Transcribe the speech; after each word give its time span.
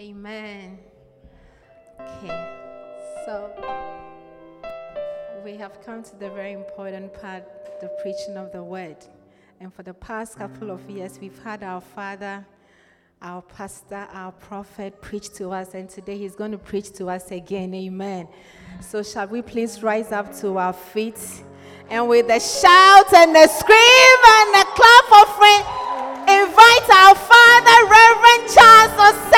Amen. 0.00 0.78
Okay, 2.00 2.48
so 3.26 3.50
we 5.44 5.56
have 5.58 5.84
come 5.84 6.02
to 6.02 6.16
the 6.16 6.30
very 6.30 6.52
important 6.52 7.12
part 7.20 7.44
the 7.82 7.88
preaching 8.00 8.38
of 8.38 8.50
the 8.50 8.62
word. 8.62 8.96
And 9.60 9.74
for 9.74 9.82
the 9.82 9.92
past 9.92 10.38
couple 10.38 10.70
of 10.70 10.88
years, 10.88 11.18
we've 11.20 11.38
had 11.42 11.62
our 11.62 11.82
father, 11.82 12.46
our 13.20 13.42
pastor, 13.42 14.08
our 14.14 14.32
prophet 14.32 15.02
preach 15.02 15.34
to 15.34 15.50
us, 15.50 15.74
and 15.74 15.86
today 15.86 16.16
he's 16.16 16.34
going 16.34 16.52
to 16.52 16.58
preach 16.58 16.94
to 16.94 17.10
us 17.10 17.30
again. 17.30 17.74
Amen. 17.74 18.26
So, 18.80 19.02
shall 19.02 19.26
we 19.26 19.42
please 19.42 19.82
rise 19.82 20.12
up 20.12 20.34
to 20.36 20.56
our 20.56 20.72
feet 20.72 21.20
and 21.90 22.08
with 22.08 22.30
a 22.30 22.40
shout 22.40 23.12
and 23.12 23.36
a 23.36 23.48
scream 23.48 24.20
and 24.24 24.54
a 24.54 24.64
clap 24.64 25.12
offering, 25.12 25.62
invite 26.40 26.88
our 26.88 27.14
father, 27.16 27.78
Reverend 27.84 28.48
Charles 28.48 29.29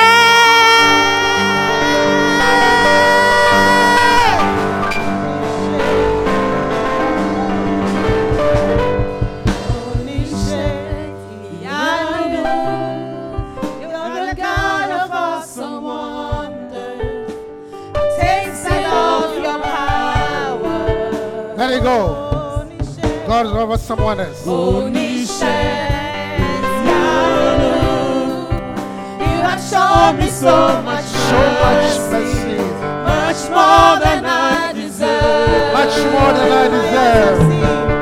go. 21.83 22.67
God 23.27 23.45
is 23.45 23.51
over 23.51 23.77
someone 23.77 24.19
else. 24.19 24.45
You 24.45 24.53
have 29.47 29.61
shown 29.61 30.17
me 30.19 30.27
so 30.29 30.81
much 30.83 31.05
So 31.05 31.37
much 31.63 31.97
mercy. 32.11 32.57
much 33.11 33.41
more 33.49 33.99
than 34.03 34.25
I 34.25 34.73
deserve. 34.73 35.73
Much 35.73 35.97
more 36.13 36.33
than 36.33 36.51
I 36.51 36.53
deserve. 36.69 37.92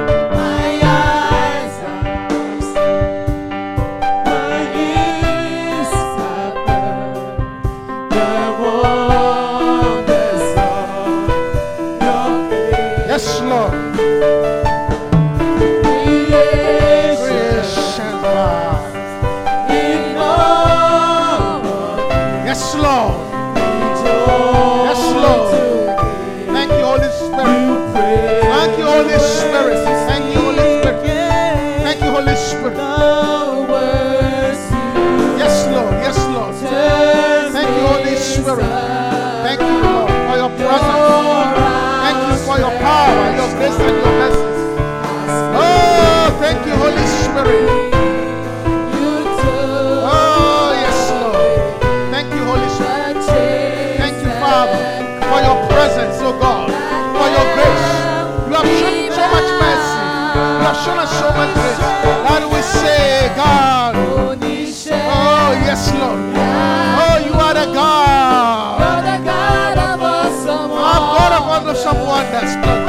Of 71.72 71.78
awesome 71.78 72.00
wonders. 72.06 72.81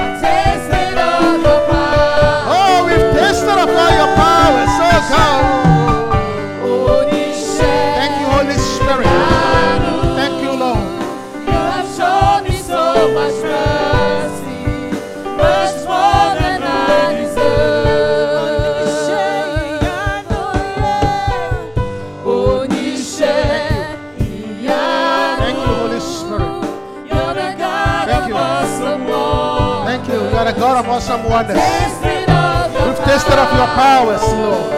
Of 30.83 30.89
awesome 30.89 31.23
wonders. 31.25 31.57
We've 31.57 32.99
tasted 33.07 33.39
of 33.39 33.51
your 33.55 33.71
powers, 33.79 34.23
Lord. 34.23 34.73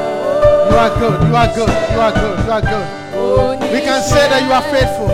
You 0.69 0.77
are 0.77 0.93
good. 0.99 1.29
You 1.29 1.37
are 1.37 1.49
good. 1.55 1.69
You 1.93 2.01
are 2.01 2.13
good. 2.13 2.45
You 2.45 2.53
are 2.53 2.61
good. 2.61 3.73
We 3.73 3.81
can 3.81 4.03
say 4.03 4.29
that 4.29 4.43
you 4.45 4.53
are 4.53 4.63
faithful. 4.69 5.09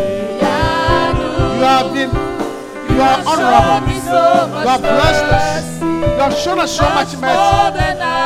You 1.54 1.66
have 1.66 1.92
been, 1.92 2.10
you 2.10 3.00
are 3.02 3.22
honorable. 3.26 3.86
You 3.92 4.68
have 4.68 4.80
blessed 4.80 5.24
us. 5.24 5.82
You 5.82 6.20
have 6.24 6.34
shown 6.34 6.58
us 6.58 6.76
so 6.76 6.84
much 6.90 7.14
mercy. 7.16 7.80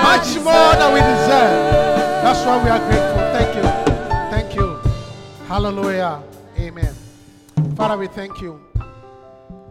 Much 0.09 0.37
more 0.43 0.75
than 0.81 0.95
we 0.95 1.01
deserve. 1.01 1.85
That's 2.25 2.41
why 2.47 2.65
we 2.65 2.71
are 2.71 2.79
grateful. 2.79 3.23
Thank 3.35 3.57
you. 3.57 3.62
Thank 4.31 4.55
you. 4.55 4.79
Hallelujah. 5.47 6.23
Amen. 6.59 6.95
Father, 7.77 7.99
we 7.99 8.07
thank 8.07 8.41
you. 8.41 8.61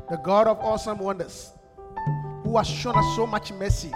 The 0.09 0.17
God 0.17 0.47
of 0.47 0.59
awesome 0.59 0.99
wonders, 0.99 1.51
who 2.53 2.59
has 2.59 2.67
shown 2.67 2.95
us 2.95 3.15
so 3.15 3.25
much 3.25 3.51
mercy, 3.51 3.91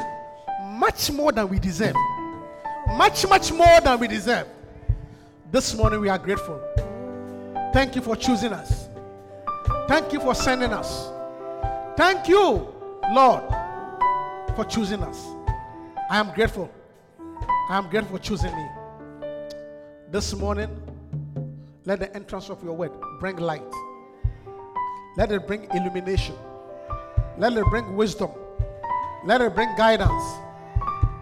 much 0.64 1.12
more 1.12 1.32
than 1.32 1.48
we 1.48 1.60
deserve. 1.60 1.94
Much, 2.88 3.28
much 3.28 3.52
more 3.52 3.80
than 3.82 4.00
we 4.00 4.08
deserve. 4.08 4.48
This 5.52 5.76
morning 5.76 6.02
we 6.02 6.10
are 6.10 6.18
grateful. 6.18 6.60
Thank 7.72 7.96
you 7.96 8.02
for 8.02 8.16
choosing 8.16 8.54
us. 8.54 8.90
Thank 9.88 10.12
you 10.12 10.20
for 10.20 10.34
sending 10.34 10.74
us. 10.74 11.08
Thank 11.96 12.28
you, 12.28 12.74
Lord, 13.12 13.44
for 14.56 14.66
choosing 14.68 15.04
us. 15.04 15.24
I 16.10 16.18
am 16.18 16.34
grateful. 16.34 16.68
I 17.70 17.78
am 17.78 17.88
grateful 17.92 18.18
for 18.18 18.24
choosing 18.24 18.56
me. 18.56 18.68
This 20.10 20.34
morning, 20.34 20.82
let 21.86 22.00
the 22.00 22.12
entrance 22.16 22.50
of 22.50 22.64
your 22.64 22.74
word 22.74 22.92
bring 23.20 23.38
light. 23.38 23.72
Let 25.16 25.32
it 25.32 25.46
bring 25.46 25.68
illumination. 25.76 26.34
Let 27.38 27.54
it 27.54 27.66
bring 27.66 27.96
wisdom. 27.96 28.32
Let 29.26 29.42
it 29.42 29.54
bring 29.54 29.76
guidance. 29.76 30.24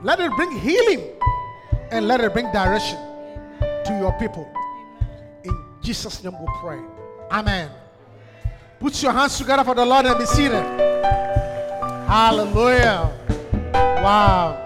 Let 0.04 0.20
it 0.20 0.32
bring 0.36 0.52
healing. 0.52 1.12
And 1.92 2.08
let 2.08 2.22
it 2.22 2.34
bring 2.34 2.52
direction 2.52 2.98
to 3.60 3.98
your 4.00 4.12
people. 4.20 4.52
In 5.44 5.56
Jesus' 5.82 6.24
name 6.24 6.34
we 6.40 6.48
pray. 6.60 6.80
Amen. 7.32 7.70
Put 8.80 9.02
your 9.02 9.12
hands 9.12 9.38
together 9.38 9.64
for 9.64 9.76
the 9.76 9.86
Lord 9.86 10.06
and 10.06 10.18
be 10.18 10.26
seated. 10.26 10.64
Hallelujah. 12.08 13.12
Wow. 13.74 14.62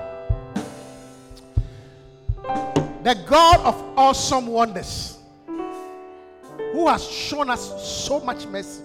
The 3.04 3.16
God 3.28 3.60
of 3.62 3.76
awesome 3.98 4.48
wonders, 4.48 5.18
who 6.74 6.88
has 6.88 7.10
shown 7.10 7.50
us 7.50 7.82
so 8.06 8.20
much 8.20 8.46
mercy. 8.48 8.84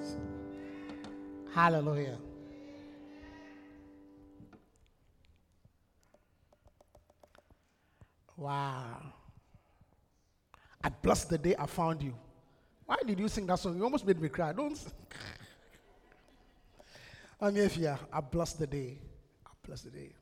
Hallelujah. 1.53 2.17
Wow. 8.37 9.13
I 10.83 10.89
blessed 10.89 11.31
the 11.31 11.39
day 11.39 11.55
I 11.59 11.67
found 11.67 12.03
you. 12.03 12.15
Why 12.87 12.97
did 13.07 13.19
you 13.19 13.29
sing 13.29 13.47
that 13.47 13.59
song? 13.59 13.77
You 13.77 13.85
almost 13.85 14.07
made 14.07 14.21
me 14.21 14.29
cry. 14.29 14.53
Don't. 14.53 14.79
I'm 17.41 17.55
here. 17.55 17.99
I 18.13 18.21
blessed 18.21 18.59
the 18.59 18.67
day. 18.67 18.99
I 19.47 19.51
blessed 19.67 19.85
the 19.85 19.91
day. 19.91 20.13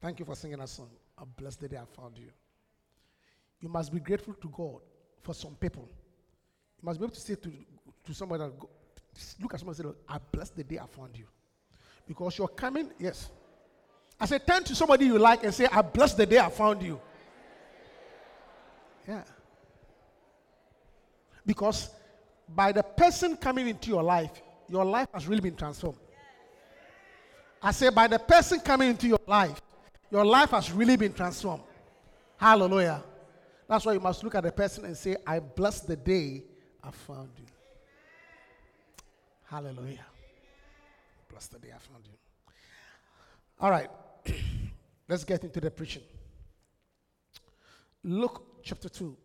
Thank 0.00 0.18
you 0.18 0.24
for 0.24 0.34
singing 0.34 0.58
that 0.58 0.68
song. 0.68 0.90
I 1.18 1.24
blessed 1.36 1.60
the 1.60 1.68
day 1.68 1.76
I 1.76 2.00
found 2.00 2.18
you. 2.18 2.30
You 3.60 3.68
must 3.68 3.92
be 3.92 4.00
grateful 4.00 4.34
to 4.34 4.48
God 4.48 4.80
for 5.22 5.34
some 5.34 5.54
people. 5.54 5.88
You 6.80 6.86
must 6.86 6.98
be 6.98 7.04
able 7.04 7.14
to 7.14 7.20
say 7.20 7.34
to, 7.34 7.52
to 8.06 8.14
somebody, 8.14 8.44
that, 8.44 8.52
look 9.40 9.52
at 9.52 9.60
someone 9.60 9.76
and 9.76 9.86
say, 9.86 10.00
I 10.08 10.18
blessed 10.32 10.56
the 10.56 10.64
day 10.64 10.78
I 10.78 10.86
found 10.86 11.16
you. 11.16 11.26
Because 12.06 12.38
you're 12.38 12.48
coming, 12.48 12.90
yes. 12.98 13.30
I 14.18 14.26
said, 14.26 14.46
turn 14.46 14.64
to 14.64 14.74
somebody 14.74 15.06
you 15.06 15.18
like 15.18 15.44
and 15.44 15.54
say, 15.54 15.66
I 15.70 15.82
blessed 15.82 16.16
the 16.16 16.26
day 16.26 16.38
I 16.38 16.48
found 16.48 16.82
you. 16.82 17.00
Yeah. 19.10 19.24
Because 21.44 21.90
by 22.48 22.70
the 22.70 22.84
person 22.84 23.36
coming 23.36 23.66
into 23.66 23.90
your 23.90 24.04
life, 24.04 24.30
your 24.68 24.84
life 24.84 25.08
has 25.12 25.26
really 25.26 25.40
been 25.40 25.56
transformed. 25.56 25.98
I 27.60 27.72
say, 27.72 27.90
by 27.90 28.06
the 28.06 28.20
person 28.20 28.60
coming 28.60 28.90
into 28.90 29.08
your 29.08 29.18
life, 29.26 29.60
your 30.12 30.24
life 30.24 30.50
has 30.50 30.70
really 30.70 30.96
been 30.96 31.12
transformed. 31.12 31.64
Hallelujah. 32.36 33.02
That's 33.68 33.84
why 33.84 33.94
you 33.94 34.00
must 34.00 34.22
look 34.22 34.36
at 34.36 34.44
the 34.44 34.52
person 34.52 34.84
and 34.84 34.96
say, 34.96 35.16
I 35.26 35.40
bless 35.40 35.80
the 35.80 35.96
day 35.96 36.44
I 36.80 36.92
found 36.92 37.30
you. 37.36 37.46
Hallelujah. 39.44 40.06
Bless 41.28 41.48
the 41.48 41.58
day 41.58 41.70
I 41.74 41.78
found 41.78 42.06
you. 42.06 42.14
All 43.58 43.70
right. 43.72 43.90
Let's 45.08 45.24
get 45.24 45.42
into 45.42 45.60
the 45.60 45.70
preaching. 45.72 46.02
Luke 48.04 48.49
chapter 48.62 48.88
2, 48.88 49.16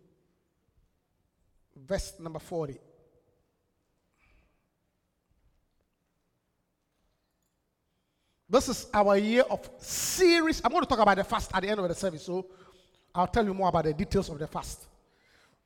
verse 1.76 2.14
number 2.20 2.40
40. 2.40 2.80
This 8.48 8.70
is 8.70 8.88
our 8.94 9.18
year 9.18 9.44
of 9.50 9.68
series. 9.80 10.62
I'm 10.64 10.72
going 10.72 10.84
to 10.84 10.90
talk 10.90 11.00
about 11.00 11.18
the 11.18 11.24
fast 11.24 11.52
at 11.54 11.62
the 11.62 11.70
end 11.70 11.80
of 11.80 11.88
the 11.88 11.96
service, 11.96 12.26
so 12.26 12.46
I'll 13.14 13.28
tell 13.28 13.44
you 13.44 13.54
more 13.54 13.70
about 13.70 13.86
the 13.86 13.94
details 13.94 14.30
of 14.30 14.38
the 14.38 14.48
fast. 14.48 14.86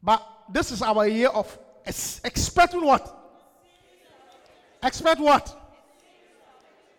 But 0.02 0.26
this 0.50 0.72
is 0.72 0.82
our 0.82 1.08
year 1.08 1.28
of 1.28 1.58
ex- 1.86 2.22
expecting 2.24 2.84
what? 2.84 3.16
Expect 4.82 5.20
what? 5.20 5.56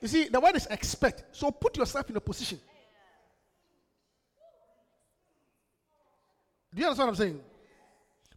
You 0.03 0.09
see, 0.09 0.29
the 0.29 0.39
word 0.39 0.57
is 0.57 0.67
expect. 0.67 1.25
So 1.33 1.51
put 1.51 1.77
yourself 1.77 2.09
in 2.11 2.17
a 2.17 2.21
position. 2.21 2.61
Do 6.75 6.81
you 6.81 6.87
understand 6.87 7.09
what 7.09 7.13
I'm 7.13 7.17
saying? 7.17 7.41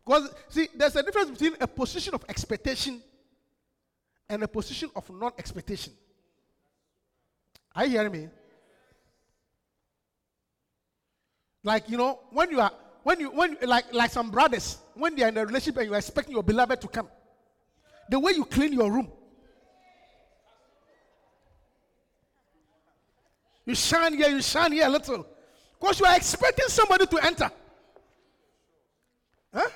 Because, 0.05 0.33
see, 0.49 0.67
there's 0.75 0.95
a 0.95 1.03
difference 1.03 1.31
between 1.31 1.55
a 1.61 1.67
position 1.67 2.13
of 2.13 2.25
expectation 2.27 3.01
and 4.27 4.43
a 4.43 4.47
position 4.47 4.89
of 4.95 5.09
non 5.09 5.31
expectation. 5.37 5.93
Are 7.75 7.85
you 7.85 7.91
hearing 7.91 8.11
me? 8.11 8.27
Like, 11.63 11.89
you 11.89 11.97
know, 11.97 12.19
when 12.31 12.51
you 12.51 12.59
are, 12.59 12.71
when 13.03 13.19
you, 13.19 13.29
when, 13.31 13.57
like, 13.61 13.93
like 13.93 14.11
some 14.11 14.29
brothers, 14.29 14.77
when 14.95 15.15
they 15.15 15.23
are 15.23 15.29
in 15.29 15.37
a 15.37 15.45
relationship 15.45 15.77
and 15.77 15.87
you 15.87 15.93
are 15.93 15.97
expecting 15.97 16.33
your 16.33 16.43
beloved 16.43 16.81
to 16.81 16.87
come, 16.87 17.07
the 18.09 18.19
way 18.19 18.33
you 18.33 18.43
clean 18.43 18.73
your 18.73 18.91
room, 18.91 19.09
you 23.65 23.75
shine 23.75 24.13
here, 24.15 24.29
you 24.29 24.41
shine 24.41 24.73
here 24.73 24.87
a 24.87 24.89
little, 24.89 25.25
because 25.79 25.99
you 25.99 26.05
are 26.05 26.15
expecting 26.15 26.67
somebody 26.67 27.05
to 27.05 27.25
enter. 27.25 27.49
Huh? 29.53 29.69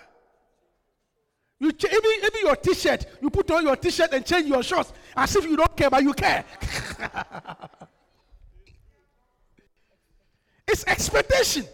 You 1.59 1.71
ch- 1.71 1.85
even, 1.85 2.11
even 2.17 2.41
your 2.41 2.55
t-shirt, 2.55 3.05
you 3.21 3.29
put 3.29 3.49
on 3.51 3.63
your 3.63 3.75
t-shirt 3.75 4.13
and 4.13 4.25
change 4.25 4.47
your 4.47 4.63
shorts 4.63 4.93
as 5.15 5.35
if 5.35 5.43
you 5.45 5.57
don't 5.57 5.75
care, 5.75 5.89
but 5.89 6.03
you 6.03 6.13
care. 6.13 6.45
it's 10.67 10.85
expectation. 10.85 11.65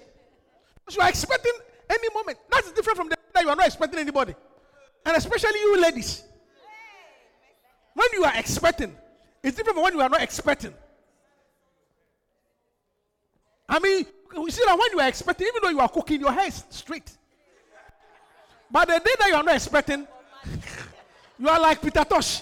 You 0.90 1.02
are 1.02 1.10
expecting 1.10 1.54
any 1.90 2.08
moment. 2.14 2.38
That's 2.50 2.72
different 2.72 2.98
from 2.98 3.10
the 3.10 3.18
that 3.34 3.44
you 3.44 3.50
are 3.50 3.56
not 3.56 3.66
expecting 3.66 4.00
anybody. 4.00 4.36
And 5.06 5.18
especially 5.18 5.60
you 5.60 5.82
ladies. 5.82 6.24
When 7.94 8.08
you 8.14 8.24
are 8.24 8.34
expecting, 8.36 8.96
it's 9.44 9.58
different 9.58 9.76
from 9.76 9.84
when 9.84 9.94
you 9.94 10.02
are 10.02 10.10
not 10.10 10.22
expecting. 10.22 10.74
I 13.68 13.80
mean, 13.80 14.06
you 14.36 14.50
see 14.50 14.64
that 14.66 14.78
when 14.78 14.92
you 14.92 15.00
are 15.00 15.08
expecting, 15.08 15.48
even 15.48 15.62
though 15.62 15.70
you 15.70 15.80
are 15.80 15.90
cooking, 15.90 16.22
your 16.22 16.32
hair 16.32 16.48
is 16.48 16.64
straight. 16.70 17.12
But 18.74 18.88
the 18.88 19.00
day 19.00 19.12
that 19.20 19.28
you 19.28 19.36
are 19.36 19.44
not 19.44 19.54
expecting, 19.54 20.08
you 21.38 21.48
are 21.48 21.60
like 21.60 21.80
Peter 21.80 22.04
Tosh. 22.04 22.42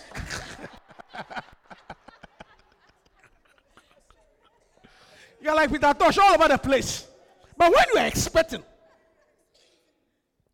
you 5.41 5.49
are 5.49 5.55
like 5.57 5.69
Peter 5.69 5.93
Tosh 5.93 6.17
all 6.19 6.35
over 6.35 6.47
the 6.47 6.57
place. 6.57 7.05
But 7.57 7.73
when 7.75 7.83
you 7.93 7.99
are 7.99 8.07
expecting, 8.07 8.63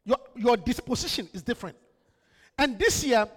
your, 0.04 0.18
your 0.36 0.58
disposition 0.58 1.30
is 1.32 1.44
different. 1.44 1.78
And 2.58 2.80
this 2.80 3.04
year, 3.04 3.28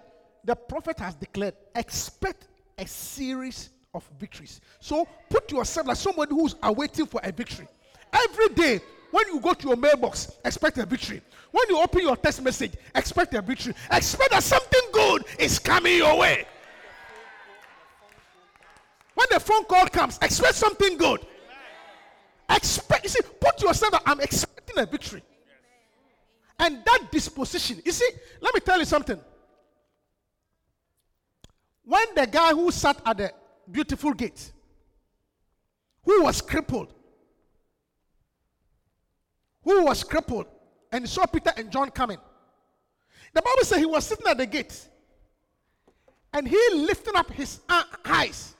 the 0.43 0.55
prophet 0.55 0.97
has 0.97 1.13
declared 1.13 1.53
expect 1.75 2.47
a 2.75 2.87
series 2.87 3.69
of 3.93 4.03
victories. 4.19 4.61
So 4.79 5.07
put 5.29 5.51
yourself 5.51 5.85
like 5.85 5.97
somebody 5.97 6.33
who's 6.33 6.55
awaiting 6.63 7.05
for 7.05 7.21
a 7.23 7.31
victory. 7.31 7.67
Every 8.11 8.49
day, 8.55 8.81
when 9.11 9.27
you 9.27 9.39
go 9.39 9.53
to 9.53 9.67
your 9.67 9.77
mailbox, 9.77 10.31
expect 10.43 10.77
a 10.77 10.85
victory. 10.85 11.21
When 11.51 11.65
you 11.69 11.81
open 11.81 12.01
your 12.01 12.15
text 12.15 12.41
message, 12.41 12.73
expect 12.95 13.33
a 13.33 13.41
victory. 13.41 13.73
Expect 13.91 14.31
that 14.31 14.41
something 14.41 14.81
good 14.91 15.25
is 15.37 15.59
coming 15.59 15.97
your 15.97 16.17
way. 16.17 16.45
When 19.13 19.27
the 19.29 19.39
phone 19.39 19.65
call 19.65 19.87
comes, 19.87 20.17
expect 20.21 20.55
something 20.55 20.97
good. 20.97 21.25
Expect, 22.49 23.03
you 23.03 23.09
see, 23.09 23.21
put 23.39 23.61
yourself 23.61 23.91
that 23.91 24.03
I'm 24.05 24.19
expecting 24.21 24.79
a 24.79 24.85
victory. 24.85 25.23
And 26.57 26.83
that 26.85 27.07
disposition, 27.11 27.81
you 27.85 27.91
see, 27.91 28.09
let 28.39 28.53
me 28.53 28.61
tell 28.61 28.79
you 28.79 28.85
something. 28.85 29.19
When 31.83 32.03
the 32.15 32.27
guy 32.27 32.51
who 32.51 32.71
sat 32.71 33.01
at 33.05 33.17
the 33.17 33.33
beautiful 33.69 34.13
gate, 34.13 34.51
who 36.03 36.23
was 36.23 36.41
crippled, 36.41 36.93
who 39.63 39.85
was 39.85 40.03
crippled, 40.03 40.47
and 40.91 41.07
saw 41.07 41.25
Peter 41.25 41.51
and 41.55 41.71
John 41.71 41.89
coming, 41.89 42.17
the 43.33 43.41
Bible 43.41 43.63
says 43.63 43.79
he 43.79 43.85
was 43.85 44.05
sitting 44.05 44.27
at 44.27 44.37
the 44.37 44.45
gate, 44.45 44.87
and 46.33 46.47
he 46.47 46.59
lifted 46.73 47.15
up 47.15 47.31
his 47.31 47.61
uh, 47.69 47.83
eyes, 48.05 48.55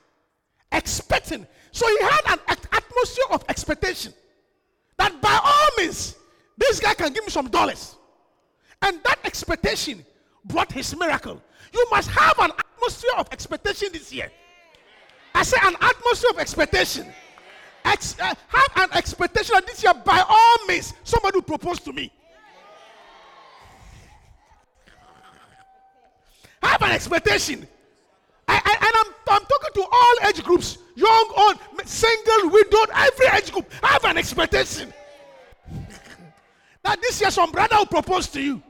expecting. 0.70 1.46
So 1.72 1.86
he 1.86 2.04
had 2.04 2.20
an 2.32 2.38
atmosphere 2.48 3.24
of 3.30 3.44
expectation 3.48 4.12
that 4.98 5.20
by 5.20 5.38
all 5.42 5.68
means, 5.78 6.16
this 6.56 6.80
guy 6.80 6.94
can 6.94 7.12
give 7.12 7.24
me 7.24 7.30
some 7.30 7.48
dollars. 7.48 7.96
And 8.82 9.00
that 9.04 9.18
expectation 9.24 10.04
brought 10.44 10.70
his 10.72 10.94
miracle. 10.96 11.40
You 11.72 11.86
must 11.90 12.10
have 12.10 12.38
an 12.40 12.52
atmosphere 12.58 13.10
of 13.18 13.28
expectation 13.32 13.88
this 13.92 14.12
year. 14.12 14.30
I 15.34 15.42
say 15.44 15.56
an 15.62 15.76
atmosphere 15.80 16.30
of 16.30 16.38
expectation. 16.38 17.06
Ex- 17.84 18.18
uh, 18.20 18.34
have 18.48 18.90
an 18.90 18.96
expectation 18.96 19.54
that 19.54 19.66
this 19.66 19.82
year, 19.82 19.94
by 19.94 20.24
all 20.28 20.66
means, 20.66 20.94
somebody 21.04 21.38
will 21.38 21.42
propose 21.42 21.80
to 21.80 21.92
me. 21.92 22.10
Have 26.62 26.82
an 26.82 26.92
expectation. 26.92 27.66
I, 28.46 28.60
I, 28.64 28.86
and 28.86 28.94
I'm, 28.96 29.40
I'm 29.40 29.46
talking 29.46 29.74
to 29.74 29.82
all 29.90 30.28
age 30.28 30.42
groups 30.42 30.78
young, 30.94 31.32
old, 31.36 31.58
single, 31.86 32.50
widowed, 32.50 32.90
every 32.94 33.26
age 33.26 33.52
group. 33.52 33.70
Have 33.82 34.04
an 34.04 34.16
expectation 34.18 34.92
that 36.82 37.00
this 37.00 37.20
year 37.20 37.30
some 37.30 37.50
brother 37.50 37.76
will 37.76 37.86
propose 37.86 38.28
to 38.28 38.40
you. 38.40 38.62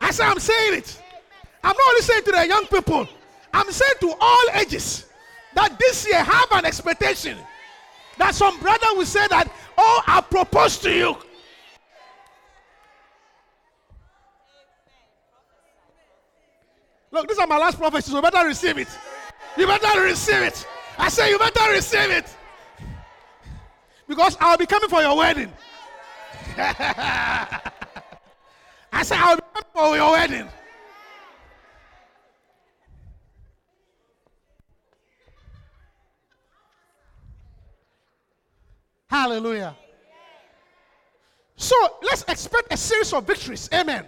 I 0.00 0.10
say 0.10 0.24
I'm 0.24 0.38
saying 0.38 0.78
it. 0.78 1.02
I'm 1.62 1.74
not 1.74 1.88
only 1.88 2.02
saying 2.02 2.24
to 2.24 2.32
the 2.32 2.46
young 2.46 2.66
people, 2.66 3.08
I'm 3.54 3.70
saying 3.70 3.94
to 4.00 4.12
all 4.20 4.46
ages 4.54 5.06
that 5.54 5.78
this 5.78 6.06
year 6.08 6.22
have 6.22 6.50
an 6.50 6.64
expectation 6.64 7.38
that 8.18 8.34
some 8.34 8.58
brother 8.58 8.88
will 8.94 9.06
say 9.06 9.24
that, 9.28 9.48
oh, 9.78 10.02
I 10.08 10.20
propose 10.20 10.76
to 10.78 10.92
you. 10.92 11.16
Look, 17.12 17.28
these 17.28 17.38
are 17.38 17.46
my 17.46 17.58
last 17.58 17.78
prophecies, 17.78 18.10
so 18.10 18.16
you 18.16 18.22
better 18.22 18.44
receive 18.44 18.76
it. 18.76 18.88
You 19.56 19.68
better 19.68 20.02
receive 20.02 20.42
it. 20.42 20.66
I 20.98 21.08
say 21.08 21.30
you 21.30 21.38
better 21.38 21.70
receive 21.70 22.10
it. 22.10 22.36
Because 24.08 24.36
I'll 24.40 24.58
be 24.58 24.66
coming 24.66 24.88
for 24.88 25.00
your 25.00 25.16
wedding. 25.16 25.52
I 26.58 27.60
say 29.02 29.16
I'll 29.16 29.36
be 29.36 29.42
coming 29.54 29.70
for 29.72 29.96
your 29.96 30.10
wedding. 30.10 30.48
Hallelujah. 39.24 39.74
So 41.56 41.74
let's 42.02 42.24
expect 42.24 42.70
a 42.70 42.76
series 42.76 43.10
of 43.14 43.26
victories. 43.26 43.70
Amen. 43.72 44.04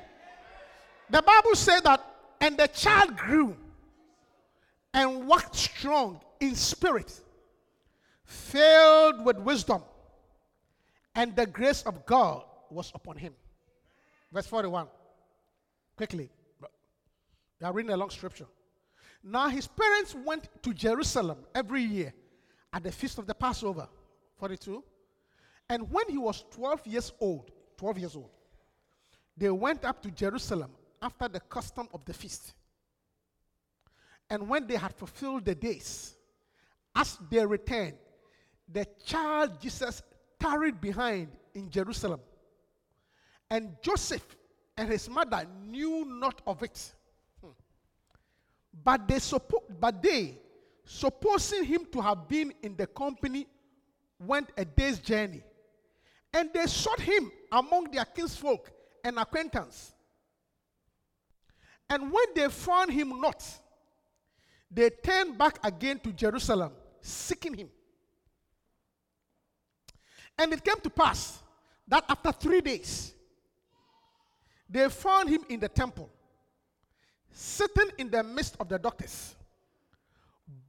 The 1.08 1.22
Bible 1.22 1.54
said 1.54 1.80
that, 1.84 2.04
and 2.38 2.58
the 2.58 2.66
child 2.66 3.16
grew 3.16 3.56
and 4.92 5.26
walked 5.26 5.56
strong 5.56 6.20
in 6.38 6.54
spirit, 6.54 7.18
filled 8.26 9.24
with 9.24 9.38
wisdom, 9.38 9.80
and 11.14 11.34
the 11.34 11.46
grace 11.46 11.80
of 11.84 12.04
God 12.04 12.42
was 12.68 12.92
upon 12.94 13.16
him. 13.16 13.32
Verse 14.30 14.46
41. 14.46 14.86
Quickly. 15.96 16.28
We 17.58 17.66
are 17.66 17.72
reading 17.72 17.92
a 17.92 17.96
long 17.96 18.10
scripture. 18.10 18.48
Now 19.24 19.48
his 19.48 19.66
parents 19.66 20.14
went 20.14 20.50
to 20.62 20.74
Jerusalem 20.74 21.38
every 21.54 21.80
year 21.80 22.12
at 22.70 22.82
the 22.82 22.92
feast 22.92 23.16
of 23.16 23.26
the 23.26 23.34
Passover. 23.34 23.88
42. 24.38 24.84
And 25.68 25.90
when 25.90 26.08
he 26.08 26.18
was 26.18 26.44
12 26.50 26.86
years 26.86 27.12
old, 27.20 27.50
12 27.76 27.98
years 27.98 28.16
old, 28.16 28.30
they 29.36 29.50
went 29.50 29.84
up 29.84 30.02
to 30.02 30.10
Jerusalem 30.10 30.70
after 31.02 31.28
the 31.28 31.40
custom 31.40 31.88
of 31.92 32.04
the 32.04 32.14
feast. 32.14 32.54
And 34.30 34.48
when 34.48 34.66
they 34.66 34.76
had 34.76 34.94
fulfilled 34.94 35.44
the 35.44 35.54
days, 35.54 36.16
as 36.94 37.18
they 37.30 37.44
returned, 37.44 37.94
the 38.72 38.86
child 39.04 39.60
Jesus 39.60 40.02
tarried 40.40 40.80
behind 40.80 41.28
in 41.54 41.70
Jerusalem. 41.70 42.20
And 43.50 43.76
Joseph 43.82 44.36
and 44.76 44.88
his 44.90 45.08
mother 45.08 45.46
knew 45.64 46.04
not 46.04 46.40
of 46.46 46.62
it. 46.62 46.92
Hmm. 47.40 47.50
But 48.84 49.06
they, 49.06 49.16
suppo- 49.16 49.62
but 49.78 50.02
they, 50.02 50.38
supposing 50.84 51.64
him 51.64 51.86
to 51.92 52.00
have 52.00 52.28
been 52.28 52.52
in 52.62 52.76
the 52.76 52.86
company, 52.86 53.46
went 54.18 54.50
a 54.56 54.64
day's 54.64 54.98
journey. 54.98 55.42
And 56.36 56.50
they 56.52 56.66
sought 56.66 57.00
him 57.00 57.32
among 57.50 57.90
their 57.90 58.04
kinsfolk 58.04 58.70
and 59.02 59.18
acquaintance. 59.18 59.92
And 61.88 62.12
when 62.12 62.26
they 62.34 62.46
found 62.50 62.92
him 62.92 63.22
not, 63.22 63.42
they 64.70 64.90
turned 64.90 65.38
back 65.38 65.58
again 65.64 65.98
to 66.00 66.12
Jerusalem, 66.12 66.72
seeking 67.00 67.54
him. 67.54 67.70
And 70.38 70.52
it 70.52 70.62
came 70.62 70.78
to 70.82 70.90
pass 70.90 71.38
that 71.88 72.04
after 72.06 72.32
three 72.32 72.60
days, 72.60 73.14
they 74.68 74.90
found 74.90 75.30
him 75.30 75.42
in 75.48 75.58
the 75.58 75.70
temple, 75.70 76.10
sitting 77.32 77.92
in 77.96 78.10
the 78.10 78.22
midst 78.22 78.56
of 78.60 78.68
the 78.68 78.78
doctors, 78.78 79.34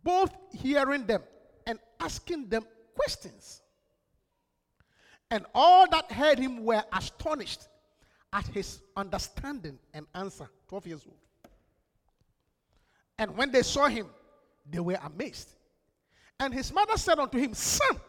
both 0.02 0.34
hearing 0.54 1.06
them 1.06 1.24
and 1.66 1.78
asking 2.00 2.48
them 2.48 2.64
questions. 2.96 3.64
And 5.30 5.46
all 5.54 5.90
that 5.90 6.12
heard 6.12 6.40
him 6.40 6.64
were 6.64 6.84
astonished 6.94 7.68
at 8.32 8.48
his 8.48 8.80
understanding 8.96 9.78
and 9.94 10.06
answer. 10.16 10.50
12 10.70 10.88
years 10.88 11.06
old. 11.06 11.18
And 13.18 13.36
when 13.36 13.52
they 13.52 13.64
saw 13.64 13.88
him, 13.88 14.08
they 14.70 14.80
were 14.80 15.00
amazed. 15.04 15.50
And 16.40 16.54
his 16.54 16.72
mother 16.72 16.98
said 16.98 17.20
unto 17.20 17.38
him, 17.38 17.54
Son, 17.54 18.00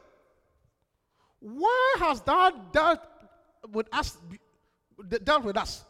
why 1.40 1.94
hast 1.98 2.26
thou 2.26 2.50
dealt 2.72 3.00
with 3.72 3.88
us? 3.92 4.18
Dealt 5.24 5.44
with 5.44 5.56
us? 5.56 5.84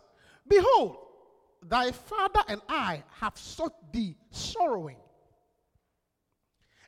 Behold, 0.46 0.98
thy 1.62 1.90
father 1.90 2.40
and 2.48 2.60
I 2.68 3.02
have 3.20 3.36
sought 3.36 3.92
thee 3.92 4.16
sorrowing. 4.30 4.96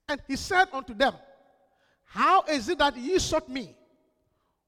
And 0.08 0.20
he 0.28 0.36
said 0.36 0.68
unto 0.72 0.94
them, 0.94 1.14
How 2.04 2.42
is 2.42 2.68
it 2.68 2.78
that 2.78 2.96
ye 2.96 3.18
sought 3.18 3.48
me? 3.48 3.76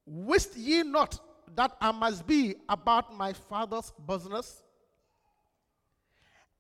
Wist 0.04 0.56
ye 0.56 0.82
not 0.82 1.20
that 1.54 1.76
I 1.80 1.92
must 1.92 2.26
be 2.26 2.56
about 2.68 3.16
my 3.16 3.32
father's 3.32 3.92
business? 4.06 4.62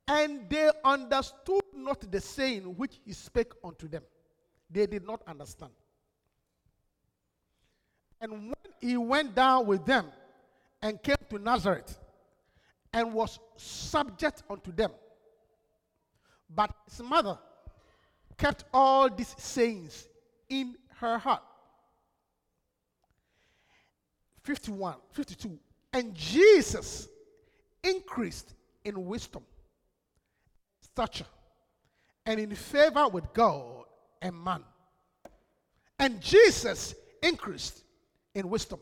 And 0.06 0.48
they 0.48 0.70
understood 0.84 1.62
not 1.74 2.10
the 2.10 2.20
saying 2.20 2.64
which 2.76 3.00
he 3.04 3.12
spake 3.12 3.52
unto 3.64 3.88
them. 3.88 4.02
They 4.70 4.86
did 4.86 5.06
not 5.06 5.22
understand. 5.26 5.72
And 8.20 8.32
when 8.32 8.72
he 8.80 8.96
went 8.96 9.34
down 9.34 9.66
with 9.66 9.84
them 9.84 10.06
and 10.80 11.02
came 11.02 11.16
to 11.30 11.38
Nazareth 11.38 11.98
and 12.92 13.12
was 13.12 13.38
subject 13.56 14.42
unto 14.48 14.72
them, 14.72 14.90
but 16.54 16.70
his 16.88 17.00
mother 17.00 17.38
kept 18.36 18.64
all 18.72 19.08
these 19.08 19.34
sayings 19.38 20.06
in 20.48 20.76
her 20.98 21.18
heart. 21.18 21.42
51, 24.42 24.96
52. 25.12 25.58
And 25.92 26.14
Jesus 26.14 27.08
increased 27.82 28.54
in 28.84 29.04
wisdom, 29.06 29.42
stature, 30.80 31.26
and 32.26 32.40
in 32.40 32.54
favor 32.54 33.08
with 33.08 33.32
God 33.32 33.84
and 34.20 34.36
man. 34.36 34.62
And 35.98 36.20
Jesus 36.20 36.94
increased 37.22 37.82
in 38.34 38.48
wisdom, 38.48 38.80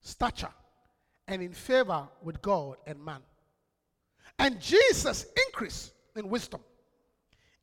stature, 0.00 0.52
and 1.26 1.42
in 1.42 1.52
favor 1.52 2.06
with 2.22 2.42
God 2.42 2.76
and 2.86 3.02
man. 3.02 3.20
And 4.38 4.60
Jesus 4.60 5.26
increased 5.46 5.92
in 6.16 6.28
wisdom, 6.28 6.60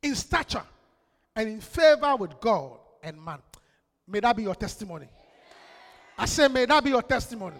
in 0.02 0.14
stature, 0.14 0.64
and 1.36 1.48
in 1.48 1.60
favor 1.60 2.16
with 2.16 2.40
God 2.40 2.78
and 3.02 3.22
man. 3.22 3.38
May 4.06 4.20
that 4.20 4.36
be 4.36 4.42
your 4.42 4.54
testimony. 4.54 5.08
I 6.22 6.24
say, 6.24 6.46
may 6.46 6.66
that 6.66 6.84
be 6.84 6.90
your 6.90 7.02
testimony. 7.02 7.56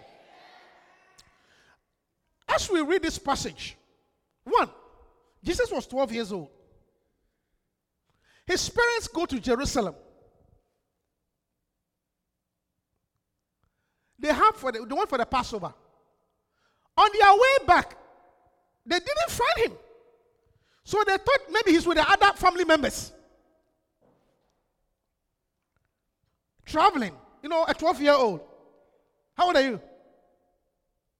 As 2.47 2.69
we 2.69 2.79
read 2.79 3.01
this 3.01 3.19
passage, 3.19 3.75
one, 4.45 4.69
Jesus 5.43 5.69
was 5.69 5.85
12 5.85 6.13
years 6.13 6.31
old. 6.31 6.47
His 8.47 8.69
parents 8.69 9.09
go 9.09 9.25
to 9.25 9.37
Jerusalem. 9.37 9.95
They 14.17 14.29
have 14.29 14.55
for 14.55 14.71
the, 14.71 14.85
they 14.85 14.95
went 14.95 15.09
for 15.09 15.17
the 15.17 15.25
Passover. 15.25 15.73
On 16.97 17.09
their 17.19 17.33
way 17.33 17.67
back, 17.67 17.97
they 18.85 18.97
didn't 18.97 19.29
find 19.29 19.71
him. 19.71 19.77
So 20.85 21.03
they 21.05 21.17
thought 21.17 21.51
maybe 21.51 21.71
he's 21.71 21.85
with 21.85 21.97
the 21.97 22.09
other 22.09 22.31
family 22.37 22.63
members. 22.63 23.11
Traveling, 26.65 27.13
you 27.41 27.49
know, 27.49 27.65
a 27.67 27.73
12 27.73 28.01
year 28.01 28.13
old. 28.13 28.39
How 29.35 29.47
old 29.47 29.55
are 29.55 29.61
you? 29.61 29.81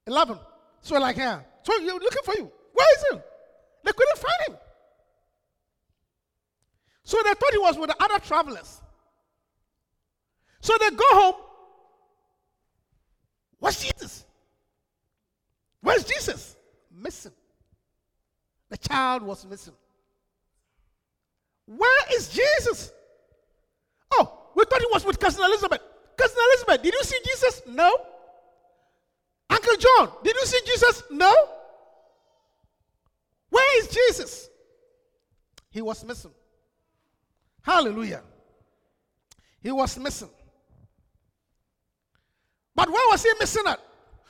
11. 0.08 0.38
So, 0.82 0.99
like, 0.99 1.17
yeah. 1.17 1.41
So, 1.63 1.78
you're 1.80 1.99
looking 1.99 2.23
for 2.23 2.34
you. 2.38 2.52
Where 2.73 2.88
is 2.97 3.06
he? 3.12 3.17
They 3.86 3.91
couldn't 3.91 4.17
find 4.17 4.49
him. 4.49 4.58
So, 7.04 7.17
they 7.23 7.34
thought 7.34 7.52
he 7.52 7.58
was 7.58 7.78
with 7.78 7.89
the 7.89 8.04
other 8.04 8.19
travelers. 8.19 8.82
So, 10.62 10.73
they 10.80 10.89
go 10.89 11.04
home. 11.12 11.36
Where's 13.60 13.82
Jesus? 13.82 14.26
Where's 15.82 16.04
Jesus? 16.04 16.56
Missing. 16.91 17.32
The 18.69 18.78
child 18.78 19.23
was 19.23 19.45
missing. 19.45 19.73
Where 21.65 22.15
is 22.15 22.30
Jesus? 22.30 22.91
Oh, 24.12 24.49
we 24.56 24.65
thought 24.65 24.80
he 24.80 24.88
was 24.91 25.06
with 25.06 25.19
cousin 25.19 25.43
Elizabeth. 25.45 25.82
Cousin 26.17 26.38
Elizabeth, 26.52 26.84
did 26.84 26.93
you 26.93 27.04
see 27.04 27.19
Jesus? 27.26 27.62
No. 27.67 27.97
Uncle 29.49 29.76
John, 29.78 30.12
did 30.23 30.36
you 30.36 30.45
see 30.45 30.60
Jesus? 30.65 31.04
No. 31.12 31.34
Where 33.49 33.80
is 33.80 33.88
Jesus? 33.88 34.49
He 35.69 35.82
was 35.82 36.04
missing. 36.04 36.32
Hallelujah. 37.62 38.21
He 39.62 39.71
was 39.71 39.97
missing. 39.97 40.30
But 42.76 42.89
where 42.89 43.10
was 43.10 43.23
he 43.23 43.32
missing 43.39 43.63
at? 43.67 43.80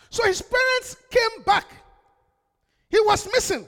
So 0.10 0.26
his 0.26 0.42
parents 0.42 0.98
came 1.10 1.44
back. 1.44 1.66
He 2.90 3.00
was 3.00 3.28
missing. 3.32 3.68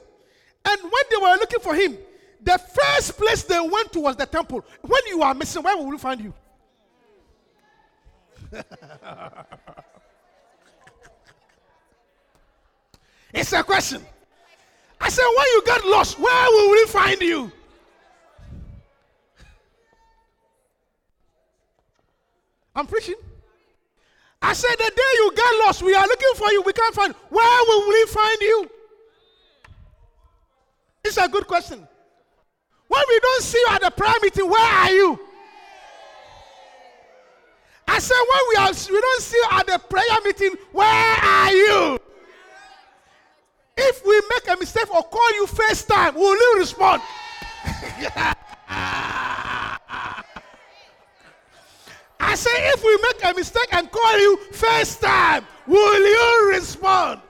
And 0.65 0.83
when 0.83 1.03
they 1.09 1.17
were 1.17 1.35
looking 1.39 1.59
for 1.59 1.73
him, 1.73 1.97
the 2.41 2.57
first 2.57 3.17
place 3.17 3.43
they 3.43 3.59
went 3.59 3.91
to 3.93 3.99
was 4.01 4.15
the 4.15 4.25
temple. 4.25 4.63
When 4.81 5.01
you 5.07 5.23
are 5.23 5.33
missing, 5.33 5.63
where 5.63 5.75
will 5.75 5.87
we 5.87 5.97
find 5.97 6.21
you? 6.21 6.33
it's 13.33 13.53
a 13.53 13.63
question. 13.63 14.01
I 14.99 15.07
said, 15.09 15.23
when 15.35 15.45
you 15.53 15.63
get 15.65 15.85
lost, 15.85 16.19
where 16.19 16.51
will 16.51 16.71
we 16.71 16.85
find 16.87 17.21
you? 17.21 17.51
I'm 22.75 22.87
preaching. 22.87 23.15
I 24.41 24.53
said, 24.53 24.75
the 24.77 24.91
day 24.95 25.11
you 25.15 25.31
get 25.35 25.65
lost, 25.65 25.81
we 25.81 25.93
are 25.95 26.07
looking 26.07 26.33
for 26.35 26.49
you. 26.51 26.61
We 26.61 26.73
can't 26.73 26.93
find. 26.93 27.15
Where 27.29 27.63
will 27.67 27.87
we 27.89 28.05
find 28.07 28.41
you? 28.41 28.69
It's 31.03 31.17
a 31.17 31.27
good 31.27 31.47
question. 31.47 31.87
When 32.87 33.03
we 33.09 33.19
don't 33.19 33.43
see 33.43 33.57
you 33.57 33.67
at 33.71 33.81
the 33.81 33.89
prayer 33.91 34.13
meeting, 34.21 34.49
where 34.49 34.61
are 34.61 34.91
you? 34.91 35.19
I 37.87 37.99
said, 37.99 38.15
when 38.15 38.39
we 38.49 38.55
are 38.55 38.71
we 38.93 39.01
don't 39.01 39.21
see 39.21 39.37
you 39.37 39.47
at 39.51 39.67
the 39.67 39.79
prayer 39.79 40.19
meeting, 40.23 40.55
where 40.71 40.87
are 40.87 41.51
you? 41.51 41.99
If 43.77 44.05
we 44.05 44.21
make 44.29 44.47
a 44.55 44.59
mistake 44.59 44.93
or 44.93 45.03
call 45.03 45.35
you 45.35 45.47
first 45.47 45.87
time, 45.87 46.15
will 46.15 46.35
you 46.35 46.55
respond? 46.59 47.01
I 52.19 52.35
say, 52.35 52.49
if 52.53 52.83
we 52.83 52.97
make 53.01 53.23
a 53.23 53.33
mistake 53.37 53.67
and 53.71 53.91
call 53.91 54.19
you 54.19 54.37
first 54.51 55.01
time, 55.01 55.45
will 55.67 55.99
you 55.99 56.51
respond? 56.53 57.21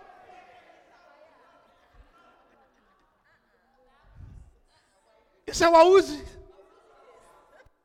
You 5.47 5.53
say, 5.53 5.67
well, 5.67 5.87
who's? 5.87 6.17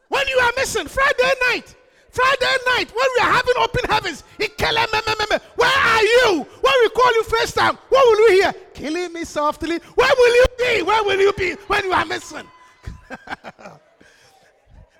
When 0.09 0.29
you 0.29 0.39
are 0.39 0.53
missing, 0.57 0.87
Friday 0.87 1.33
night, 1.49 1.75
Friday 2.11 2.57
night, 2.67 2.93
when 2.93 3.07
we 3.17 3.21
are 3.23 3.33
having 3.33 3.55
open 3.59 3.85
heavens, 3.89 4.25
he 4.39 4.49
kill 4.49 4.77
him, 4.77 4.89
where 5.55 5.69
are 5.69 6.03
you? 6.03 6.47
When 6.61 6.75
we 6.83 6.89
call 6.91 7.15
you 7.15 7.23
first 7.25 7.55
time, 7.55 7.79
what 7.89 8.05
will 8.05 8.31
you 8.31 8.43
hear? 8.43 8.53
Killing 8.75 9.13
me 9.13 9.25
softly. 9.25 9.79
Where 9.95 10.15
will 10.17 10.35
you 10.35 10.47
be? 10.59 10.83
Where 10.83 11.05
will 11.05 11.21
you 11.21 11.33
be 11.35 11.53
when 11.69 11.85
you 11.85 11.93
are 11.93 12.05
missing? 12.05 12.47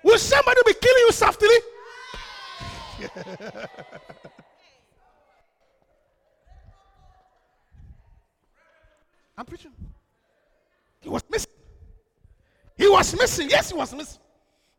will 0.03 0.17
somebody 0.17 0.61
be 0.65 0.73
killing 0.73 1.03
you 1.07 1.11
softly? 1.11 1.49
I'm 9.37 9.45
preaching. 9.45 9.71
He 11.01 11.09
was 11.09 11.23
missing. 11.29 11.51
He 12.77 12.87
was 12.87 13.17
missing. 13.17 13.49
Yes, 13.49 13.69
he 13.71 13.75
was 13.75 13.93
missing. 13.93 14.21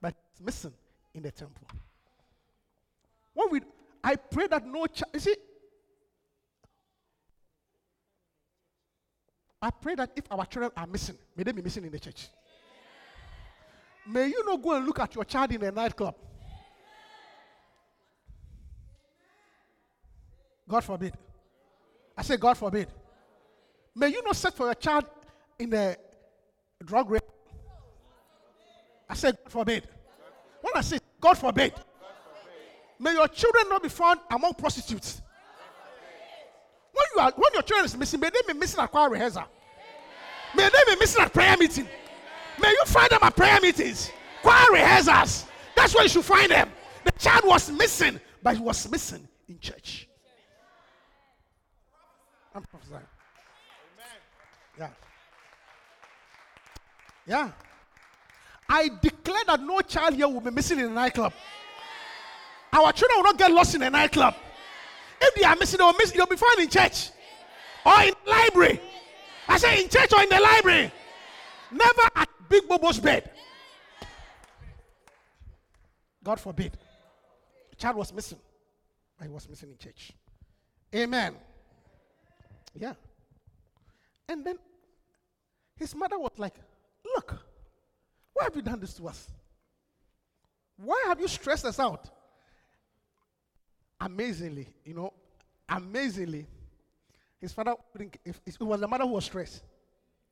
But 0.01 0.15
missing 0.41 0.73
in 1.15 1.23
the 1.23 1.31
temple. 1.33 1.67
When 3.35 3.51
we, 3.51 3.61
I 4.03 4.17
pray 4.17 4.47
that 4.49 4.67
no 4.67 4.87
child, 4.87 5.11
you 5.15 5.21
see, 5.21 5.37
I 9.61 9.71
pray 9.71 9.95
that 9.95 10.11
if 10.17 10.25
our 10.31 10.45
children 10.47 10.73
are 10.77 10.87
missing, 10.87 11.17
may 11.37 11.45
they 11.45 11.53
be 11.53 11.63
missing 11.63 11.85
in 11.85 11.93
the 11.93 11.99
church. 11.99 12.29
May 14.07 14.27
you 14.27 14.45
not 14.45 14.61
go 14.61 14.75
and 14.75 14.85
look 14.85 14.99
at 14.99 15.15
your 15.15 15.25
child 15.25 15.53
in 15.53 15.63
a 15.63 15.71
nightclub. 15.71 16.17
God 20.69 20.83
forbid. 20.83 21.15
I 22.17 22.23
say, 22.23 22.37
God 22.37 22.59
forbid. 22.59 22.89
May 23.95 24.09
you 24.09 24.23
not 24.23 24.37
set 24.37 24.55
for 24.55 24.67
your 24.67 24.75
child 24.75 25.05
in 25.59 25.73
a 25.73 25.97
drug 26.85 27.11
rape. 27.11 27.23
I 29.09 29.15
say, 29.15 29.33
God 29.33 29.53
forbid. 29.53 29.89
When 30.61 30.73
I 30.75 30.81
say 30.81 30.99
God 31.21 31.39
forbid, 31.39 31.75
may 33.03 33.13
your 33.13 33.29
children 33.29 33.69
not 33.69 33.83
be 33.83 33.89
found 33.89 34.21
among 34.31 34.55
prostitutes. 34.55 35.21
When 36.93 37.05
you 37.15 37.23
are, 37.23 37.33
when 37.33 37.53
your 37.53 37.63
children 37.63 37.87
is 37.87 37.97
missing, 37.97 38.21
may 38.21 38.31
they 38.31 38.53
be 38.53 38.59
missing 38.59 38.81
at 38.81 38.91
choir 38.91 39.11
rehearsal. 39.11 39.45
May 40.55 40.69
they 40.69 40.95
be 40.95 41.01
missing 41.01 41.23
at 41.23 41.33
prayer 41.33 41.57
meeting. 41.57 41.89
May 42.61 42.69
you 42.69 42.85
find 42.87 43.11
them 43.11 43.21
at 43.23 43.35
prayer 43.35 43.59
meetings, 43.61 44.11
choir 44.43 44.71
rehearsals. 44.73 45.47
That's 45.75 45.95
where 45.95 46.05
you 46.05 46.11
should 46.11 46.25
find 46.25 46.51
them. 46.51 46.71
The 47.05 47.13
child 47.13 47.45
was 47.45 47.71
missing, 47.71 48.21
but 48.43 48.57
he 48.57 48.63
was 48.63 48.89
missing 48.89 49.27
in 49.49 49.59
church. 49.59 50.09
I'm 52.55 52.63
prophesying. 52.63 53.01
Yeah. 54.79 54.91
Yeah. 57.27 57.51
I 58.69 58.91
declare 59.01 59.45
that 59.47 59.61
no 59.61 59.81
child 59.81 60.15
here 60.15 60.29
will 60.29 60.41
be 60.41 60.51
missing 60.51 60.79
in 60.79 60.87
a 60.87 60.91
nightclub. 60.91 61.33
Our 62.73 62.93
children 62.93 63.19
will 63.19 63.25
not 63.25 63.39
get 63.39 63.51
lost 63.51 63.75
in 63.75 63.83
a 63.83 63.91
nightclub. 63.91 64.35
If 65.21 65.35
they 65.35 65.45
are 65.45 65.57
missing, 65.57 65.79
they 65.79 65.85
will 65.85 65.93
miss. 65.95 66.11
They'll 66.13 66.27
be 66.27 66.37
found 66.37 66.59
in 66.59 66.69
church 66.69 67.11
or 67.85 68.03
in 68.03 68.15
the 68.25 68.31
library. 68.31 68.81
I 69.49 69.59
say 69.59 69.83
in 69.83 69.89
church 69.89 70.13
or 70.13 70.23
in 70.23 70.29
the 70.29 70.41
library. 70.41 70.91
Never 71.71 72.03
at 72.17 72.29
Big 72.49 72.69
Bobo's 72.69 72.99
bed. 72.99 73.31
God 76.25 76.41
forbid. 76.41 76.77
The 77.71 77.77
child 77.77 77.97
was 77.97 78.13
missing, 78.13 78.39
he 79.21 79.29
was 79.29 79.49
missing 79.49 79.71
in 79.71 79.79
church. 79.79 80.13
Amen. 80.95 81.35
Yeah. 82.75 82.95
And 84.29 84.45
then 84.45 84.59
his 85.77 85.95
mother 85.95 86.19
was 86.19 86.33
like, 86.37 86.55
Look, 87.05 87.37
why 88.33 88.45
have 88.45 88.57
you 88.57 88.63
done 88.63 88.81
this 88.81 88.95
to 88.95 89.09
us? 89.09 89.29
Why 90.77 91.05
have 91.09 91.21
you 91.21 91.29
stressed 91.29 91.65
us 91.65 91.79
out? 91.79 92.09
Amazingly, 94.03 94.67
you 94.85 94.95
know, 94.95 95.13
amazingly, 95.69 96.45
his 97.41 97.53
father, 97.53 97.77
if- 98.25 98.41
it 98.45 98.61
was 98.61 98.81
the 98.81 98.89
mother 98.89 99.05
who 99.05 99.13
was 99.13 99.25
stressed, 99.25 99.63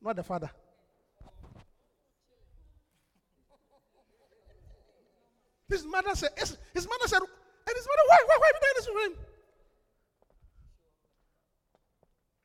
not 0.02 0.16
the 0.16 0.24
father. 0.24 0.50
His 5.68 5.84
mother 5.84 6.16
said, 6.16 6.30
his, 6.36 6.56
his 6.74 6.88
mother 6.88 7.06
said, 7.06 7.20
and 7.20 7.76
his 7.76 7.86
mother, 7.86 8.02
why, 8.08 8.18
why, 8.26 8.36
why 8.40 8.46
have 8.48 8.56
you 8.56 8.60
done 8.60 8.74
this 8.74 8.86
to 8.86 8.92
him? 9.04 9.26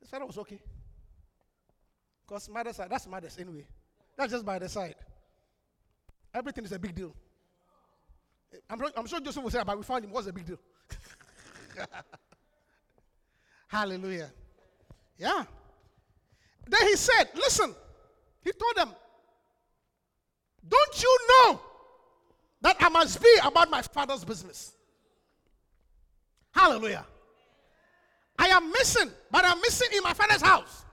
His 0.01 0.09
father 0.11 0.25
was 0.27 0.37
okay. 0.37 0.61
Because 2.27 2.47
mothers 2.49 2.79
are, 2.79 2.87
that's 2.87 3.07
mothers 3.07 3.35
anyway. 3.39 3.65
That's 4.15 4.31
just 4.31 4.45
by 4.45 4.59
the 4.59 4.69
side. 4.69 4.95
Everything 6.35 6.65
is 6.65 6.71
a 6.71 6.77
big 6.77 6.93
deal. 6.93 7.15
I'm, 8.69 8.79
I'm 8.95 9.07
sure 9.07 9.19
Joseph 9.19 9.43
will 9.43 9.49
say, 9.49 9.59
ah, 9.59 9.63
but 9.63 9.75
we 9.75 9.83
found 9.83 10.05
him. 10.05 10.11
What's 10.11 10.27
the 10.27 10.33
big 10.33 10.45
deal? 10.45 10.59
Hallelujah. 13.67 14.31
Yeah. 15.17 15.43
Then 16.67 16.87
he 16.87 16.95
said, 16.95 17.29
Listen, 17.35 17.73
he 18.43 18.51
told 18.51 18.75
them, 18.75 18.95
Don't 20.67 21.01
you 21.03 21.19
know 21.29 21.61
that 22.61 22.77
I 22.79 22.89
must 22.89 23.21
be 23.21 23.37
about 23.43 23.69
my 23.69 23.81
father's 23.81 24.23
business? 24.23 24.73
Hallelujah. 26.51 27.05
I 28.37 28.47
am 28.47 28.71
missing, 28.71 29.09
but 29.31 29.45
I'm 29.45 29.59
missing 29.61 29.89
in 29.95 30.03
my 30.03 30.13
father's 30.13 30.41
house. 30.41 30.85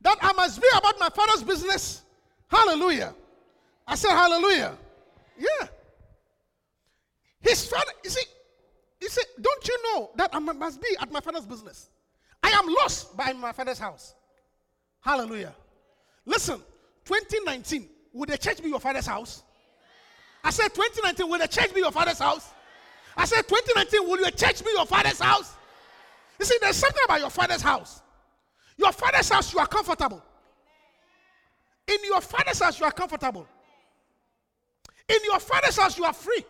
That 0.00 0.18
I 0.20 0.32
must 0.32 0.60
be 0.60 0.66
about 0.76 0.98
my 0.98 1.08
father's 1.08 1.42
business. 1.42 2.02
Hallelujah. 2.48 3.14
I 3.86 3.94
said, 3.94 4.10
Hallelujah. 4.10 4.76
Yeah. 5.38 5.68
His 7.42 7.66
father, 7.66 7.92
you 8.04 8.10
see, 8.10 8.24
he 9.00 9.08
said, 9.08 9.24
Don't 9.40 9.68
you 9.68 9.78
know 9.84 10.10
that 10.16 10.30
I 10.32 10.38
must 10.38 10.80
be 10.80 10.88
at 11.00 11.10
my 11.10 11.20
father's 11.20 11.44
business? 11.44 11.90
I 12.42 12.50
am 12.50 12.66
lost 12.66 13.16
by 13.16 13.32
my 13.32 13.52
father's 13.52 13.78
house. 13.78 14.14
Hallelujah. 15.00 15.54
Listen, 16.24 16.60
2019, 17.04 17.88
will 18.12 18.26
the 18.26 18.38
church 18.38 18.62
be 18.62 18.68
your 18.68 18.80
father's 18.80 19.06
house? 19.06 19.42
I 20.44 20.50
said, 20.50 20.68
2019, 20.68 21.28
will 21.28 21.38
the 21.38 21.48
church 21.48 21.74
be 21.74 21.80
your 21.80 21.92
father's 21.92 22.18
house? 22.18 22.48
I 23.16 23.24
said, 23.24 23.42
2019, 23.48 24.08
will 24.08 24.20
your 24.20 24.30
church 24.30 24.64
be 24.64 24.70
your 24.70 24.86
father's 24.86 25.20
house? 25.20 25.54
You 26.38 26.46
see, 26.46 26.58
there's 26.60 26.76
something 26.76 27.02
about 27.04 27.20
your 27.20 27.30
father's 27.30 27.62
house. 27.62 28.02
Your 28.76 28.92
father's 28.92 29.28
house, 29.28 29.52
you 29.52 29.60
are 29.60 29.66
comfortable. 29.66 30.22
In 31.86 31.98
your 32.04 32.20
father's 32.20 32.60
house, 32.60 32.78
you 32.78 32.86
are 32.86 32.92
comfortable. 32.92 33.46
In 35.08 35.18
your 35.24 35.40
father's 35.40 35.76
house, 35.76 35.98
you 35.98 36.04
are 36.04 36.12
free. 36.12 36.44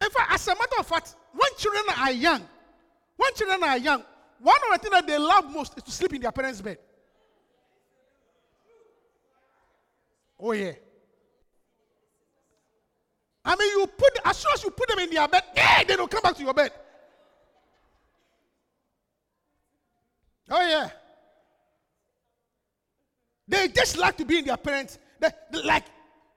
In 0.00 0.10
fact, 0.10 0.32
as 0.32 0.46
a 0.48 0.54
matter 0.54 0.78
of 0.78 0.86
fact, 0.86 1.14
when 1.32 1.48
children 1.56 1.84
are 1.98 2.12
young, 2.12 2.42
when 3.16 3.34
children 3.34 3.62
are 3.62 3.78
young, 3.78 4.02
one 4.40 4.56
of 4.70 4.72
the 4.72 4.78
things 4.78 4.92
that 4.92 5.06
they 5.06 5.18
love 5.18 5.50
most 5.50 5.76
is 5.76 5.82
to 5.84 5.90
sleep 5.90 6.14
in 6.14 6.20
their 6.22 6.32
parents' 6.32 6.60
bed. 6.60 6.78
Oh, 10.38 10.52
yeah. 10.52 10.72
I 13.44 13.56
mean, 13.56 13.68
you 13.78 13.86
put, 13.86 14.18
as 14.24 14.36
soon 14.36 14.52
as 14.54 14.64
you 14.64 14.70
put 14.70 14.88
them 14.88 14.98
in 14.98 15.10
their 15.10 15.28
bed, 15.28 15.42
yeah, 15.54 15.84
they 15.84 15.96
don't 15.96 16.10
come 16.10 16.22
back 16.22 16.34
to 16.36 16.42
your 16.42 16.54
bed. 16.54 16.72
Oh, 20.50 20.60
yeah. 20.60 20.90
They 23.46 23.68
just 23.68 23.96
like 23.98 24.16
to 24.16 24.24
be 24.24 24.38
in 24.38 24.46
their 24.46 24.56
parents. 24.56 24.98
They 25.20 25.30
like, 25.62 25.84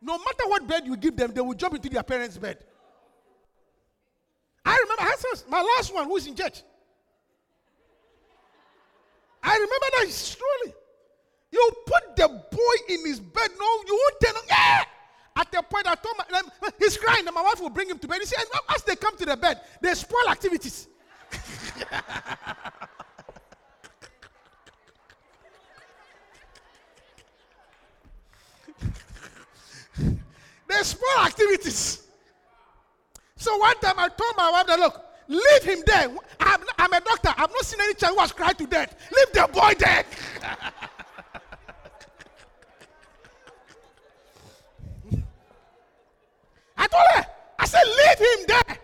no 0.02 0.18
matter 0.18 0.48
what 0.48 0.68
bed 0.68 0.86
you 0.86 0.96
give 0.96 1.16
them, 1.16 1.34
they 1.34 1.42
will 1.42 1.54
jump 1.54 1.76
into 1.76 1.90
their 1.90 2.04
parents' 2.04 2.38
bed. 2.38 2.58
Remember, 4.88 5.04
I 5.04 5.16
my 5.50 5.62
last 5.62 5.94
one 5.94 6.06
who's 6.06 6.28
in 6.28 6.36
church. 6.36 6.64
I 9.44 9.54
remember 9.54 9.86
that 9.98 10.36
truly. 10.38 10.74
You 11.52 11.72
put 11.86 12.16
the 12.16 12.28
boy 12.28 12.76
in 12.90 13.06
his 13.06 13.20
bed. 13.20 13.50
No, 13.58 13.66
you 13.88 13.94
won't 13.94 14.20
tell 14.22 14.36
him. 14.36 14.42
Yeah. 14.48 14.84
At 15.38 15.52
the 15.52 15.62
point 15.62 15.88
I 15.88 15.96
told 15.96 16.16
my, 16.18 16.26
like, 16.32 16.46
he's 16.80 16.98
crying, 16.98 17.26
and 17.26 17.34
my 17.34 17.42
wife 17.42 17.60
will 17.62 17.70
bring 17.70 17.90
him 17.90 18.00
to 18.00 18.08
bed. 18.08 18.20
He 18.20 18.26
said, 18.26 18.40
as 18.74 18.84
they 18.84 18.96
come 18.96 19.16
to 19.18 19.26
the 19.26 19.38
bed, 19.38 19.62
they 19.82 19.94
spoil 19.94 20.30
activities. 20.30 20.88
they 30.68 30.84
spoil 30.84 31.26
activities. 31.26 32.07
So 33.48 33.56
one 33.56 33.80
time 33.80 33.96
I 33.98 34.10
told 34.10 34.36
my 34.36 34.52
wife 34.52 34.68
that 34.68 34.78
look, 34.78 35.02
leave 35.30 35.64
him 35.64 35.82
there. 35.86 36.10
I'm, 36.42 36.60
I'm 36.78 36.92
a 36.92 37.00
doctor. 37.00 37.30
I've 37.30 37.50
not 37.50 37.64
seen 37.64 37.80
any 37.80 37.94
child 37.94 38.16
who 38.16 38.20
has 38.20 38.34
cried 38.34 38.58
to 38.58 38.68
death. 38.68 38.94
Leave 39.10 39.32
the 39.32 39.48
boy 39.54 39.74
there. 39.80 40.04
I 46.78 46.88
told 46.88 47.04
her, 47.16 47.26
I 47.58 47.66
said, 47.66 47.84
leave 47.86 48.20
him 48.20 48.48
there. 48.50 48.78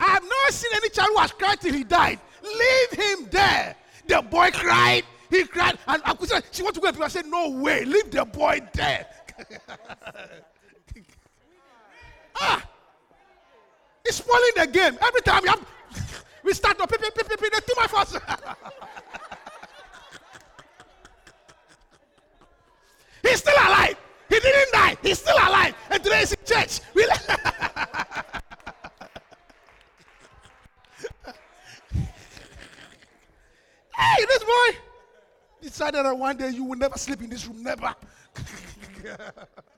I 0.00 0.06
have 0.06 0.24
not 0.24 0.52
seen 0.52 0.72
any 0.74 0.88
child 0.88 1.10
who 1.10 1.18
has 1.18 1.30
cried 1.30 1.60
till 1.60 1.72
he 1.72 1.84
died. 1.84 2.18
Leave 2.42 2.90
him 3.00 3.28
there. 3.30 3.76
The 4.08 4.22
boy 4.22 4.50
cried. 4.50 5.04
He 5.30 5.44
cried. 5.44 5.78
And 5.86 6.02
she 6.50 6.64
wants 6.64 6.78
to 6.78 6.80
go 6.80 6.90
people. 6.90 7.04
I 7.04 7.08
said, 7.08 7.26
no 7.26 7.50
way. 7.50 7.84
Leave 7.84 8.10
the 8.10 8.24
boy 8.24 8.60
there. 8.74 9.06
ah. 12.40 12.70
It's 14.06 14.18
spoiling 14.18 14.52
the 14.56 14.66
game. 14.68 14.96
Every 15.02 15.20
time 15.22 15.42
we, 15.42 15.48
have, 15.48 15.66
we 16.44 16.52
start 16.52 16.78
to 16.78 16.86
pick, 16.86 17.00
pick, 17.00 17.14
pick, 17.14 17.26
pick, 17.28 17.40
they 17.40 17.58
too 17.58 17.74
much 17.76 17.90
fast. 17.90 18.16
He's 23.22 23.38
still 23.40 23.54
alive. 23.54 23.96
He 24.28 24.38
didn't 24.38 24.72
die. 24.72 24.96
He's 25.02 25.18
still 25.18 25.36
alive. 25.36 25.74
And 25.90 26.02
today 26.02 26.20
he's 26.20 26.32
in 26.32 26.38
church. 26.44 26.80
We 26.94 27.02
hey, 33.96 34.24
this 34.28 34.44
boy 34.44 34.78
decided 35.60 36.04
that 36.04 36.16
one 36.16 36.36
day 36.36 36.50
you 36.50 36.62
will 36.64 36.78
never 36.78 36.96
sleep 36.96 37.22
in 37.22 37.30
this 37.30 37.44
room. 37.46 37.64
Never. 37.64 37.92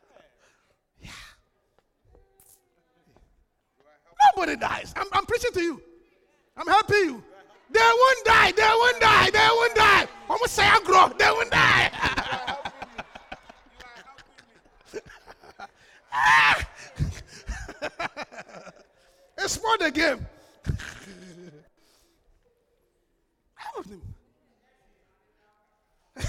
nobody 4.39 4.57
dies. 4.57 4.95
I'm, 4.97 5.07
I'm 5.12 5.26
preaching 5.26 5.53
to 5.53 5.61
you. 5.61 5.82
I'm 6.57 6.66
helping 6.66 6.97
you. 6.99 7.22
They 7.70 7.80
won't 7.80 8.24
die. 8.24 8.53
They 8.53 8.62
won't 8.62 9.01
die. 9.01 9.30
They 9.30 9.49
won't 9.51 9.74
die. 9.74 10.07
I'm 10.22 10.28
going 10.28 10.41
to 10.45 10.49
say 10.49 10.64
I 10.64 10.80
grow. 10.84 11.09
They 11.18 11.30
won't 11.30 11.51
die. 11.51 11.91
Ah! 16.11 16.68
it's 19.39 19.57
for 19.57 19.76
the 19.78 19.91
game. 19.91 20.26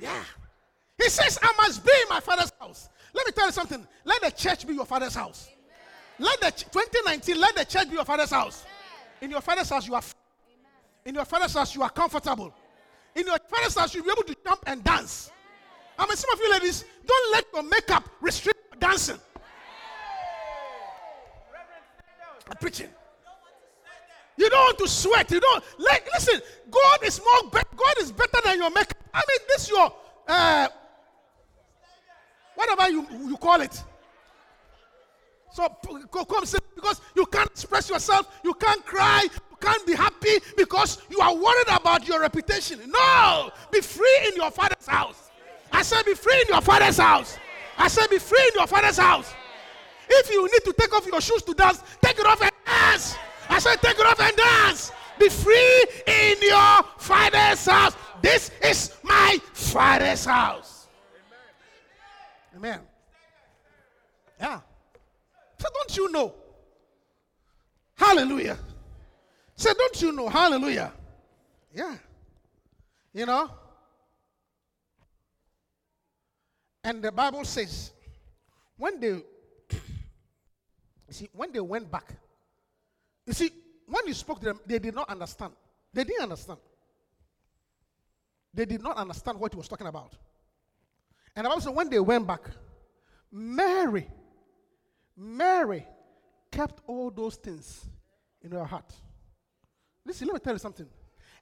yeah. 0.00 0.24
He 0.98 1.08
says, 1.08 1.38
I 1.40 1.54
must 1.56 1.84
be 1.86 1.92
in 2.02 2.08
my 2.10 2.20
father's 2.20 2.52
house. 2.60 2.88
Let 3.14 3.26
me 3.26 3.32
tell 3.32 3.46
you 3.46 3.52
something. 3.52 3.86
Let 4.04 4.20
the 4.20 4.30
church 4.32 4.66
be 4.66 4.74
your 4.74 4.84
father's 4.84 5.14
house. 5.14 5.48
Let 6.18 6.40
the 6.40 6.50
2019, 6.50 7.40
let 7.40 7.54
the 7.54 7.64
church 7.64 7.88
be 7.88 7.94
your 7.94 8.04
father's 8.04 8.30
house. 8.30 8.64
In 9.20 9.30
your 9.30 9.40
father's 9.40 9.68
house, 9.68 9.86
you 9.86 9.94
are. 9.94 10.02
In 11.04 11.14
your 11.14 11.24
father's 11.24 11.54
house, 11.54 11.74
you 11.74 11.82
are 11.82 11.90
comfortable. 11.90 12.52
In 13.14 13.26
your 13.26 13.38
father's 13.48 13.76
house, 13.76 13.94
you'll 13.94 14.04
be 14.04 14.10
able 14.10 14.22
to 14.24 14.36
jump 14.44 14.62
and 14.66 14.82
dance. 14.82 15.30
I 15.98 16.06
mean, 16.06 16.16
some 16.16 16.32
of 16.32 16.38
you 16.38 16.50
ladies, 16.52 16.84
don't 17.06 17.32
let 17.32 17.44
your 17.52 17.62
makeup 17.62 18.08
restrict 18.20 18.78
dancing. 18.78 19.18
I'm 22.50 22.56
preaching. 22.56 22.88
You 24.36 24.48
don't 24.48 24.60
want 24.60 24.78
to 24.78 24.88
sweat. 24.88 25.30
You 25.30 25.40
don't 25.40 25.64
like. 25.78 26.08
Listen, 26.14 26.40
God 26.70 26.98
is 27.02 27.20
more. 27.20 27.50
Be- 27.50 27.76
God 27.76 27.94
is 27.98 28.12
better 28.12 28.38
than 28.44 28.58
your 28.58 28.70
makeup. 28.70 28.96
I 29.12 29.22
mean, 29.26 29.38
this 29.48 29.68
your 29.68 29.92
uh, 30.28 30.68
whatever 32.54 32.88
you 32.88 33.06
you 33.26 33.36
call 33.36 33.60
it. 33.60 33.82
So 35.50 35.68
come 36.12 36.46
say 36.46 36.58
because 36.74 37.00
you 37.16 37.26
can't 37.26 37.50
express 37.50 37.90
yourself, 37.90 38.38
you 38.44 38.54
can't 38.54 38.84
cry, 38.84 39.22
you 39.22 39.56
can't 39.60 39.86
be 39.86 39.94
happy 39.94 40.38
because 40.56 41.02
you 41.10 41.20
are 41.20 41.34
worried 41.34 41.68
about 41.68 42.06
your 42.06 42.20
reputation. 42.20 42.80
No, 42.86 43.50
be 43.72 43.80
free 43.80 44.20
in 44.28 44.36
your 44.36 44.50
father's 44.50 44.86
house. 44.86 45.30
I 45.72 45.82
said, 45.82 46.04
be 46.04 46.14
free 46.14 46.40
in 46.42 46.48
your 46.48 46.60
father's 46.60 46.98
house. 46.98 47.38
I 47.76 47.88
said, 47.88 48.08
be 48.08 48.18
free 48.18 48.42
in 48.48 48.54
your 48.54 48.66
father's 48.66 48.98
house. 48.98 49.32
If 50.08 50.30
you 50.30 50.42
need 50.44 50.64
to 50.64 50.72
take 50.72 50.94
off 50.94 51.06
your 51.06 51.20
shoes 51.20 51.42
to 51.42 51.54
dance, 51.54 51.82
take 52.02 52.18
it 52.18 52.26
off 52.26 52.40
and 52.40 52.50
dance. 52.64 53.16
I 53.48 53.58
said, 53.58 53.76
take 53.80 53.98
it 53.98 54.06
off 54.06 54.20
and 54.20 54.36
dance. 54.36 54.92
Be 55.18 55.28
free 55.28 55.86
in 56.06 56.36
your 56.40 56.82
father's 56.98 57.66
house. 57.66 57.94
This 58.22 58.50
is 58.62 58.94
my 59.02 59.38
father's 59.52 60.24
house. 60.24 60.88
Amen. 62.56 62.80
Yeah. 64.40 64.60
So 65.58 65.68
don't 65.74 65.96
you 65.96 66.12
know? 66.12 66.34
Hallelujah. 67.96 68.58
Say, 69.56 69.72
don't 69.76 70.02
you 70.02 70.12
know? 70.12 70.28
Hallelujah. 70.28 70.92
Yeah. 71.74 71.96
You 73.12 73.26
know? 73.26 73.50
And 76.84 77.02
the 77.02 77.10
Bible 77.10 77.44
says, 77.44 77.90
when 78.76 79.00
they 79.00 79.20
see, 81.10 81.28
when 81.32 81.52
they 81.52 81.60
went 81.60 81.90
back, 81.90 82.14
you 83.26 83.32
see, 83.32 83.50
when 83.86 84.06
you 84.06 84.14
spoke 84.14 84.38
to 84.40 84.46
them, 84.46 84.60
they 84.64 84.78
did 84.78 84.94
not 84.94 85.08
understand. 85.10 85.52
They 85.92 86.04
didn't 86.04 86.22
understand. 86.22 86.60
They 88.54 88.64
did 88.64 88.82
not 88.82 88.96
understand 88.96 89.40
what 89.40 89.52
he 89.52 89.56
was 89.56 89.68
talking 89.68 89.86
about. 89.86 90.14
And 91.34 91.44
the 91.44 91.50
Bible 91.50 91.74
when 91.74 91.90
they 91.90 91.98
went 91.98 92.26
back, 92.26 92.42
Mary, 93.30 94.06
Mary 95.18 95.84
kept 96.52 96.80
all 96.86 97.10
those 97.10 97.34
things 97.34 97.84
in 98.40 98.52
her 98.52 98.64
heart. 98.64 98.92
Listen, 100.04 100.28
let 100.28 100.34
me 100.34 100.40
tell 100.40 100.52
you 100.52 100.60
something. 100.60 100.86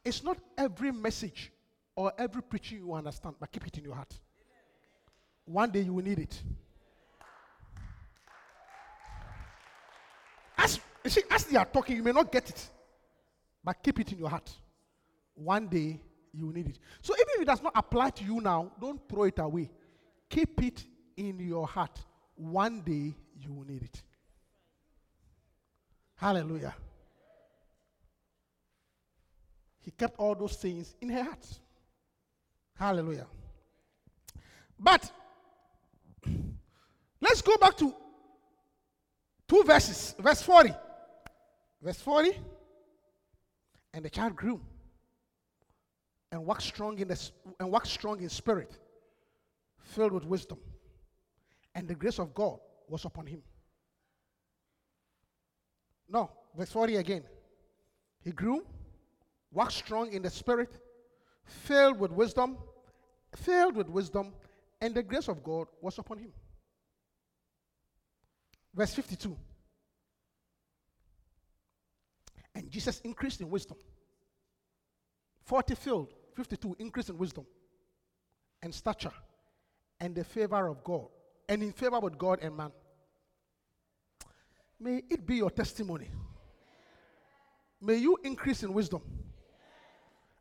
It's 0.02 0.24
not 0.24 0.38
every 0.56 0.90
message 0.90 1.52
or 1.94 2.10
every 2.16 2.42
preaching 2.42 2.78
you 2.78 2.94
understand, 2.94 3.36
but 3.38 3.52
keep 3.52 3.66
it 3.66 3.76
in 3.76 3.84
your 3.84 3.94
heart. 3.94 4.18
One 5.44 5.70
day 5.70 5.82
you 5.82 5.92
will 5.92 6.04
need 6.04 6.18
it. 6.18 6.42
As, 10.56 10.80
you 11.04 11.10
see, 11.10 11.22
as 11.30 11.44
they 11.44 11.56
are 11.56 11.66
talking, 11.66 11.96
you 11.96 12.02
may 12.02 12.12
not 12.12 12.32
get 12.32 12.48
it, 12.48 12.70
but 13.62 13.82
keep 13.82 14.00
it 14.00 14.10
in 14.10 14.18
your 14.18 14.30
heart. 14.30 14.50
One 15.34 15.68
day 15.68 16.00
you 16.32 16.46
will 16.46 16.54
need 16.54 16.68
it. 16.68 16.78
So 17.02 17.14
even 17.14 17.26
if 17.34 17.42
it 17.42 17.46
does 17.46 17.62
not 17.62 17.72
apply 17.76 18.10
to 18.10 18.24
you 18.24 18.40
now, 18.40 18.72
don't 18.80 19.06
throw 19.06 19.24
it 19.24 19.38
away. 19.38 19.70
Keep 20.30 20.62
it 20.62 20.84
in 21.16 21.38
your 21.40 21.66
heart. 21.66 22.00
One 22.34 22.80
day 22.80 23.14
you 23.41 23.53
will 23.53 23.64
need 23.64 23.82
it. 23.82 24.03
Hallelujah. 26.16 26.74
He 29.80 29.91
kept 29.91 30.18
all 30.18 30.34
those 30.34 30.57
things 30.57 30.95
in 31.01 31.11
her 31.11 31.22
heart. 31.22 31.47
Hallelujah. 32.74 33.26
But 34.78 35.11
let's 37.20 37.41
go 37.43 37.57
back 37.57 37.76
to 37.76 37.95
two 39.47 39.62
verses. 39.64 40.14
Verse 40.18 40.43
40. 40.43 40.74
Verse 41.82 42.01
40. 42.01 42.32
And 43.95 44.05
the 44.05 44.11
child 44.11 44.34
grew 44.34 44.61
and 46.32 46.45
waxed 46.45 46.68
strong 46.68 46.99
in 46.99 47.09
the 47.09 47.30
and 47.61 47.70
waxed 47.70 47.93
strong 47.93 48.20
in 48.20 48.28
spirit, 48.28 48.76
filled 49.78 50.12
with 50.12 50.24
wisdom. 50.24 50.59
And 51.74 51.87
the 51.87 51.95
grace 51.95 52.18
of 52.18 52.34
God 52.34 52.59
was 52.89 53.05
upon 53.05 53.26
him. 53.26 53.43
No, 56.09 56.30
verse 56.57 56.70
40 56.70 56.97
again. 56.97 57.24
He 58.22 58.32
grew, 58.32 58.64
waxed 59.53 59.78
strong 59.78 60.12
in 60.12 60.22
the 60.22 60.30
spirit, 60.30 60.70
filled 61.45 61.99
with 61.99 62.12
wisdom, 62.12 62.59
filled 63.34 63.76
with 63.76 63.89
wisdom, 63.89 64.32
and 64.80 64.95
the 64.95 65.03
grace 65.03 65.28
of 65.28 65.43
God 65.43 65.66
was 65.80 65.99
upon 65.99 66.18
him. 66.18 66.32
Verse 68.74 68.95
52. 68.95 69.37
And 72.55 72.70
Jesus 72.70 73.01
increased 73.01 73.41
in 73.41 73.51
wisdom. 73.51 73.76
40 75.45 75.74
filled, 75.74 76.12
52 76.34 76.76
increase 76.78 77.09
in 77.09 77.16
wisdom 77.16 77.47
and 78.62 78.74
stature 78.74 79.12
and 80.01 80.14
the 80.14 80.24
favor 80.24 80.66
of 80.66 80.82
God, 80.82 81.07
and 81.49 81.62
in 81.62 81.72
favor 81.72 82.01
with 82.01 82.18
God 82.18 82.40
and 82.42 82.57
man. 82.57 82.72
May 84.78 85.03
it 85.09 85.26
be 85.26 85.36
your 85.36 85.51
testimony. 85.51 86.09
May 87.80 87.97
you 87.97 88.18
increase 88.24 88.62
in 88.62 88.72
wisdom. 88.72 89.03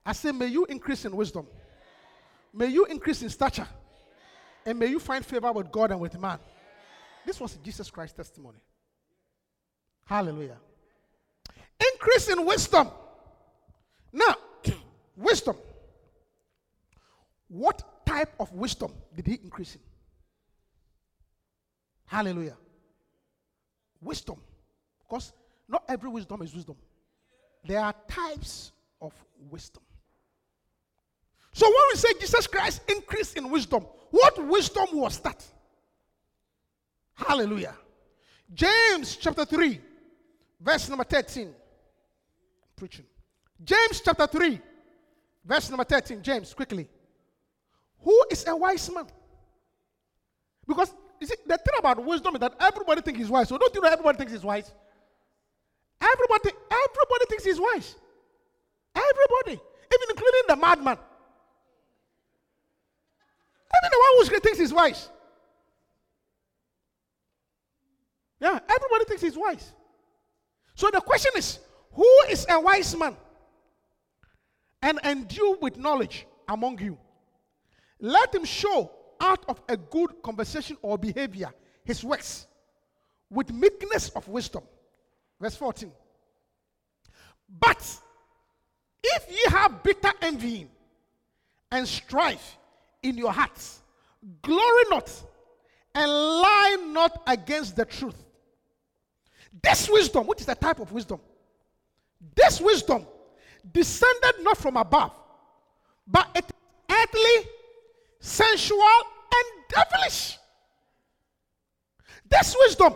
I 0.05 0.13
say, 0.13 0.31
may 0.31 0.47
you 0.47 0.65
increase 0.65 1.05
in 1.05 1.15
wisdom. 1.15 1.47
May 2.53 2.67
you 2.67 2.85
increase 2.85 3.21
in 3.21 3.29
stature. 3.29 3.67
And 4.65 4.79
may 4.79 4.87
you 4.87 4.99
find 4.99 5.25
favor 5.25 5.51
with 5.51 5.71
God 5.71 5.91
and 5.91 5.99
with 5.99 6.19
man. 6.19 6.39
This 7.25 7.39
was 7.39 7.55
Jesus 7.63 7.89
Christ's 7.89 8.17
testimony. 8.17 8.59
Hallelujah. 10.05 10.57
Increase 11.93 12.29
in 12.29 12.45
wisdom. 12.45 12.89
Now, 14.13 14.35
wisdom. 15.15 15.57
What 17.47 18.05
type 18.05 18.33
of 18.39 18.51
wisdom 18.53 18.91
did 19.15 19.27
he 19.27 19.35
increase 19.43 19.75
in? 19.75 19.81
Hallelujah. 22.05 22.57
Wisdom. 24.01 24.39
Because 24.99 25.33
not 25.67 25.83
every 25.87 26.09
wisdom 26.09 26.41
is 26.41 26.53
wisdom. 26.53 26.75
There 27.63 27.79
are 27.79 27.93
types 28.07 28.71
of 29.01 29.13
wisdom. 29.49 29.83
So 31.53 31.65
when 31.65 31.75
we 31.93 31.97
say 31.97 32.09
Jesus 32.19 32.47
Christ 32.47 32.81
increased 32.89 33.37
in 33.37 33.49
wisdom, 33.49 33.85
what 34.11 34.45
wisdom 34.45 34.87
was 34.91 35.19
that? 35.19 35.43
Hallelujah. 37.13 37.73
James 38.53 39.15
chapter 39.15 39.45
3, 39.45 39.79
verse 40.59 40.89
number 40.89 41.05
13. 41.05 41.49
Preaching. 42.75 43.05
James 43.63 44.01
chapter 44.03 44.27
3, 44.27 44.59
verse 45.45 45.69
number 45.69 45.85
13. 45.85 46.21
James, 46.21 46.53
quickly. 46.53 46.89
Who 47.99 48.25
is 48.29 48.45
a 48.47 48.55
wise 48.55 48.91
man? 48.93 49.07
Because 50.67 50.93
you 51.19 51.27
see, 51.27 51.35
the 51.45 51.57
thing 51.57 51.73
about 51.79 52.03
wisdom 52.03 52.35
is 52.35 52.41
that 52.41 52.53
everybody 52.59 53.01
thinks 53.01 53.19
he's 53.19 53.29
wise. 53.29 53.49
So 53.49 53.57
don't 53.57 53.73
you 53.73 53.81
know 53.81 53.89
everybody 53.89 54.17
thinks 54.17 54.33
he's 54.33 54.43
wise? 54.43 54.71
Everybody, 56.01 56.51
everybody 56.69 57.25
thinks 57.29 57.43
he's 57.43 57.59
wise. 57.59 57.95
Everybody, 58.95 59.53
even 59.53 60.09
including 60.09 60.41
the 60.47 60.55
madman. 60.55 60.97
Even 63.75 63.89
the 63.91 63.99
one 63.99 64.27
who 64.27 64.39
thinks 64.39 64.59
he's 64.59 64.73
wise. 64.73 65.09
Yeah, 68.39 68.59
everybody 68.69 69.05
thinks 69.05 69.21
he's 69.21 69.37
wise. 69.37 69.71
So 70.75 70.89
the 70.91 71.01
question 71.01 71.31
is, 71.37 71.59
who 71.93 72.09
is 72.29 72.45
a 72.49 72.59
wise 72.59 72.95
man 72.95 73.15
and 74.81 74.99
endue 75.03 75.57
with 75.61 75.77
knowledge 75.77 76.27
among 76.47 76.79
you? 76.79 76.97
Let 77.99 78.35
him 78.35 78.45
show 78.45 78.91
out 79.19 79.45
of 79.47 79.61
a 79.69 79.77
good 79.77 80.21
conversation 80.21 80.77
or 80.81 80.97
behavior 80.97 81.51
his 81.83 82.03
works 82.03 82.47
with 83.29 83.51
meekness 83.51 84.09
of 84.09 84.27
wisdom. 84.27 84.63
Verse 85.39 85.55
14. 85.55 85.91
But 87.59 87.99
if 89.03 89.29
ye 89.29 89.43
have 89.49 89.83
bitter 89.83 90.11
envying 90.21 90.69
and 91.71 91.87
strife 91.87 92.57
in 93.03 93.17
your 93.17 93.31
hearts, 93.31 93.81
glory 94.41 94.83
not 94.89 95.11
and 95.93 96.11
lie 96.11 96.77
not 96.87 97.21
against 97.27 97.75
the 97.75 97.85
truth. 97.85 98.21
This 99.61 99.89
wisdom, 99.89 100.27
which 100.27 100.41
is 100.41 100.45
the 100.47 100.55
type 100.55 100.79
of 100.79 100.91
wisdom, 100.91 101.19
this 102.35 102.59
wisdom 102.59 103.05
descended 103.71 104.35
not 104.41 104.57
from 104.57 104.77
above, 104.77 105.11
but 106.07 106.27
it 106.35 106.45
earthly, 106.89 107.49
sensual, 108.25 108.79
and 109.33 109.45
devilish. 109.69 110.37
This 112.27 112.55
wisdom, 112.59 112.95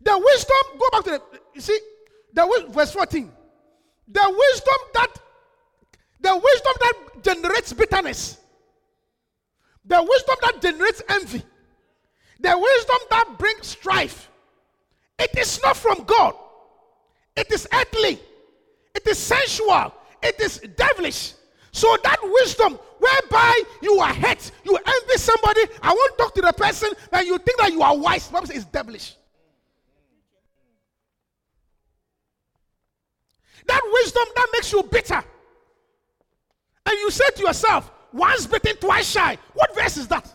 the 0.00 0.18
wisdom, 0.18 0.78
go 0.78 0.88
back 0.90 1.04
to 1.04 1.10
the, 1.10 1.40
you 1.54 1.60
see, 1.60 1.78
the 2.32 2.66
verse 2.70 2.92
14. 2.92 3.30
The 4.08 4.44
wisdom 4.50 4.74
that, 4.94 5.08
the 6.20 6.34
wisdom 6.34 6.72
that 6.80 7.22
generates 7.22 7.72
bitterness, 7.72 8.38
the 9.84 10.02
wisdom 10.02 10.36
that 10.42 10.62
generates 10.62 11.02
envy, 11.08 11.42
the 12.40 12.58
wisdom 12.58 12.98
that 13.10 13.38
brings 13.38 13.66
strife, 13.66 14.30
it 15.18 15.36
is 15.38 15.60
not 15.62 15.76
from 15.76 16.04
God. 16.04 16.34
It 17.36 17.52
is 17.52 17.68
earthly. 17.72 18.18
It 18.94 19.06
is 19.06 19.18
sensual. 19.18 19.94
It 20.22 20.40
is 20.40 20.58
devilish. 20.76 21.34
So 21.72 21.96
that 22.04 22.18
wisdom 22.22 22.78
whereby 22.98 23.62
you 23.82 23.98
are 23.98 24.12
hurt, 24.12 24.50
you 24.64 24.76
envy 24.76 25.16
somebody, 25.16 25.62
I 25.82 25.92
won't 25.92 26.18
talk 26.18 26.34
to 26.34 26.42
the 26.42 26.52
person, 26.52 26.90
and 27.12 27.26
you 27.26 27.38
think 27.38 27.58
that 27.58 27.72
you 27.72 27.82
are 27.82 27.96
wise. 27.96 28.28
Bible 28.28 28.46
says 28.46 28.56
it's 28.56 28.64
devilish. 28.66 29.16
That 33.66 33.80
wisdom 33.92 34.24
that 34.36 34.46
makes 34.52 34.72
you 34.72 34.82
bitter. 34.82 35.24
And 36.84 36.98
you 36.98 37.10
say 37.10 37.24
to 37.36 37.42
yourself, 37.42 37.90
once 38.12 38.46
bitten, 38.46 38.76
twice 38.76 39.10
shy. 39.10 39.38
What 39.54 39.74
verse 39.74 39.96
is 39.96 40.08
that? 40.08 40.30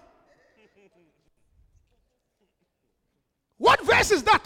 What 3.57 3.85
verse 3.85 4.11
is 4.11 4.23
that? 4.23 4.43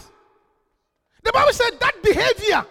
The 1.23 1.31
Bible 1.31 1.53
said 1.53 1.71
that 1.79 1.93
behavior, 2.03 2.65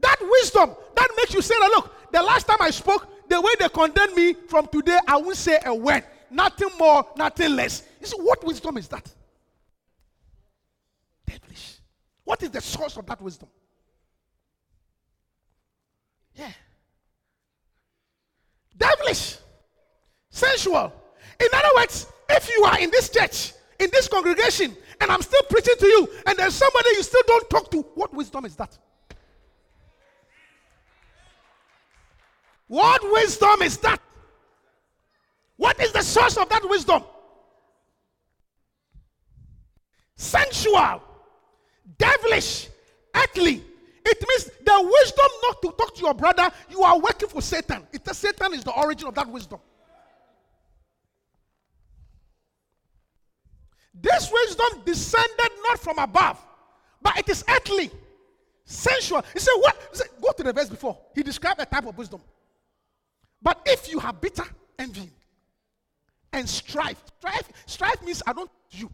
that 0.00 0.16
wisdom, 0.20 0.74
that 0.96 1.08
makes 1.16 1.34
you 1.34 1.42
say 1.42 1.54
that 1.60 1.70
look, 1.76 1.94
the 2.12 2.22
last 2.22 2.46
time 2.46 2.58
I 2.60 2.70
spoke, 2.70 3.06
the 3.28 3.40
way 3.40 3.50
they 3.58 3.68
condemn 3.68 4.14
me 4.14 4.34
from 4.48 4.66
today, 4.68 4.98
I 5.06 5.16
won't 5.16 5.36
say 5.36 5.58
a 5.64 5.74
word. 5.74 6.04
Nothing 6.30 6.70
more, 6.78 7.06
nothing 7.16 7.54
less. 7.54 7.82
You 8.00 8.06
see, 8.06 8.16
what 8.16 8.44
wisdom 8.44 8.76
is 8.76 8.88
that? 8.88 9.12
Devilish. 11.26 11.78
What 12.24 12.42
is 12.42 12.50
the 12.50 12.60
source 12.60 12.96
of 12.96 13.06
that 13.06 13.20
wisdom? 13.20 13.48
Yeah. 16.34 16.50
Devilish. 18.76 19.38
Sensual. 20.30 20.92
In 21.40 21.48
other 21.52 21.68
words, 21.76 22.06
if 22.28 22.48
you 22.48 22.64
are 22.64 22.78
in 22.80 22.90
this 22.90 23.08
church, 23.08 23.52
in 23.78 23.90
this 23.92 24.08
congregation, 24.08 24.76
and 25.00 25.10
I'm 25.10 25.22
still 25.22 25.42
preaching 25.48 25.74
to 25.78 25.86
you, 25.86 26.08
and 26.26 26.36
there's 26.36 26.54
somebody 26.54 26.88
you 26.90 27.02
still 27.02 27.22
don't 27.26 27.50
talk 27.50 27.70
to, 27.70 27.82
what 27.94 28.12
wisdom 28.12 28.44
is 28.44 28.56
that? 28.56 28.76
What 32.66 33.02
wisdom 33.12 33.62
is 33.62 33.78
that? 33.78 34.00
What 35.56 35.80
is 35.80 35.92
the 35.92 36.02
source 36.02 36.36
of 36.36 36.48
that 36.48 36.68
wisdom? 36.68 37.02
Sensual, 40.16 41.02
devilish, 41.98 42.68
earthly. 43.14 43.62
It 44.06 44.24
means 44.28 44.44
the 44.64 44.92
wisdom 45.00 45.26
not 45.42 45.62
to 45.62 45.72
talk 45.78 45.94
to 45.94 46.00
your 46.00 46.14
brother, 46.14 46.50
you 46.68 46.82
are 46.82 46.98
working 46.98 47.28
for 47.28 47.40
Satan. 47.40 47.86
It, 47.92 48.06
Satan 48.14 48.54
is 48.54 48.64
the 48.64 48.72
origin 48.72 49.08
of 49.08 49.14
that 49.14 49.28
wisdom. 49.28 49.60
This 53.94 54.30
wisdom 54.30 54.82
descended 54.84 55.50
not 55.62 55.78
from 55.78 55.98
above, 55.98 56.38
but 57.00 57.16
it 57.18 57.28
is 57.28 57.44
earthly, 57.48 57.90
sensual. 58.64 59.22
He 59.32 59.38
said, 59.38 59.54
What? 59.56 60.10
Go 60.20 60.32
to 60.32 60.42
the 60.42 60.52
verse 60.52 60.68
before. 60.68 60.98
He 61.14 61.22
described 61.22 61.60
a 61.60 61.66
type 61.66 61.86
of 61.86 61.96
wisdom. 61.96 62.20
But 63.44 63.60
if 63.66 63.92
you 63.92 64.00
have 64.00 64.20
bitter 64.20 64.44
envy 64.78 65.10
and 66.32 66.48
strife, 66.48 67.00
strife, 67.18 67.48
strife 67.66 68.02
means 68.02 68.22
I 68.26 68.32
don't 68.32 68.46
talk 68.48 68.70
to 68.70 68.78
you. 68.78 68.90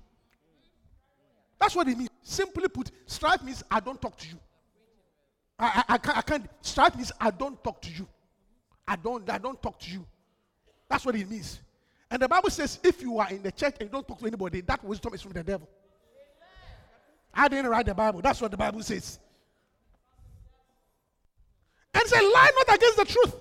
That's 1.60 1.76
what 1.76 1.86
it 1.88 1.96
means. 1.96 2.10
Simply 2.22 2.68
put, 2.68 2.90
strife 3.06 3.42
means 3.42 3.62
I 3.70 3.78
don't 3.78 4.02
talk 4.02 4.18
to 4.18 4.28
you. 4.28 4.38
I, 5.58 5.84
I, 5.88 5.94
I, 5.94 5.98
can't, 5.98 6.18
I 6.18 6.22
can't. 6.22 6.46
Strife 6.62 6.96
means 6.96 7.12
I 7.20 7.30
don't 7.30 7.62
talk 7.62 7.80
to 7.82 7.90
you. 7.90 8.08
I 8.88 8.96
don't. 8.96 9.30
I 9.30 9.38
don't 9.38 9.62
talk 9.62 9.78
to 9.80 9.90
you. 9.90 10.04
That's 10.88 11.06
what 11.06 11.14
it 11.14 11.30
means. 11.30 11.60
And 12.10 12.20
the 12.20 12.28
Bible 12.28 12.50
says, 12.50 12.80
if 12.82 13.00
you 13.00 13.18
are 13.18 13.30
in 13.30 13.42
the 13.42 13.52
church 13.52 13.76
and 13.78 13.88
you 13.88 13.92
don't 13.92 14.08
talk 14.08 14.18
to 14.18 14.26
anybody, 14.26 14.62
that 14.62 14.82
wisdom 14.82 15.14
is 15.14 15.22
from 15.22 15.32
the 15.32 15.44
devil. 15.44 15.68
I 17.32 17.46
didn't 17.46 17.70
write 17.70 17.86
the 17.86 17.94
Bible. 17.94 18.20
That's 18.20 18.40
what 18.40 18.50
the 18.50 18.56
Bible 18.56 18.82
says. 18.82 19.20
And 21.94 22.08
say, 22.08 22.20
lie 22.20 22.50
not 22.56 22.74
against 22.74 22.96
the 22.96 23.04
truth. 23.04 23.36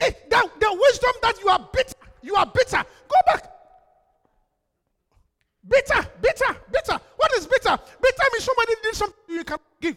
If 0.00 0.30
the, 0.30 0.50
the 0.60 0.78
wisdom 0.80 1.12
that 1.22 1.40
you 1.40 1.48
are 1.48 1.68
bitter, 1.72 1.94
you 2.22 2.34
are 2.34 2.46
bitter. 2.46 2.82
Go 3.08 3.16
back. 3.26 3.50
Bitter, 5.68 6.08
bitter, 6.22 6.56
bitter. 6.72 7.00
What 7.16 7.32
is 7.34 7.46
bitter? 7.46 7.76
Bitter 8.00 8.22
means 8.32 8.44
somebody 8.44 8.72
did 8.82 8.94
something 8.94 9.16
you 9.28 9.44
can 9.44 9.58
give. 9.80 9.96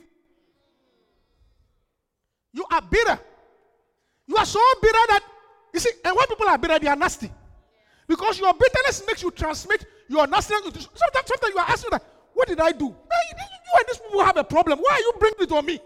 You 2.53 2.65
are 2.71 2.81
bitter. 2.81 3.19
You 4.27 4.37
are 4.37 4.45
so 4.45 4.59
bitter 4.81 4.99
that 5.09 5.21
you 5.73 5.79
see, 5.79 5.91
and 6.03 6.15
when 6.15 6.27
people 6.27 6.49
are 6.49 6.57
bitter, 6.57 6.79
they 6.79 6.87
are 6.87 6.95
nasty. 6.95 7.31
Because 8.07 8.39
your 8.39 8.53
bitterness 8.53 9.03
makes 9.07 9.23
you 9.23 9.31
transmit 9.31 9.85
your 10.09 10.27
nastiness. 10.27 10.63
Sometimes, 10.63 11.27
sometimes 11.27 11.53
you 11.53 11.59
are 11.59 11.69
asking 11.69 11.91
that, 11.91 12.03
what 12.33 12.47
did 12.47 12.59
I 12.59 12.71
do? 12.71 12.85
You 12.85 13.77
and 13.77 13.85
these 13.87 13.99
people 13.99 14.23
have 14.25 14.37
a 14.37 14.43
problem. 14.43 14.79
Why 14.79 14.91
are 14.93 14.99
you 14.99 15.13
bringing 15.19 15.41
it 15.41 15.51
on 15.51 15.65
me? 15.65 15.79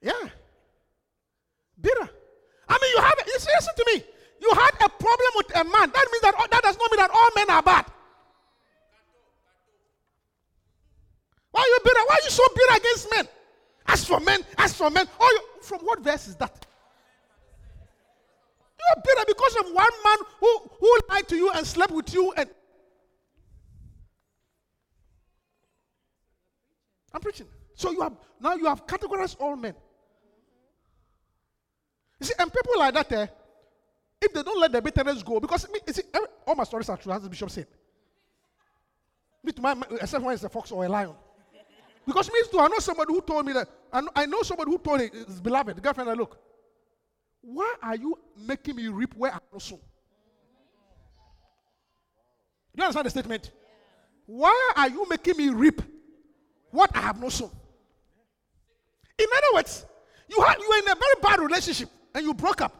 Yeah. 0.00 0.12
Bitter. 1.80 2.10
I 2.68 2.78
mean, 2.80 2.90
you 2.96 3.02
have, 3.02 3.14
you 3.26 3.32
listen 3.32 3.74
to 3.76 3.84
me. 3.94 4.04
You 4.40 4.50
had 4.54 4.74
a 4.84 4.88
problem 4.88 5.32
with 5.36 5.56
a 5.56 5.64
man. 5.64 5.90
That 5.92 6.06
means 6.12 6.22
that 6.22 6.34
all- 6.38 6.48
that 6.50 6.62
does 6.62 6.78
not 6.78 6.90
mean 6.90 7.00
that 7.00 7.10
all 7.10 7.28
men 7.34 7.50
are 7.50 7.62
bad. 7.62 7.86
Why 11.50 11.62
are 11.62 11.66
you 11.66 11.78
bitter? 11.84 12.00
Why 12.06 12.14
are 12.14 12.24
you 12.24 12.30
so 12.30 12.44
bitter 12.54 12.76
against 12.76 13.10
men? 13.10 13.28
As 13.86 14.04
for 14.04 14.20
men, 14.20 14.44
as 14.58 14.74
for 14.74 14.90
men, 14.90 15.08
oh, 15.18 15.40
from 15.62 15.80
what 15.80 16.00
verse 16.00 16.28
is 16.28 16.36
that? 16.36 16.66
You 18.78 18.84
are 18.96 19.02
bitter 19.02 19.24
because 19.26 19.56
of 19.56 19.72
one 19.72 19.88
man 20.04 20.18
who, 20.40 20.58
who 20.80 20.98
lied 21.08 21.28
to 21.28 21.36
you 21.36 21.50
and 21.52 21.66
slept 21.66 21.92
with 21.92 22.12
you 22.12 22.32
and 22.36 22.50
I'm 27.14 27.20
preaching. 27.22 27.46
So 27.74 27.90
you 27.90 28.02
have 28.02 28.12
now 28.40 28.54
you 28.54 28.66
have 28.66 28.86
categorized 28.86 29.36
all 29.40 29.56
men. 29.56 29.74
You 32.20 32.26
see, 32.26 32.34
and 32.38 32.52
people 32.52 32.78
like 32.78 32.94
that, 32.94 33.12
eh, 33.12 33.26
if 34.20 34.32
they 34.32 34.42
don't 34.42 34.58
let 34.58 34.72
the 34.72 34.80
bitterness 34.80 35.22
go, 35.22 35.38
because 35.38 35.66
you 35.86 35.92
see, 35.92 36.02
every- 36.12 36.28
all 36.46 36.54
my 36.54 36.64
stories 36.64 36.88
are 36.88 36.96
true, 36.96 37.12
as 37.12 37.22
the 37.22 37.28
bishop 37.28 37.50
said. 37.50 37.66
Me 39.42 39.52
to 39.52 39.62
my, 39.62 39.76
except 40.00 40.24
when 40.24 40.34
it's 40.34 40.44
a 40.44 40.48
fox 40.48 40.72
or 40.72 40.84
a 40.84 40.88
lion. 40.88 41.14
Because 42.06 42.30
me 42.30 42.40
too, 42.50 42.60
I 42.60 42.68
know 42.68 42.78
somebody 42.78 43.12
who 43.12 43.20
told 43.20 43.44
me 43.44 43.52
that. 43.52 43.68
I 43.92 44.00
know, 44.00 44.10
I 44.14 44.26
know 44.26 44.42
somebody 44.42 44.70
who 44.70 44.78
told 44.78 45.00
me, 45.00 45.10
his 45.12 45.40
beloved, 45.40 45.76
the 45.76 45.80
girlfriend, 45.80 46.08
that, 46.08 46.16
look, 46.16 46.38
why 47.42 47.74
are 47.82 47.96
you 47.96 48.18
making 48.36 48.76
me 48.76 48.88
reap 48.88 49.14
where 49.14 49.30
I 49.30 49.34
have 49.34 49.42
not 49.52 49.62
sown? 49.62 49.80
Do 52.74 52.82
you 52.82 52.84
understand 52.84 53.06
the 53.06 53.10
statement? 53.10 53.50
Why 54.26 54.72
are 54.76 54.88
you 54.88 55.06
making 55.08 55.36
me 55.36 55.48
reap 55.50 55.82
what 56.70 56.90
I 56.96 57.00
have 57.00 57.20
not 57.20 57.32
sown? 57.32 57.50
In 59.18 59.26
other 59.36 59.54
words, 59.54 59.84
you 60.28 60.40
had 60.42 60.58
you 60.58 60.68
were 60.68 60.78
in 60.78 60.88
a 60.88 60.94
very 60.94 61.14
bad 61.22 61.40
relationship 61.40 61.88
and 62.16 62.24
you 62.24 62.34
broke 62.34 62.62
up. 62.62 62.74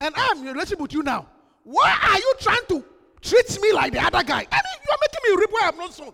And 0.00 0.14
I'm 0.16 0.38
in 0.38 0.46
a 0.48 0.52
relationship 0.52 0.80
with 0.80 0.92
you 0.94 1.02
now. 1.02 1.26
Why 1.64 1.96
are 2.02 2.18
you 2.18 2.34
trying 2.40 2.64
to 2.68 2.84
treat 3.20 3.60
me 3.60 3.72
like 3.72 3.92
the 3.92 4.00
other 4.00 4.22
guy? 4.22 4.46
I 4.50 4.56
mean, 4.56 4.78
you 4.84 4.92
are 4.92 4.98
making 5.00 5.30
me 5.30 5.40
reap 5.40 5.52
where 5.52 5.62
I 5.62 5.66
have 5.66 5.76
not 5.76 5.92
sown. 5.92 6.12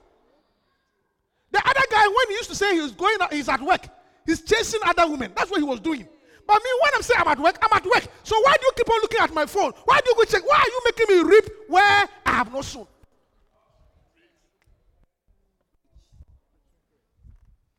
The 1.50 1.61
other 1.61 1.86
guy, 1.90 2.06
when 2.06 2.28
he 2.28 2.34
used 2.34 2.48
to 2.50 2.56
say 2.56 2.74
he 2.74 2.80
was 2.80 2.92
going 2.92 3.16
he's 3.30 3.48
at 3.48 3.61
work. 3.61 3.88
He's 4.26 4.42
chasing 4.42 4.80
other 4.84 5.06
women. 5.11 5.32
That's 5.36 5.50
what 5.50 5.61
he 5.61 5.64
was 5.64 5.80
doing. 5.80 6.06
But 6.46 6.62
me, 6.62 6.70
when 6.82 6.92
I'm 6.94 7.02
saying 7.02 7.20
I'm 7.20 7.28
at 7.28 7.38
work, 7.38 7.59
I'm 7.62 7.76
at 7.76 7.84
work. 7.84 8.06
So 8.22 8.38
why 8.40 8.54
do 8.59 8.66
you 8.66 8.72
keep 8.76 8.90
on 8.90 9.00
looking 9.02 9.20
at 9.20 9.34
my 9.34 9.46
phone? 9.46 9.72
Why 9.84 9.98
do 9.98 10.11
you 10.11 10.16
go 10.16 10.24
check? 10.24 10.46
Why 10.46 10.56
are 10.56 10.66
you 10.66 10.80
making 10.86 11.16
me 11.16 11.30
reap 11.30 11.44
where 11.68 12.09
I 12.24 12.30
have 12.30 12.52
not 12.52 12.64
sown? 12.64 12.86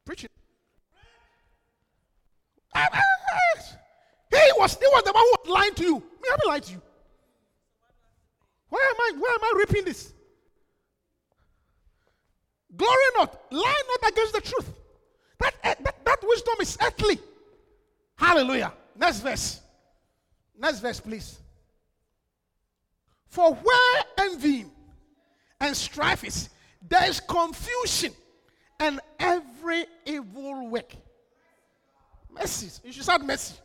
Preaching. 0.06 0.30
I- 2.74 2.90
I- 2.92 2.98
I- 2.98 3.79
He 4.46 4.52
was, 4.60 4.78
he 4.78 4.88
was 4.88 5.04
the 5.04 5.12
one 5.12 5.24
who 5.24 5.36
was 5.40 5.50
lying 5.50 5.74
to 5.76 5.84
you. 5.84 5.96
Me, 5.96 6.28
I 6.28 6.32
haven't 6.32 6.48
lied 6.48 6.64
to 6.64 6.72
you. 6.74 6.82
Why 8.70 8.94
am 8.94 8.96
I, 9.02 9.20
why 9.20 9.38
am 9.40 9.44
I 9.44 9.54
reaping 9.58 9.86
this? 9.86 10.14
Glory 12.76 12.94
not, 13.18 13.42
lie 13.52 13.82
not 13.88 14.12
against 14.12 14.34
the 14.34 14.42
truth. 14.42 14.70
That, 15.40 15.54
eh, 15.64 15.76
that, 15.84 16.06
that 16.06 16.18
wisdom 16.24 16.56
is 16.62 16.78
earthly. 16.82 17.20
Hallelujah. 18.16 18.74
Next 18.96 19.22
verse. 19.22 19.62
Next 20.58 20.80
verse, 20.80 21.00
please. 21.00 21.40
For 23.28 23.54
where 23.54 24.04
envy 24.18 24.66
and 25.60 25.76
strife 25.76 26.24
is, 26.24 26.50
there 26.88 27.08
is 27.10 27.20
confusion 27.20 28.14
and 28.80 29.00
every 29.20 29.86
evil 30.06 30.68
work. 30.70 30.94
Mercy. 32.32 32.70
You 32.84 32.92
should 32.92 33.06
shout 33.06 33.26
mercy. 33.26 33.56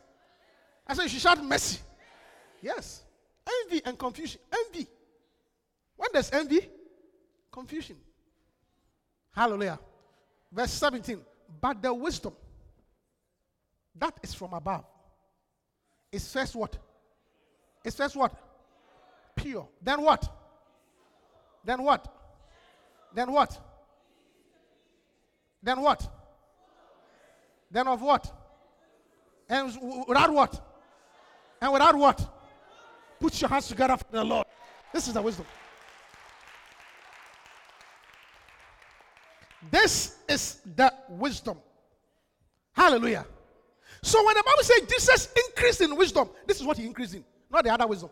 I 0.87 0.93
said 0.93 1.03
you 1.03 1.09
should 1.09 1.21
shout 1.21 1.43
mercy. 1.43 1.79
Yes. 2.61 3.03
Envy 3.63 3.81
and 3.85 3.97
confusion. 3.97 4.41
Envy. 4.53 4.87
When 5.95 6.09
there's 6.13 6.31
envy, 6.31 6.69
confusion. 7.51 7.95
Hallelujah. 9.33 9.79
Verse 10.51 10.71
17. 10.71 11.19
But 11.61 11.81
the 11.81 11.93
wisdom 11.93 12.33
that 13.97 14.13
is 14.23 14.33
from 14.33 14.53
above 14.53 14.83
is 16.11 16.31
first 16.31 16.55
what? 16.55 16.75
It's 17.83 17.95
first 17.95 18.15
what? 18.15 18.33
Pure. 19.35 19.67
Then 19.81 20.01
what? 20.01 20.29
Then 21.63 21.83
what? 21.83 22.07
Then 23.13 23.31
what? 23.31 23.59
Then 25.61 25.81
what? 25.81 26.07
Then 27.71 27.87
of 27.87 28.01
what? 28.01 28.31
And 29.49 30.05
without 30.07 30.31
what? 30.31 30.74
And 31.61 31.73
without 31.73 31.95
what? 31.95 32.27
Put 33.19 33.39
your 33.41 33.49
hands 33.49 33.67
together 33.67 33.97
for 33.97 34.05
the 34.11 34.23
Lord. 34.23 34.45
This 34.93 35.07
is 35.07 35.13
the 35.13 35.21
wisdom. 35.21 35.45
This 39.71 40.17
is 40.29 40.61
the 40.75 40.93
wisdom. 41.09 41.57
Hallelujah. 42.73 43.25
So 44.01 44.23
when 44.25 44.35
the 44.35 44.43
Bible 44.45 44.63
says 44.63 44.81
Jesus 44.87 45.33
increased 45.47 45.81
in 45.81 45.95
wisdom, 45.95 46.29
this 46.45 46.59
is 46.59 46.65
what 46.65 46.77
he 46.77 46.85
increased 46.85 47.15
in, 47.15 47.23
not 47.49 47.63
the 47.63 47.71
other 47.71 47.87
wisdom. 47.87 48.09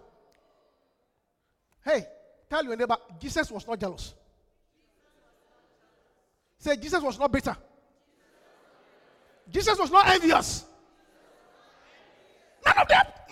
Hey, 1.85 2.07
tell 2.49 2.63
your 2.63 2.75
neighbor, 2.75 2.97
Jesus 3.19 3.51
was 3.51 3.67
not 3.67 3.79
jealous. 3.79 4.13
Say, 6.57 6.77
Jesus 6.77 7.03
was 7.03 7.19
not 7.19 7.31
bitter. 7.31 7.55
Jesus 9.49 9.77
was 9.77 9.91
not 9.91 10.07
envious. 10.07 10.63
None 12.65 12.77
of 12.77 12.87
that. 12.87 13.22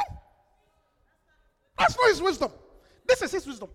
That's 1.81 1.97
not 1.97 2.09
his 2.09 2.21
wisdom. 2.21 2.51
This 3.07 3.23
is 3.23 3.31
his 3.31 3.47
wisdom. 3.47 3.69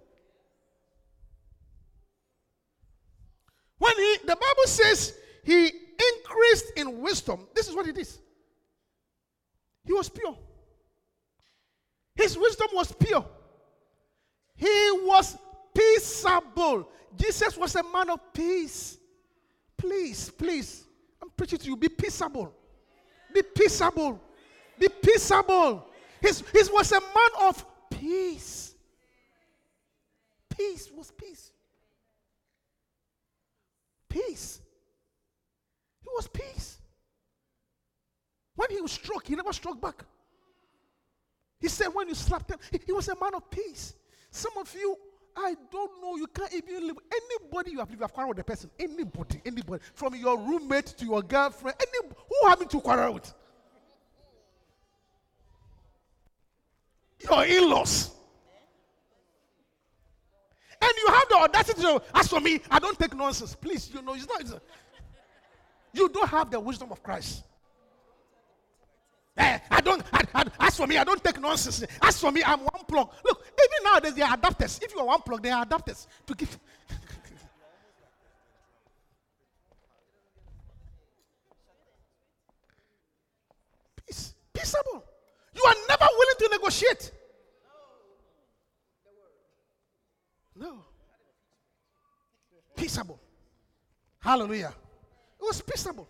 When 3.79 3.97
he, 3.97 4.19
the 4.25 4.37
Bible 4.37 4.67
says 4.67 5.15
he 5.43 5.67
increased 5.67 6.73
in 6.77 7.01
wisdom, 7.01 7.49
this 7.53 7.69
is 7.69 7.75
what 7.75 7.89
it 7.89 7.99
is. 7.99 8.19
He 9.85 9.93
was 9.93 10.09
pure. 10.09 10.37
His 12.15 12.39
wisdom 12.39 12.69
was 12.73 12.93
pure. 12.93 13.27
He 14.55 14.91
was 15.03 15.37
peaceable. 15.75 16.89
Jesus 17.17 17.57
was 17.57 17.75
a 17.75 17.83
man 17.83 18.11
of 18.11 18.21
peace. 18.33 18.99
Please, 19.77 20.31
please, 20.31 20.85
I'm 21.21 21.31
preaching 21.31 21.59
to 21.59 21.67
you. 21.67 21.77
Be 21.77 21.89
peaceable. 21.89 22.55
Be 23.35 23.43
peaceable. 23.43 24.21
Be 24.79 24.89
peaceable. 24.89 25.89
His 26.21 26.71
was 26.73 26.93
a 26.93 27.01
man 27.01 27.31
of 27.43 27.65
peace. 27.91 28.75
Peace 30.49 30.91
was 30.95 31.11
peace. 31.11 31.53
Peace. 34.09 34.61
He 36.03 36.09
was 36.15 36.29
peace. 36.29 36.79
When 38.55 38.71
he 38.71 38.81
was 38.81 38.93
struck, 38.93 39.27
he 39.27 39.37
never 39.37 39.53
struck 39.53 39.81
back. 39.81 40.05
He 41.61 41.69
said, 41.69 41.89
when 41.89 42.09
you 42.09 42.15
slapped 42.15 42.51
him, 42.51 42.59
he, 42.71 42.81
he 42.87 42.93
was 42.93 43.09
a 43.09 43.15
man 43.21 43.35
of 43.35 43.51
peace. 43.51 43.95
Some 44.31 44.53
of 44.59 44.75
you, 44.75 44.97
I 45.37 45.55
don't 45.71 46.01
know, 46.01 46.17
you 46.17 46.27
can't 46.27 46.53
even 46.55 46.87
live. 46.87 46.97
Anybody 47.13 47.73
you 47.73 47.79
have, 47.79 47.91
you 47.91 47.99
have 47.99 48.13
quarreled 48.13 48.37
with 48.37 48.47
the 48.47 48.51
person, 48.51 48.71
anybody, 48.79 49.43
anybody, 49.45 49.83
from 49.95 50.15
your 50.15 50.39
roommate 50.39 50.87
to 50.87 51.05
your 51.05 51.23
girlfriend, 51.23 51.77
any, 51.81 52.15
who 52.15 52.49
having 52.49 52.69
to 52.69 52.81
quarrel 52.81 53.15
with? 53.15 53.33
Your 57.31 57.45
in 57.45 57.71
laws. 57.71 58.11
And 60.81 60.93
you 60.97 61.07
have 61.13 61.29
the 61.29 61.37
audacity 61.37 61.83
to, 61.83 62.03
as 62.15 62.29
for 62.29 62.41
me, 62.41 62.61
I 62.71 62.79
don't 62.79 62.99
take 62.99 63.15
nonsense. 63.17 63.55
Please, 63.55 63.91
you 63.93 64.03
know, 64.03 64.15
it's 64.15 64.27
not. 64.29 64.41
It's 64.41 64.53
you 65.93 66.09
don't 66.11 66.29
have 66.29 66.51
the 66.51 66.61
wisdom 66.61 66.93
of 66.93 67.03
Christ. 67.03 67.43
Eh, 69.39 69.59
I 69.71 69.81
don't, 69.81 70.03
I, 70.13 70.23
I, 70.35 70.45
as 70.61 70.77
for 70.77 70.87
me, 70.87 70.97
I 70.99 71.05
don't 71.05 71.23
take 71.25 71.41
nonsense. 71.41 71.85
As 72.03 72.21
for 72.21 72.31
me, 72.31 72.43
I'm 72.45 72.61
one 72.61 72.85
plug. 72.87 73.11
Look, 73.25 73.45
even 73.53 73.85
nowadays, 73.85 74.15
they 74.15 74.23
are 74.23 74.37
adapters. 74.37 74.83
If 74.83 74.95
you 74.95 75.01
are 75.01 75.07
one 75.07 75.23
plug, 75.23 75.43
they 75.43 75.51
are 75.51 75.65
adapters 75.65 76.07
to 76.27 76.35
give. 76.35 76.59
Peace, 84.07 84.35
peaceable. 84.53 85.05
You 85.55 85.63
are 85.67 85.75
never 85.89 86.07
willing 86.19 86.37
to 86.39 86.49
negotiate. 86.53 87.13
No. 90.59 90.85
Peaceable. 92.77 93.21
Hallelujah. 94.21 94.75
It 95.41 95.45
was 95.45 95.61
peaceable. 95.61 96.09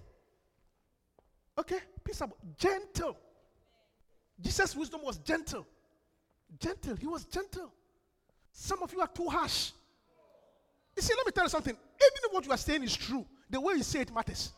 Okay? 1.59 1.78
Peaceable. 2.05 2.36
Gentle. 2.57 3.16
Jesus' 4.40 4.76
wisdom 4.76 5.01
was 5.03 5.18
gentle. 5.18 5.66
Gentle. 6.59 6.97
He 6.97 7.07
was 7.07 7.24
gentle. 7.24 7.72
Some 8.53 8.82
of 8.82 8.92
you 8.92 9.01
are 9.01 9.09
too 9.09 9.28
harsh. 9.28 9.72
You 10.97 11.03
see, 11.03 11.14
let 11.16 11.26
me 11.26 11.32
tell 11.32 11.44
you 11.44 11.51
something. 11.51 11.74
Even 11.74 12.18
if 12.24 12.32
what 12.32 12.44
you 12.47 12.53
are 12.53 12.57
saying 12.57 12.82
is 12.82 12.97
true, 12.97 13.26
the 13.51 13.61
way 13.61 13.74
you 13.74 13.82
say 13.82 14.01
it 14.01 14.14
matters. 14.14 14.53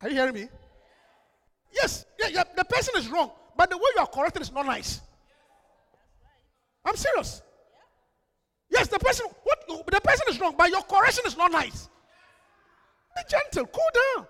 Are 0.00 0.08
you 0.08 0.14
hearing 0.14 0.34
me? 0.34 0.48
Yes, 1.72 2.06
yeah, 2.18 2.28
yeah, 2.28 2.44
the 2.56 2.64
person 2.64 2.94
is 2.96 3.08
wrong, 3.08 3.30
but 3.56 3.68
the 3.68 3.76
way 3.76 3.84
you 3.94 4.00
are 4.00 4.06
corrected 4.06 4.42
is 4.42 4.52
not 4.52 4.64
nice. 4.64 5.00
I'm 6.86 6.96
serious. 6.96 7.42
Yes, 8.70 8.88
the 8.88 8.98
person 8.98 9.26
what 9.42 9.86
the 9.86 10.00
person 10.00 10.26
is 10.28 10.40
wrong, 10.40 10.54
but 10.56 10.70
your 10.70 10.82
correction 10.82 11.24
is 11.26 11.36
not 11.36 11.50
nice. 11.50 11.88
Be 13.16 13.22
gentle, 13.28 13.66
cool 13.66 13.90
down. 13.94 14.26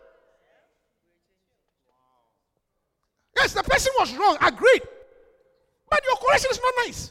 Yes, 3.36 3.52
the 3.52 3.62
person 3.62 3.92
was 3.98 4.14
wrong, 4.16 4.38
agreed. 4.40 4.82
But 5.90 6.02
your 6.04 6.16
correction 6.16 6.50
is 6.50 6.60
not 6.60 6.74
nice. 6.86 7.10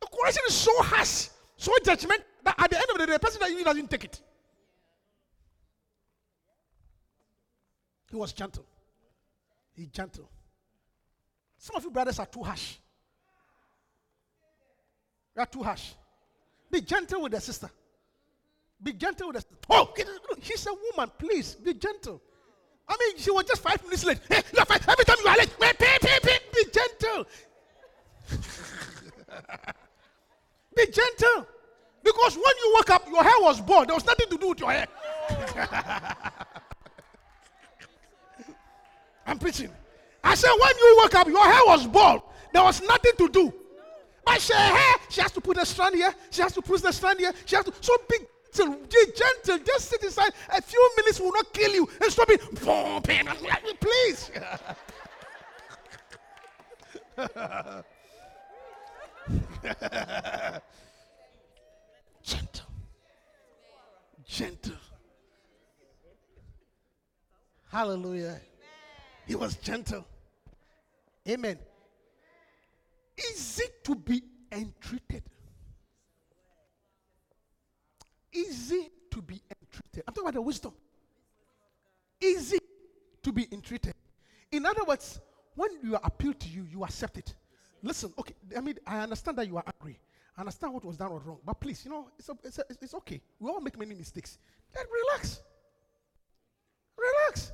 The 0.00 0.06
correction 0.06 0.42
is 0.46 0.54
so 0.54 0.82
harsh, 0.82 1.28
so 1.56 1.72
judgment 1.84 2.22
that 2.44 2.54
at 2.58 2.70
the 2.70 2.76
end 2.76 2.86
of 2.92 2.98
the 2.98 3.06
day, 3.06 3.12
the 3.14 3.18
person 3.18 3.40
that 3.40 3.50
you 3.50 3.64
doesn't 3.64 3.90
take 3.90 4.04
it. 4.04 4.20
He 8.10 8.16
was 8.16 8.32
gentle. 8.32 8.64
He 9.74 9.86
gentle. 9.86 10.30
Some 11.58 11.76
of 11.76 11.84
you 11.84 11.90
brothers 11.90 12.18
are 12.18 12.26
too 12.26 12.42
harsh. 12.42 12.76
You 15.34 15.42
are 15.42 15.46
too 15.46 15.62
harsh. 15.62 15.92
Be 16.70 16.80
gentle 16.80 17.22
with 17.22 17.32
the 17.32 17.40
sister. 17.40 17.70
Be 18.82 18.92
gentle 18.92 19.28
with 19.28 19.36
the 19.36 19.42
sister. 19.42 19.56
Oh, 19.70 19.94
she's 20.42 20.66
a 20.66 20.72
woman. 20.72 21.10
Please 21.18 21.54
be 21.54 21.74
gentle. 21.74 22.20
I 22.88 22.96
mean, 22.98 23.18
she 23.18 23.30
was 23.30 23.44
just 23.44 23.62
five 23.62 23.82
minutes 23.82 24.04
late. 24.04 24.20
Hey, 24.28 24.42
you 24.52 24.58
are 24.58 24.64
five, 24.64 24.86
every 24.88 25.04
time 25.04 25.16
you 25.22 25.28
are 25.28 25.36
late, 25.36 25.58
be 26.52 26.64
gentle. 26.72 27.26
be 30.76 30.86
gentle. 30.86 31.46
Because 32.02 32.34
when 32.36 32.44
you 32.44 32.72
woke 32.74 32.90
up, 32.90 33.08
your 33.08 33.22
hair 33.22 33.34
was 33.40 33.60
bald. 33.60 33.88
There 33.88 33.94
was 33.94 34.04
nothing 34.06 34.28
to 34.30 34.38
do 34.38 34.48
with 34.50 34.60
your 34.60 34.70
hair. 34.70 34.86
I'm 39.26 39.38
preaching. 39.38 39.70
I 40.26 40.34
said, 40.34 40.50
when 40.50 40.76
you 40.76 40.96
woke 40.98 41.14
up, 41.14 41.28
your 41.28 41.44
hair 41.44 41.62
was 41.66 41.86
bald. 41.86 42.22
There 42.52 42.64
was 42.64 42.82
nothing 42.82 43.12
to 43.18 43.28
do. 43.28 43.54
But 44.24 44.40
she 44.40 44.52
hair, 44.52 44.94
she 45.08 45.20
has 45.20 45.30
to 45.32 45.40
put 45.40 45.56
the 45.56 45.64
strand 45.64 45.94
here. 45.94 46.12
She 46.30 46.42
has 46.42 46.52
to 46.54 46.62
put 46.62 46.82
the 46.82 46.90
strand 46.92 47.20
here. 47.20 47.32
She 47.44 47.54
has 47.54 47.64
to. 47.64 47.72
So 47.80 47.96
be 48.10 48.16
gentle, 48.52 48.80
gentle. 49.14 49.58
Just 49.64 49.88
sit 49.88 50.02
inside. 50.02 50.32
A 50.48 50.60
few 50.60 50.90
minutes 50.96 51.20
will 51.20 51.30
not 51.30 51.52
kill 51.52 51.72
you. 51.72 51.88
And 52.02 52.10
stop 52.10 52.28
it. 52.30 52.40
Please. 53.80 54.32
gentle. 62.24 62.66
Gentle. 64.26 64.74
Hallelujah. 67.70 68.40
He 69.26 69.36
was 69.36 69.54
gentle. 69.56 70.04
Amen. 71.28 71.58
Easy 73.18 73.64
to 73.82 73.94
be 73.94 74.22
entreated. 74.52 75.22
Easy 78.32 78.90
to 79.10 79.22
be 79.22 79.40
entreated. 79.50 80.04
I'm 80.06 80.14
talking 80.14 80.28
about 80.28 80.34
the 80.34 80.42
wisdom. 80.42 80.72
Easy 82.20 82.58
to 83.22 83.32
be 83.32 83.48
entreated. 83.50 83.94
In 84.52 84.66
other 84.66 84.84
words, 84.84 85.20
when 85.54 85.70
you 85.82 85.94
are 85.94 86.00
appealed 86.04 86.38
to 86.40 86.48
you, 86.48 86.66
you 86.70 86.84
accept 86.84 87.16
it. 87.16 87.34
Listen, 87.82 88.12
okay, 88.18 88.34
I 88.56 88.60
mean, 88.60 88.76
I 88.86 89.00
understand 89.00 89.38
that 89.38 89.46
you 89.46 89.56
are 89.56 89.64
angry. 89.80 89.98
I 90.36 90.40
understand 90.40 90.74
what 90.74 90.84
was 90.84 90.96
done 90.96 91.12
was 91.12 91.24
wrong. 91.24 91.38
But 91.44 91.58
please, 91.60 91.84
you 91.84 91.90
know, 91.90 92.08
it's, 92.18 92.28
a, 92.28 92.36
it's, 92.44 92.58
a, 92.58 92.64
it's 92.80 92.94
okay. 92.94 93.20
We 93.40 93.50
all 93.50 93.60
make 93.60 93.78
many 93.78 93.94
mistakes. 93.94 94.38
Then 94.74 94.84
relax. 94.92 95.40
Relax. 96.98 97.52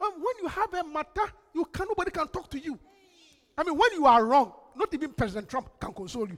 Um, 0.00 0.12
when 0.14 0.34
you 0.42 0.48
have 0.48 0.72
a 0.72 0.84
matter, 0.84 1.32
you 1.54 1.64
can 1.66 1.86
nobody 1.88 2.10
can 2.10 2.28
talk 2.28 2.50
to 2.50 2.58
you. 2.58 2.78
I 3.56 3.62
mean, 3.62 3.76
when 3.78 3.92
you 3.92 4.06
are 4.06 4.24
wrong, 4.24 4.52
not 4.74 4.92
even 4.92 5.12
President 5.12 5.48
Trump 5.48 5.68
can 5.78 5.92
console 5.92 6.28
you. 6.28 6.36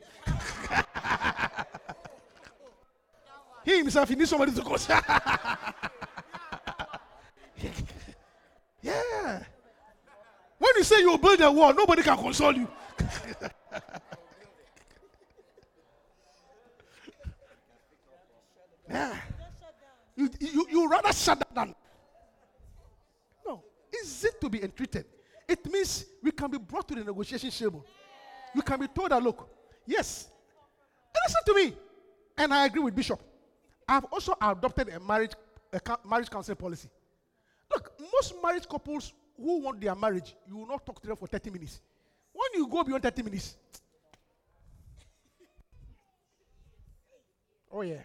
he 3.64 3.78
himself, 3.78 4.08
he 4.08 4.14
needs 4.14 4.28
somebody 4.30 4.52
to 4.52 4.62
console. 4.62 4.96
yeah. 8.82 9.42
When 10.58 10.72
you 10.76 10.84
say 10.84 11.00
you 11.00 11.16
build 11.16 11.40
a 11.40 11.50
wall, 11.50 11.72
nobody 11.72 12.02
can 12.02 12.18
console 12.18 12.54
you. 12.54 12.68
yeah. 18.90 19.16
You, 20.16 20.30
you, 20.40 20.66
you 20.70 20.88
rather 20.88 21.12
shut 21.12 21.42
down. 21.54 21.74
No. 23.46 23.62
Is 24.02 24.24
it 24.24 24.40
to 24.40 24.48
be 24.50 24.62
entreated? 24.62 25.06
It 25.48 25.64
means 25.70 26.04
we 26.22 26.32
can 26.32 26.50
be 26.50 26.58
brought 26.58 26.88
to 26.88 26.94
the 26.94 27.04
negotiation 27.04 27.50
table. 27.50 27.86
You 28.54 28.62
can 28.62 28.80
be 28.80 28.88
told 28.88 29.10
that, 29.10 29.22
look, 29.22 29.48
yes. 29.86 30.28
Listen 31.24 31.40
to 31.46 31.54
me. 31.54 31.76
And 32.36 32.52
I 32.52 32.66
agree 32.66 32.82
with 32.82 32.94
Bishop. 32.94 33.20
I've 33.88 34.04
also 34.06 34.34
adopted 34.40 34.88
a 34.88 35.00
marriage, 35.00 35.32
a 35.72 35.80
marriage 36.06 36.28
counseling 36.28 36.56
policy. 36.56 36.88
Look, 37.70 37.92
most 38.12 38.34
marriage 38.42 38.68
couples 38.68 39.12
who 39.36 39.60
want 39.60 39.80
their 39.80 39.94
marriage, 39.94 40.34
you 40.48 40.56
will 40.56 40.66
not 40.66 40.84
talk 40.84 41.00
to 41.00 41.06
them 41.06 41.16
for 41.16 41.26
30 41.26 41.50
minutes. 41.50 41.80
When 42.32 42.48
you 42.54 42.68
go 42.68 42.82
beyond 42.82 43.02
30 43.02 43.22
minutes, 43.22 43.56
oh 47.72 47.82
yeah. 47.82 48.02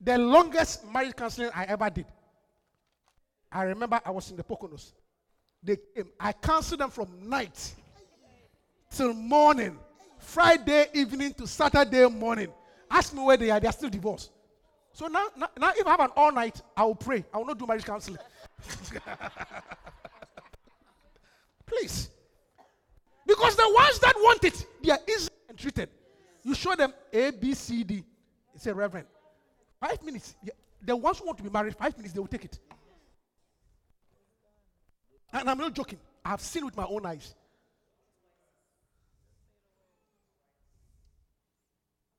The 0.00 0.18
longest 0.18 0.84
marriage 0.92 1.16
counseling 1.16 1.50
I 1.54 1.64
ever 1.64 1.90
did. 1.90 2.06
I 3.50 3.64
remember 3.64 4.00
I 4.04 4.10
was 4.10 4.30
in 4.30 4.36
the 4.36 4.44
Poconos. 4.44 4.92
They 5.62 5.76
came. 5.94 6.08
I 6.18 6.32
counseled 6.32 6.80
them 6.80 6.90
from 6.90 7.08
night 7.28 7.74
till 8.90 9.14
morning, 9.14 9.78
Friday 10.18 10.86
evening 10.94 11.34
to 11.34 11.46
Saturday 11.46 12.08
morning. 12.08 12.48
Ask 12.90 13.14
me 13.14 13.22
where 13.22 13.36
they 13.36 13.50
are. 13.50 13.60
They 13.60 13.68
are 13.68 13.72
still 13.72 13.90
divorced. 13.90 14.30
So 14.92 15.06
now, 15.06 15.28
now, 15.36 15.48
now 15.58 15.72
if 15.74 15.86
I 15.86 15.90
have 15.90 16.00
an 16.00 16.10
all 16.16 16.32
night, 16.32 16.60
I 16.76 16.84
will 16.84 16.94
pray. 16.94 17.24
I 17.32 17.38
will 17.38 17.46
not 17.46 17.58
do 17.58 17.66
marriage 17.66 17.84
counseling. 17.84 18.18
Please. 21.66 22.10
Because 23.26 23.56
the 23.56 23.72
ones 23.74 23.98
that 24.00 24.14
want 24.16 24.44
it, 24.44 24.66
they 24.82 24.90
are 24.90 24.98
easily 25.08 25.30
entreated. 25.48 25.88
You 26.42 26.54
show 26.54 26.74
them 26.74 26.92
A, 27.12 27.30
B, 27.30 27.54
C, 27.54 27.84
D. 27.84 28.04
It's 28.54 28.66
a 28.66 28.74
reverend. 28.74 29.06
Five 29.80 30.02
minutes. 30.02 30.34
The 30.82 30.94
ones 30.94 31.18
who 31.18 31.26
want 31.26 31.38
to 31.38 31.44
be 31.44 31.50
married, 31.50 31.74
five 31.76 31.96
minutes, 31.96 32.12
they 32.12 32.20
will 32.20 32.26
take 32.26 32.44
it. 32.44 32.58
And 35.32 35.48
I'm 35.48 35.58
not 35.58 35.74
joking. 35.74 35.98
I've 36.24 36.40
seen 36.40 36.64
with 36.64 36.76
my 36.76 36.84
own 36.84 37.06
eyes. 37.06 37.34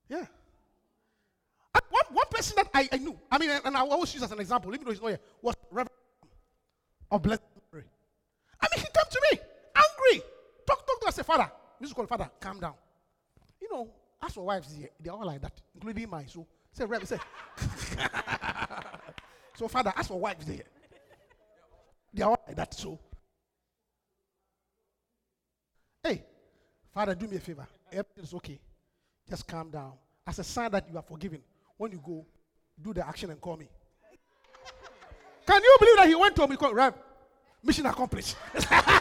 Yeah. 0.08 0.24
One, 1.94 2.04
one 2.10 2.26
person 2.28 2.56
that 2.56 2.68
I, 2.74 2.88
I 2.90 2.96
knew, 2.98 3.16
I 3.30 3.38
mean, 3.38 3.50
and 3.50 3.76
I 3.76 3.80
always 3.80 4.12
use 4.12 4.24
as 4.24 4.32
an 4.32 4.40
example, 4.40 4.74
even 4.74 4.84
though 4.84 4.90
he's 4.90 5.00
not 5.00 5.08
here, 5.08 5.20
was 5.40 5.54
Reverend 5.70 5.90
of 7.08 7.22
Blessed 7.22 7.42
Memory. 7.72 7.86
I 8.60 8.66
mean, 8.74 8.84
he 8.84 8.90
came 8.92 9.10
to 9.10 9.22
me 9.30 9.38
angry. 9.76 10.24
Talk, 10.66 10.84
talk 10.84 11.00
to 11.00 11.06
us, 11.06 11.14
say, 11.14 11.22
Father. 11.22 11.50
This 11.80 11.90
is 11.90 11.94
called 11.94 12.08
Father, 12.08 12.28
calm 12.40 12.58
down. 12.58 12.74
You 13.60 13.70
know, 13.70 13.88
as 14.20 14.32
for 14.32 14.44
wives, 14.44 14.74
they're 15.00 15.12
all 15.12 15.24
like 15.24 15.40
that, 15.42 15.52
including 15.74 16.10
mine. 16.10 16.26
So, 16.26 16.46
say, 16.72 16.84
Reverend, 16.84 17.08
say. 17.08 17.18
so, 19.54 19.68
Father, 19.68 19.92
as 19.96 20.08
for 20.08 20.18
wives, 20.18 20.46
there, 20.46 20.64
they're 22.12 22.26
all 22.26 22.42
like 22.46 22.56
that. 22.56 22.74
So, 22.74 22.98
hey, 26.04 26.22
Father, 26.92 27.14
do 27.14 27.26
me 27.26 27.36
a 27.36 27.40
favor. 27.40 27.66
Everything's 27.90 28.34
okay. 28.34 28.60
Just 29.28 29.48
calm 29.48 29.70
down. 29.70 29.92
As 30.26 30.38
a 30.38 30.44
sign 30.44 30.70
that 30.70 30.88
you 30.90 30.96
are 30.96 31.02
forgiven, 31.02 31.40
when 31.76 31.90
you 31.92 32.00
go, 32.04 32.24
do 32.80 32.92
the 32.92 33.06
action 33.06 33.30
and 33.30 33.40
call 33.40 33.56
me. 33.56 33.68
Can 35.46 35.62
you 35.62 35.76
believe 35.80 35.96
that 35.96 36.08
he 36.08 36.14
went 36.14 36.36
to 36.36 36.42
him? 36.44 36.50
He 36.50 36.56
called, 36.56 36.94
mission 37.62 37.86
accomplished. 37.86 38.36
yeah. 38.54 38.96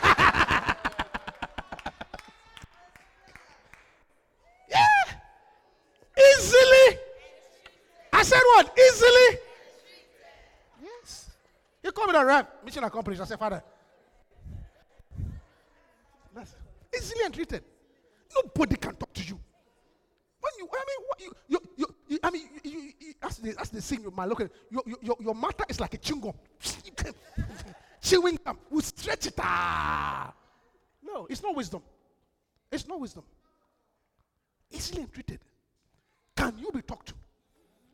Easily. 6.17 6.99
I 8.11 8.23
said 8.23 8.41
what? 8.55 8.77
Easily. 8.77 9.39
Yes. 10.81 11.29
He 11.81 11.91
called 11.91 12.07
me 12.07 12.13
the 12.13 12.25
Rev, 12.25 12.47
mission 12.65 12.83
accomplished. 12.83 13.21
I 13.21 13.25
said, 13.25 13.39
Father. 13.39 13.63
Easily 17.03 17.25
entreated. 17.25 17.63
Nobody 18.35 18.75
can 18.75 18.95
talk 18.95 19.13
to 19.13 19.23
you. 19.23 19.39
When 20.39 20.51
you, 20.57 20.67
I 20.73 20.83
mean, 20.87 21.07
what, 21.07 21.21
you, 21.21 21.31
you, 21.47 21.59
you, 21.77 21.95
you, 22.09 22.19
I 22.23 22.29
mean, 22.29 22.49
you, 22.63 22.71
you, 22.71 22.91
you, 22.99 23.13
that's 23.21 23.37
the 23.37 23.53
that's 23.53 23.69
the 23.69 23.81
thing. 23.81 24.05
My 24.13 24.25
look 24.25 24.41
at 24.41 24.51
your, 24.69 24.83
your, 25.01 25.15
your, 25.19 25.35
matter 25.35 25.63
is 25.69 25.79
like 25.79 25.93
a 25.93 25.97
chewing 25.97 26.33
chewing 28.01 28.39
gum. 28.43 28.57
We 28.69 28.81
stretch 28.81 29.27
it. 29.27 29.35
Ah. 29.39 30.33
No, 31.01 31.27
it's 31.29 31.41
not 31.41 31.55
wisdom. 31.55 31.81
It's 32.71 32.87
not 32.87 32.99
wisdom. 32.99 33.23
Easily 34.71 35.03
entreated. 35.03 35.39
Can 36.35 36.57
you 36.57 36.71
be 36.71 36.81
talked 36.81 37.09
to? 37.09 37.13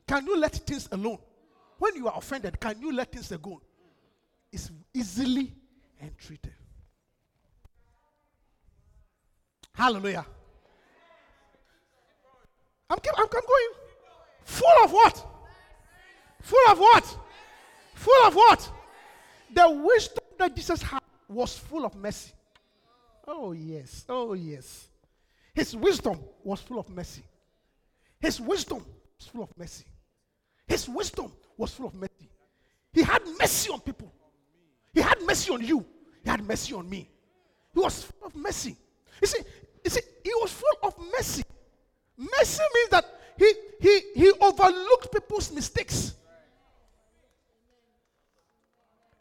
Can 0.07 0.25
you 0.25 0.37
let 0.39 0.53
things 0.53 0.87
alone? 0.91 1.19
When 1.77 1.95
you 1.95 2.07
are 2.07 2.17
offended, 2.17 2.59
can 2.59 2.81
you 2.81 2.93
let 2.93 3.11
things 3.11 3.31
go? 3.41 3.61
It's 4.51 4.71
easily 4.93 5.53
entreated. 6.01 6.53
Hallelujah. 9.79 10.25
I'm, 12.89 12.97
I'm, 12.97 13.13
I'm 13.17 13.27
going. 13.29 13.69
Full 14.43 14.83
of 14.83 14.91
what? 14.91 15.25
Full 16.41 16.71
of 16.71 16.79
what? 16.79 17.17
Full 17.93 18.27
of 18.27 18.35
what? 18.35 18.71
The 19.53 19.69
wisdom 19.69 20.25
that 20.37 20.53
Jesus 20.53 20.81
had 20.81 20.99
was 21.29 21.57
full 21.57 21.85
of 21.85 21.95
mercy. 21.95 22.33
Oh, 23.25 23.53
yes. 23.53 24.03
Oh, 24.09 24.33
yes. 24.33 24.89
His 25.53 25.73
wisdom 25.77 26.19
was 26.43 26.59
full 26.59 26.79
of 26.79 26.89
mercy. 26.89 27.23
His 28.19 28.41
wisdom 28.41 28.83
was 29.17 29.27
full 29.27 29.43
of 29.43 29.57
mercy. 29.57 29.85
His 30.67 30.89
wisdom 30.89 31.31
was 31.55 31.73
full 31.73 31.87
of 31.87 31.95
mercy. 31.95 32.29
He 32.91 33.01
had 33.01 33.21
mercy 33.39 33.71
on 33.71 33.79
people. 33.79 34.11
He 34.93 34.99
had 34.99 35.21
mercy 35.21 35.53
on 35.53 35.63
you. 35.63 35.85
He 36.21 36.29
had 36.29 36.45
mercy 36.45 36.73
on 36.73 36.89
me. 36.89 37.09
He 37.73 37.79
was 37.79 38.03
full 38.03 38.27
of 38.27 38.35
mercy. 38.35 38.75
You 39.21 39.27
see, 39.27 39.39
you 39.89 40.01
see, 40.01 40.07
he 40.23 40.31
was 40.35 40.51
full 40.51 40.77
of 40.83 40.93
mercy. 41.11 41.43
Mercy 42.17 42.63
means 42.75 42.89
that 42.89 43.05
he, 43.37 43.53
he, 43.79 44.01
he 44.15 44.31
overlooked 44.41 45.11
people's 45.11 45.51
mistakes. 45.51 46.13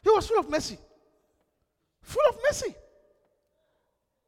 He 0.03 0.09
was 0.09 0.27
full 0.27 0.39
of 0.39 0.49
mercy. 0.49 0.77
Full 2.01 2.21
of 2.29 2.37
mercy. 2.43 2.75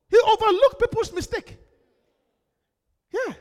He 0.09 0.17
overlooked 0.17 0.79
people's 0.79 1.13
mistake. 1.13 1.57
Yeah. 3.13 3.33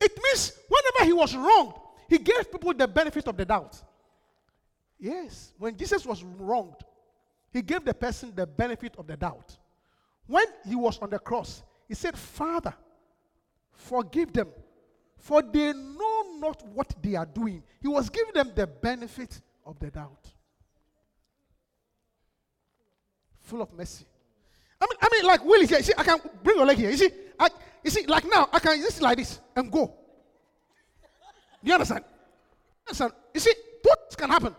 It 0.00 0.18
means 0.22 0.52
whenever 0.68 1.06
he 1.06 1.12
was 1.12 1.34
wronged, 1.34 1.74
he 2.08 2.18
gave 2.18 2.50
people 2.50 2.74
the 2.74 2.88
benefit 2.88 3.26
of 3.28 3.36
the 3.36 3.44
doubt. 3.44 3.80
Yes. 4.98 5.52
When 5.58 5.76
Jesus 5.76 6.04
was 6.04 6.22
wronged, 6.22 6.76
he 7.52 7.62
gave 7.62 7.84
the 7.84 7.94
person 7.94 8.32
the 8.34 8.46
benefit 8.46 8.94
of 8.98 9.06
the 9.06 9.16
doubt. 9.16 9.56
When 10.26 10.44
he 10.66 10.74
was 10.74 10.98
on 10.98 11.10
the 11.10 11.18
cross, 11.18 11.62
he 11.92 11.94
said, 11.94 12.16
Father, 12.16 12.72
forgive 13.70 14.32
them, 14.32 14.48
for 15.18 15.42
they 15.42 15.74
know 15.74 16.24
not 16.38 16.66
what 16.68 16.90
they 17.02 17.16
are 17.16 17.26
doing. 17.26 17.62
He 17.82 17.86
was 17.86 18.08
giving 18.08 18.32
them 18.32 18.50
the 18.54 18.66
benefit 18.66 19.38
of 19.66 19.78
the 19.78 19.90
doubt. 19.90 20.26
Full 23.40 23.60
of 23.60 23.74
mercy. 23.74 24.06
I 24.80 24.86
mean, 24.86 24.98
I 25.02 25.08
mean, 25.12 25.26
like 25.26 25.44
Willie 25.44 25.66
here. 25.66 25.76
You 25.76 25.84
see, 25.84 25.92
I 25.98 26.02
can 26.02 26.18
bring 26.42 26.56
your 26.56 26.64
leg 26.64 26.78
here. 26.78 26.88
You 26.88 26.96
see, 26.96 27.10
I, 27.38 27.50
you 27.84 27.90
see, 27.90 28.06
like 28.06 28.24
now, 28.24 28.48
I 28.50 28.58
can 28.58 28.80
just 28.80 29.02
like 29.02 29.18
this 29.18 29.38
and 29.54 29.70
go. 29.70 29.92
You 31.62 31.74
understand? 31.74 32.04
Understand? 32.88 33.12
You 33.34 33.40
see, 33.40 33.52
things 33.52 34.16
can 34.16 34.30
happen. 34.30 34.56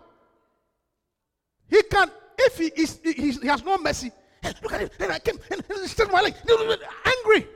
He 1.67 1.81
can, 1.81 2.11
if 2.37 2.59
he 2.59 2.65
is, 2.79 2.99
he, 3.03 3.31
he 3.31 3.47
has 3.47 3.63
no 3.63 3.79
mercy. 3.79 4.11
Look 4.61 4.73
at 4.73 4.81
him. 4.81 4.89
And 4.99 5.11
I 5.11 5.19
came 5.19 5.39
and 5.51 5.63
he 5.67 6.03
my 6.11 6.21
leg. 6.21 6.35
Angry. 7.05 7.47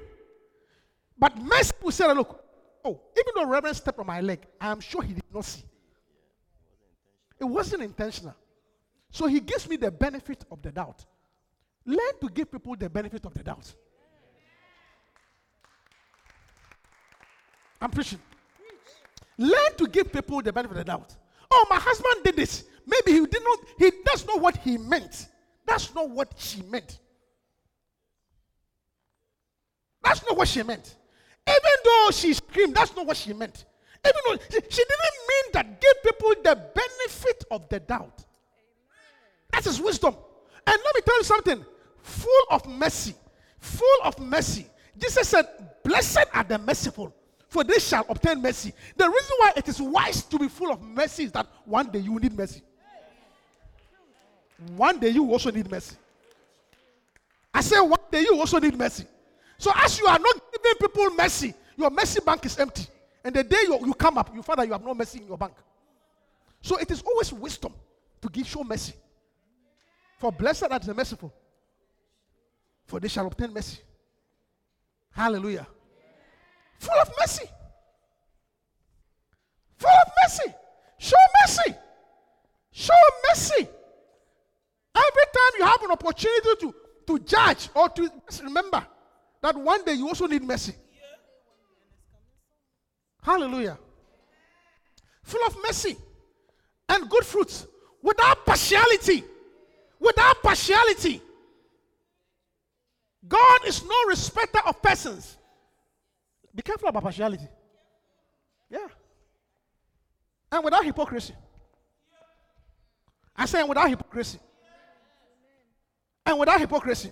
But 1.19 1.37
mercy 1.37 1.73
will 1.81 1.91
say, 1.91 2.11
look, 2.13 2.43
oh, 2.85 3.01
even 3.17 3.33
though 3.35 3.45
Reverend 3.45 3.75
stepped 3.75 3.99
on 3.99 4.05
my 4.05 4.21
leg, 4.21 4.45
I 4.61 4.71
am 4.71 4.79
sure 4.79 5.01
he 5.01 5.13
did 5.13 5.23
not 5.33 5.45
see. 5.45 5.63
It 7.39 7.45
wasn't 7.45 7.83
intentional. 7.83 8.35
So 9.11 9.27
he 9.27 9.39
gives 9.39 9.67
me 9.67 9.77
the 9.77 9.91
benefit 9.91 10.45
of 10.51 10.61
the 10.61 10.71
doubt. 10.71 11.05
Learn 11.85 12.19
to 12.21 12.29
give 12.29 12.51
people 12.51 12.75
the 12.75 12.89
benefit 12.89 13.25
of 13.25 13.33
the 13.33 13.43
doubt. 13.43 13.73
I'm 17.81 17.91
preaching. 17.91 18.19
Learn 19.37 19.75
to 19.77 19.87
give 19.87 20.11
people 20.11 20.41
the 20.41 20.51
benefit 20.51 20.77
of 20.77 20.85
the 20.85 20.91
doubt. 20.91 21.15
Oh, 21.49 21.65
my 21.69 21.77
husband 21.77 22.23
did 22.23 22.35
this. 22.35 22.65
Maybe 22.85 23.19
he 23.19 23.25
did 23.25 23.43
not, 23.43 23.59
he 23.77 23.91
does 24.05 24.25
not 24.25 24.41
what 24.41 24.57
he 24.57 24.77
meant. 24.77 25.27
That's 25.67 25.93
not 25.93 26.09
what 26.09 26.33
she 26.37 26.61
meant. 26.63 26.97
That's 30.01 30.25
not 30.25 30.37
what 30.37 30.47
she 30.47 30.63
meant. 30.63 30.95
Even 31.45 31.71
though 31.83 32.09
she 32.11 32.33
screamed, 32.33 32.75
that's 32.75 32.95
not 32.95 33.05
what 33.05 33.17
she 33.17 33.33
meant. 33.33 33.65
Even 34.05 34.19
though 34.25 34.43
she, 34.49 34.59
she 34.69 34.83
didn't 34.83 35.17
mean 35.27 35.51
that. 35.53 35.81
Give 35.81 36.03
people 36.03 36.29
the 36.43 36.55
benefit 36.55 37.43
of 37.51 37.67
the 37.67 37.81
doubt. 37.81 38.23
That 39.51 39.65
is 39.65 39.81
wisdom. 39.81 40.15
And 40.65 40.77
let 40.83 40.95
me 40.95 41.01
tell 41.05 41.17
you 41.17 41.23
something 41.23 41.65
full 42.01 42.43
of 42.51 42.65
mercy, 42.67 43.15
full 43.59 43.99
of 44.03 44.17
mercy. 44.19 44.67
Jesus 44.97 45.27
said, 45.27 45.45
Blessed 45.83 46.25
are 46.33 46.43
the 46.43 46.57
merciful, 46.57 47.13
for 47.49 47.63
they 47.63 47.79
shall 47.79 48.05
obtain 48.09 48.41
mercy. 48.41 48.73
The 48.95 49.09
reason 49.09 49.35
why 49.39 49.53
it 49.57 49.67
is 49.67 49.81
wise 49.81 50.23
to 50.23 50.39
be 50.39 50.47
full 50.47 50.71
of 50.71 50.81
mercy 50.81 51.25
is 51.25 51.31
that 51.33 51.47
one 51.65 51.89
day 51.91 51.99
you 51.99 52.13
will 52.13 52.19
need 52.19 52.37
mercy. 52.37 52.61
One 54.75 54.99
day 54.99 55.09
you 55.09 55.29
also 55.31 55.51
need 55.51 55.69
mercy. 55.69 55.95
I 57.53 57.61
say 57.61 57.79
one 57.79 57.99
day 58.11 58.21
you 58.21 58.39
also 58.39 58.59
need 58.59 58.77
mercy. 58.77 59.05
So 59.57 59.71
as 59.75 59.97
you 59.99 60.05
are 60.07 60.19
not 60.19 60.35
giving 60.51 60.77
people 60.79 61.09
mercy, 61.11 61.53
your 61.75 61.89
mercy 61.89 62.19
bank 62.25 62.45
is 62.45 62.57
empty. 62.59 62.87
And 63.23 63.35
the 63.35 63.43
day 63.43 63.57
you, 63.63 63.79
you 63.85 63.93
come 63.93 64.17
up, 64.17 64.33
you 64.33 64.41
find 64.41 64.59
that 64.59 64.67
you 64.67 64.73
have 64.73 64.83
no 64.83 64.93
mercy 64.93 65.19
in 65.19 65.27
your 65.27 65.37
bank. 65.37 65.53
So 66.61 66.77
it 66.77 66.89
is 66.91 67.01
always 67.01 67.31
wisdom 67.33 67.73
to 68.21 68.29
give 68.29 68.47
show 68.47 68.63
mercy. 68.63 68.93
For 70.17 70.31
blessed 70.31 70.63
are 70.71 70.79
the 70.79 70.93
merciful, 70.93 71.31
for 72.85 72.99
they 72.99 73.07
shall 73.07 73.27
obtain 73.27 73.53
mercy. 73.53 73.77
Hallelujah. 75.11 75.67
Full 76.79 76.99
of 77.01 77.11
mercy. 77.19 77.45
Full 79.77 79.89
of 79.89 80.11
mercy. 80.23 80.53
Show 80.97 81.17
mercy. 81.41 81.75
Show 82.71 82.93
mercy. 83.29 83.67
Every 84.95 85.25
time 85.33 85.51
you 85.59 85.65
have 85.65 85.76
an 85.87 85.91
opportunity 85.91 86.49
to, 86.61 86.75
to 87.07 87.19
judge 87.19 87.69
or 87.73 87.89
to 87.89 88.09
remember 88.43 88.85
that 89.41 89.55
one 89.55 89.83
day 89.85 89.93
you 89.93 90.07
also 90.07 90.27
need 90.27 90.43
mercy. 90.43 90.73
Hallelujah. 93.21 93.77
Full 95.23 95.45
of 95.45 95.57
mercy 95.61 95.97
and 96.89 97.09
good 97.09 97.25
fruits 97.25 97.67
without 98.01 98.45
partiality. 98.45 99.23
Without 99.99 100.41
partiality. 100.41 101.21
God 103.27 103.65
is 103.65 103.83
no 103.83 103.95
respecter 104.07 104.59
of 104.65 104.81
persons. 104.81 105.37
Be 106.55 106.61
careful 106.61 106.87
about 106.87 107.03
partiality. 107.03 107.47
Yeah. 108.69 108.87
And 110.51 110.63
without 110.63 110.85
hypocrisy. 110.85 111.33
I 113.35 113.45
say, 113.45 113.63
without 113.63 113.89
hypocrisy. 113.89 114.39
And 116.27 116.37
without 116.37 116.59
hypocrisy. 116.59 117.11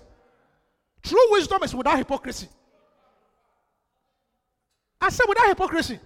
True 1.02 1.32
wisdom 1.32 1.64
is 1.64 1.74
without 1.74 1.98
hypocrisy. 1.98 2.50
I 5.00 5.10
said 5.10 5.26
without 5.30 5.48
hypocrisy. 5.48 6.00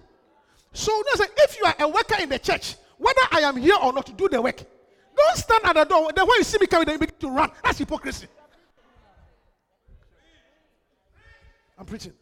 So 0.72 0.92
no, 0.92 1.24
if 1.38 1.58
you 1.58 1.64
are 1.64 1.74
a 1.80 1.88
worker 1.88 2.14
in 2.20 2.28
the 2.28 2.38
church, 2.38 2.76
whether 2.98 3.20
I 3.32 3.40
am 3.40 3.56
here 3.56 3.74
or 3.82 3.92
not, 3.92 4.06
to 4.06 4.12
do 4.12 4.28
the 4.28 4.40
work. 4.40 4.58
Don't 4.58 5.36
stand 5.36 5.64
at 5.64 5.74
the 5.74 5.84
door. 5.84 6.12
Then 6.14 6.24
when 6.24 6.38
you 6.38 6.44
see 6.44 6.58
me 6.60 6.68
coming, 6.68 6.86
then 6.86 6.94
you 6.94 6.98
begin 7.00 7.16
to 7.18 7.30
run. 7.30 7.50
That's 7.64 7.78
hypocrisy. 7.78 8.28
I'm 11.76 11.86
preaching. 11.86 12.12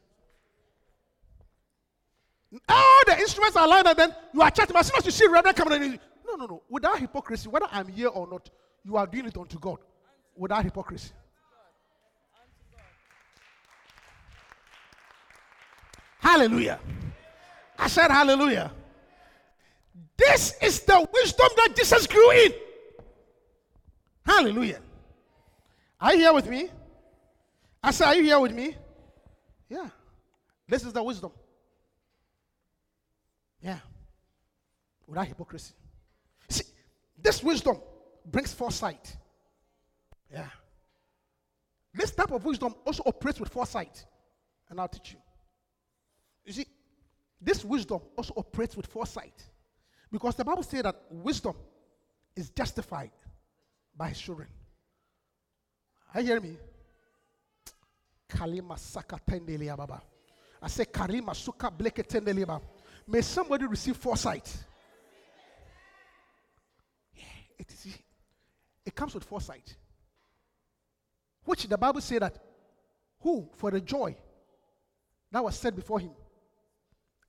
All 2.67 3.01
the 3.07 3.19
instruments 3.19 3.57
are 3.57 3.69
lined, 3.69 3.89
and 3.89 3.99
then 3.99 4.15
you 4.33 4.41
are 4.41 4.51
chatting. 4.51 4.75
As 4.75 4.87
soon 4.87 4.97
as 4.97 5.05
you 5.05 5.11
see 5.11 5.27
Reverend 5.27 5.57
coming, 5.57 5.83
in, 5.83 6.01
no, 6.27 6.37
no, 6.37 6.47
no. 6.47 6.63
Without 6.71 6.99
hypocrisy, 6.99 7.49
whether 7.51 7.67
I'm 7.71 7.89
here 7.89 8.09
or 8.09 8.27
not, 8.27 8.49
you 8.85 8.97
are 8.97 9.07
doing 9.07 9.27
it 9.27 9.37
unto 9.37 9.59
God. 9.59 9.79
Without 10.39 10.65
hypocrisy. 10.65 11.11
Hallelujah. 16.21 16.79
I 17.79 17.89
said 17.89 18.11
hallelujah. 18.11 18.73
This 20.17 20.55
is 20.63 20.81
the 20.83 21.09
wisdom 21.13 21.49
that 21.57 21.75
Jesus 21.77 22.07
grew 22.07 22.31
in. 22.31 22.53
Hallelujah. 24.25 24.81
Are 26.01 26.13
you 26.15 26.21
here 26.21 26.33
with 26.33 26.49
me? 26.49 26.71
I 27.83 27.91
said, 27.91 28.07
Are 28.07 28.15
you 28.15 28.23
here 28.23 28.39
with 28.39 28.53
me? 28.53 28.77
Yeah. 29.69 29.89
This 30.69 30.85
is 30.85 30.93
the 30.93 31.03
wisdom. 31.03 31.33
Yeah. 33.61 33.79
Without 35.07 35.27
hypocrisy. 35.27 35.75
See, 36.49 36.65
this 37.21 37.43
wisdom 37.43 37.79
brings 38.25 38.53
foresight. 38.53 39.17
Yeah. 40.33 40.49
This 41.95 42.11
type 42.13 42.31
of 42.31 42.45
wisdom 42.45 42.75
also 42.87 43.03
operates 43.07 43.41
with 43.41 43.49
foresight. 43.49 44.05
And 44.69 44.81
I'll 44.81 44.89
teach 44.89 45.13
you. 45.13 45.19
You 46.45 46.53
see, 46.53 46.67
this 47.41 47.65
wisdom 47.65 48.01
also 48.17 48.35
operates 48.37 48.77
with 48.77 48.87
foresight. 48.87 49.43
Because 50.11 50.35
the 50.37 50.45
Bible 50.45 50.63
says 50.63 50.83
that 50.83 50.97
wisdom 51.11 51.55
is 52.35 52.51
justified 52.51 53.11
by 53.97 54.09
his 54.09 54.21
children. 54.21 54.49
Are 56.15 56.21
you 56.21 56.27
hearing 56.29 56.43
me? 56.43 56.57
Kalima 58.29 58.79
saka 58.79 59.19
baba. 59.27 60.03
I 60.61 60.69
say 60.69 60.85
Karima 60.85 61.35
suka 61.35 61.71
bleke 61.71 62.07
tendelia 62.07 62.61
May 63.07 63.23
somebody 63.23 63.67
receive 63.67 63.97
foresight. 63.97 64.55
Yeah, 67.15 67.23
it, 67.59 67.73
is, 67.73 67.99
it 68.85 68.95
comes 68.95 69.15
with 69.15 69.25
foresight. 69.25 69.75
Which 71.49 71.67
the 71.67 71.79
Bible 71.79 72.03
said 72.03 72.21
that 72.21 72.37
who, 73.21 73.49
for 73.57 73.71
the 73.71 73.81
joy 73.81 74.15
that 75.33 75.43
was 75.43 75.59
set 75.59 75.75
before 75.75 75.99
him, 75.99 76.11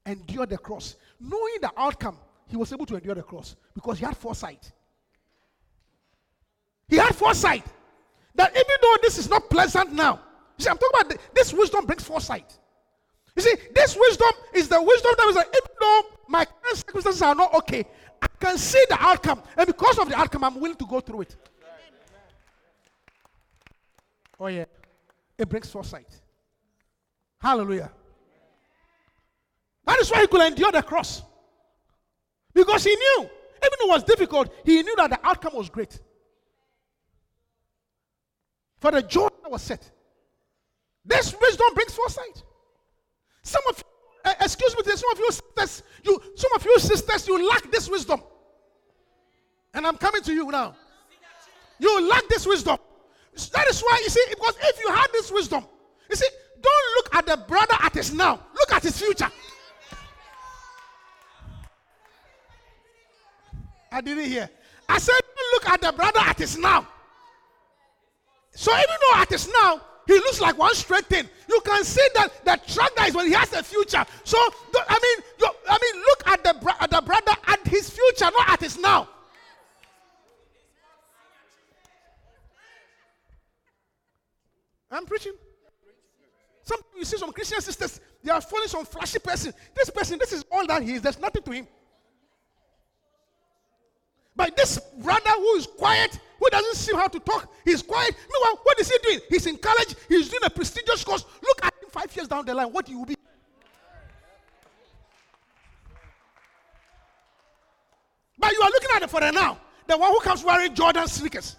endured 0.06 0.50
the 0.50 0.58
cross. 0.58 0.98
Knowing 1.22 1.60
the 1.62 1.72
outcome, 1.78 2.18
he 2.46 2.58
was 2.58 2.74
able 2.74 2.86
to 2.88 2.96
endure 2.96 3.16
the 3.16 3.24
cross 3.24 3.56
because 3.74 3.98
he 3.98 4.04
had 4.04 4.18
foresight. 4.18 4.74
He 6.90 6.98
had 6.98 7.16
foresight 7.16 7.64
that 8.36 8.52
even 8.52 8.76
though 8.82 8.96
this 9.02 9.18
is 9.18 9.30
not 9.30 9.50
pleasant 9.50 9.94
now, 9.94 10.20
you 10.58 10.66
see, 10.66 10.70
I'm 10.70 10.78
talking 10.78 11.00
about 11.00 11.12
the, 11.12 11.18
this 11.34 11.54
wisdom 11.54 11.86
brings 11.86 12.04
foresight. 12.04 12.60
You 13.38 13.42
see, 13.42 13.56
this 13.74 13.96
wisdom 13.96 14.32
is 14.54 14.68
the 14.68 14.84
wisdom 14.84 15.14
that 15.18 15.28
is 15.30 15.36
like, 15.38 15.48
even 15.48 15.78
though 15.80 16.02
my 16.28 16.44
current 16.44 16.78
circumstances 16.78 17.22
are 17.22 17.36
not 17.36 17.54
okay, 17.54 17.86
I 18.22 18.28
can 18.38 18.58
see 18.58 18.84
the 18.90 19.02
outcome, 19.02 19.44
and 19.56 19.66
because 19.66 19.98
of 19.98 20.10
the 20.10 20.20
outcome, 20.20 20.44
I'm 20.44 20.60
willing 20.60 20.76
to 20.76 20.86
go 20.86 21.00
through 21.00 21.22
it. 21.22 21.38
Oh, 24.40 24.48
yeah. 24.48 24.66
It 25.38 25.50
brings 25.50 25.70
foresight. 25.70 26.08
Hallelujah. 27.40 27.92
That 29.86 30.00
is 30.00 30.12
why 30.12 30.22
he 30.22 30.28
could 30.28 30.42
endure 30.42 30.72
the 30.72 30.84
cross. 30.84 31.24
Because 32.54 32.84
he 32.84 32.96
knew, 32.96 33.22
even 33.22 33.78
though 33.80 33.88
it 33.88 33.90
was 33.90 34.04
difficult, 34.04 34.54
he 34.66 34.82
knew 34.84 34.96
that 34.98 35.10
the 35.10 35.20
outcome 35.24 35.56
was 35.56 35.70
great. 35.70 36.00
For 38.80 38.92
the 38.92 39.02
joy 39.02 39.30
that 39.44 39.52
was 39.52 39.62
set. 39.62 39.90
This 41.06 41.36
wisdom 41.40 41.68
brings 41.74 41.94
foresight. 41.94 42.44
Some 43.42 43.62
of 43.70 43.84
uh, 44.26 44.34
excuse 44.42 44.76
me, 44.76 44.84
some 44.84 45.12
of 45.12 45.20
you 45.20 45.32
sisters, 45.32 45.84
you 46.04 46.22
some 46.36 46.52
of 46.56 46.66
you 46.66 46.80
sisters, 46.80 47.28
you 47.28 47.50
lack 47.50 47.72
this 47.72 47.90
wisdom. 47.90 48.22
And 49.74 49.88
I'm 49.88 49.98
coming 49.98 50.22
to 50.24 50.34
you 50.34 50.52
now. 50.52 50.76
You 51.80 52.10
lack 52.10 52.28
this 52.28 52.46
wisdom. 52.46 52.78
That 53.34 53.68
is 53.70 53.82
why 53.82 54.00
you 54.04 54.10
see, 54.10 54.24
because 54.30 54.56
if 54.62 54.80
you 54.80 54.94
had 54.94 55.08
this 55.14 55.32
wisdom, 55.32 55.64
you 56.10 56.16
see, 56.16 56.28
don't 56.62 56.96
look 56.98 57.16
at 57.16 57.26
the 57.26 57.38
brother 57.48 57.76
at 57.82 57.94
his 57.94 58.14
now, 58.14 58.40
look 58.54 58.74
at 58.74 58.84
his 58.84 59.00
future. 59.00 59.30
I 63.92 64.02
didn't 64.02 64.26
hear. 64.26 64.50
I 64.88 65.00
said, 65.00 65.20
look 65.54 65.70
at 65.70 65.82
the 65.82 65.92
brother 65.92 66.20
at 66.20 66.38
his 66.38 66.58
now. 66.58 66.88
So 68.52 68.72
even 68.74 68.96
though 69.02 69.22
at 69.22 69.30
his 69.30 69.50
now, 69.62 69.82
he 70.06 70.16
looks 70.16 70.42
like 70.42 70.58
one 70.58 70.74
straight 70.74 71.06
thing. 71.06 71.30
You 71.48 71.62
can 71.62 71.84
see 71.84 72.06
that 72.16 72.44
the 72.44 72.60
track 72.74 72.92
is 73.08 73.16
when 73.16 73.28
he 73.28 73.34
has 73.34 73.54
a 73.54 73.64
future. 73.64 74.04
So 74.24 74.38
I 74.76 75.00
mean, 75.02 75.50
I 75.70 75.78
mean, 75.82 76.02
look 76.02 76.28
at 76.28 76.44
the 76.44 76.76
at 76.82 76.90
the 76.90 77.02
brother 77.02 77.34
at 77.48 77.68
his 77.68 77.90
future, 77.90 78.26
not 78.26 78.50
at 78.50 78.60
his 78.60 78.78
now. 78.78 79.08
I'm 84.92 85.06
preaching. 85.06 85.34
Some 86.64 86.80
you 86.96 87.06
see 87.06 87.18
some 87.18 87.32
Christian 87.32 87.62
sisters, 87.62 88.00
they 88.24 88.32
are 88.32 88.42
following 88.42 88.68
some 88.68 88.86
flashy 88.86 89.20
person. 89.20 89.54
This 89.76 89.90
person, 89.90 90.20
this 90.20 90.34
is 90.34 90.44
all 90.52 90.66
that 90.68 90.84
he 90.84 90.94
is. 90.94 91.02
There's 91.02 91.20
nothing 91.20 91.42
to 91.44 91.52
him. 91.52 91.68
But 94.36 94.56
this 94.56 94.80
brother 95.02 95.32
who 95.32 95.56
is 95.56 95.68
quiet, 95.68 96.18
who 96.40 96.50
doesn't 96.50 96.76
seem 96.76 96.96
how 96.96 97.08
to 97.08 97.20
talk, 97.20 97.52
he's 97.66 97.82
quiet. 97.82 98.16
Meanwhile, 98.32 98.60
what 98.64 98.80
is 98.80 98.90
he 98.90 98.98
doing? 99.04 99.20
He's 99.30 99.46
in 99.48 99.58
college, 99.58 99.96
he's 100.08 100.30
doing 100.30 100.44
a 100.46 100.50
prestigious 100.50 101.04
course. 101.04 101.26
Look 101.42 101.66
at 101.66 101.74
him 101.74 101.90
five 101.90 102.16
years 102.16 102.28
down 102.28 102.46
the 102.46 102.54
line, 102.54 102.68
what 102.68 102.88
he 102.88 102.96
will 102.96 103.06
be. 103.06 103.16
But 108.38 108.54
you 108.54 108.62
are 108.62 108.70
looking 108.70 108.90
at 108.96 109.02
it 109.04 109.10
for 109.10 109.20
now. 109.20 109.60
The 109.88 109.98
one 109.98 110.12
who 110.12 110.20
comes 110.22 110.44
wearing 110.44 110.74
Jordan 110.74 111.08
sneakers. 111.08 111.58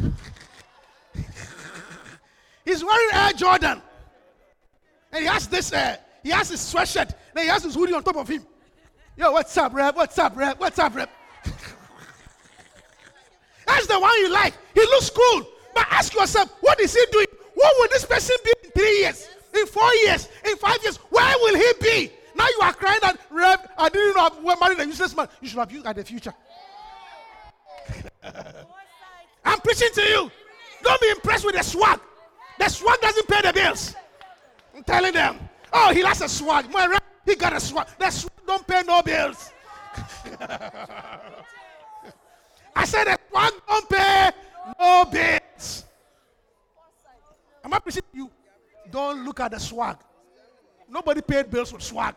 He's 2.66 2.84
wearing 2.84 3.08
Air 3.14 3.32
Jordan. 3.32 3.80
And 5.12 5.22
he 5.22 5.26
has 5.26 5.46
this, 5.46 5.72
uh, 5.72 5.96
he 6.22 6.30
has 6.30 6.50
his 6.50 6.60
sweatshirt. 6.60 7.14
Then 7.32 7.44
he 7.44 7.48
has 7.48 7.62
his 7.62 7.76
hoodie 7.76 7.94
on 7.94 8.02
top 8.02 8.16
of 8.16 8.28
him. 8.28 8.44
Yo, 9.16 9.30
what's 9.30 9.56
up, 9.56 9.72
rep? 9.72 9.94
What's 9.96 10.18
up, 10.18 10.36
rep? 10.36 10.58
What's 10.58 10.78
up, 10.78 10.94
rep? 10.94 11.08
That's 13.66 13.86
the 13.86 13.98
one 13.98 14.12
you 14.18 14.30
like. 14.30 14.52
He 14.74 14.80
looks 14.80 15.08
cool. 15.10 15.46
But 15.74 15.86
ask 15.90 16.12
yourself, 16.12 16.52
what 16.60 16.80
is 16.80 16.92
he 16.92 17.04
doing? 17.12 17.26
What 17.54 17.72
will 17.78 17.88
this 17.88 18.04
person 18.04 18.36
be 18.44 18.52
in 18.64 18.70
three 18.72 18.98
years? 18.98 19.28
In 19.54 19.66
four 19.66 19.94
years? 20.02 20.28
In 20.44 20.56
five 20.56 20.82
years? 20.82 20.96
Where 20.96 21.34
will 21.38 21.54
he 21.54 21.72
be? 21.80 22.12
Now 22.34 22.46
you 22.48 22.58
are 22.62 22.74
crying 22.74 22.98
that, 23.02 23.18
Rev, 23.30 23.60
I 23.78 23.88
didn't 23.88 24.16
know 24.16 24.28
I 24.50 24.56
married 24.60 24.80
a 24.80 24.86
useless 24.86 25.16
man. 25.16 25.28
You 25.40 25.48
should 25.48 25.60
have 25.60 25.70
used 25.70 25.86
at 25.86 25.94
the 25.96 26.04
future. 26.04 26.34
I'm 29.44 29.60
preaching 29.60 29.88
to 29.94 30.02
you. 30.02 30.30
Don't 30.82 31.00
be 31.00 31.10
impressed 31.10 31.44
with 31.44 31.54
the 31.54 31.62
swag. 31.62 32.00
The 32.58 32.68
swag 32.68 33.00
doesn't 33.00 33.28
pay 33.28 33.42
the 33.42 33.52
bills. 33.52 33.94
I'm 34.74 34.84
telling 34.84 35.12
them. 35.12 35.38
Oh, 35.72 35.92
he 35.92 36.00
has 36.02 36.20
a 36.22 36.28
swag. 36.28 36.70
My 36.70 36.98
he 37.24 37.34
got 37.34 37.52
a 37.52 37.60
swag. 37.60 37.88
The 37.98 38.10
swag 38.10 38.32
don't 38.46 38.66
pay 38.66 38.82
no 38.86 39.02
bills. 39.02 39.50
I 42.74 42.84
said 42.84 43.04
the 43.04 43.18
swag 43.30 43.52
don't 43.66 43.88
pay 43.88 44.30
no 44.78 45.04
bills. 45.10 45.84
Am 47.64 47.74
I 47.74 47.78
preaching 47.78 48.02
you? 48.12 48.30
Don't 48.90 49.24
look 49.24 49.40
at 49.40 49.50
the 49.50 49.58
swag. 49.58 49.96
Nobody 50.88 51.20
paid 51.20 51.50
bills 51.50 51.72
with 51.72 51.82
swag. 51.82 52.14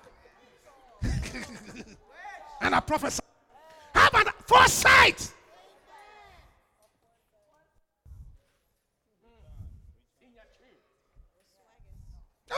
and 2.62 2.76
I 2.76 2.80
prophesy. 2.80 3.24
How 3.94 4.08
about 4.10 4.48
foresight? 4.48 5.34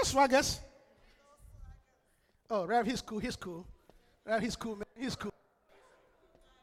No 0.02 0.10
swaggers. 0.10 0.60
Oh, 2.50 2.66
Rev, 2.66 2.86
he's 2.86 3.02
cool. 3.02 3.20
He's 3.20 3.36
cool. 3.36 3.68
Rev, 4.26 4.42
he's 4.42 4.56
cool, 4.56 4.76
man. 4.76 4.86
He's 4.98 5.16
cool. 5.16 5.34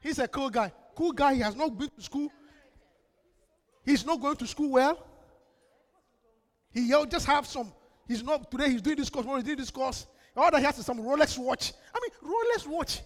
He's 0.01 0.19
a 0.19 0.29
cool 0.29 0.51
guy. 0.51 0.73
Cool 0.95 1.13
guy. 1.13 1.35
He 1.35 1.41
has 1.41 1.55
not 1.55 1.79
been 1.79 1.91
to 1.91 2.03
school. 2.03 2.31
He's 3.85 4.05
not 4.05 4.21
going 4.21 4.37
to 4.37 4.47
school 4.47 4.71
well. 4.71 5.07
He 6.73 6.93
just 7.09 7.27
have 7.27 7.47
some. 7.47 7.73
He's 8.07 8.23
not 8.23 8.51
today. 8.51 8.71
He's 8.71 8.83
doing 8.83 8.97
this 8.97 9.09
course. 9.09 9.23
Tomorrow 9.23 9.39
he's 9.39 9.47
doing 9.47 9.59
this 9.59 9.71
course. 9.71 10.07
All 10.37 10.51
that 10.51 10.59
he 10.59 10.65
has 10.65 10.79
is 10.79 10.87
some 10.87 10.99
Rolex 10.99 11.39
watch. 11.39 11.73
I 11.95 12.01
mean, 12.01 12.11
Rolex 12.33 12.67
watch. 12.67 13.01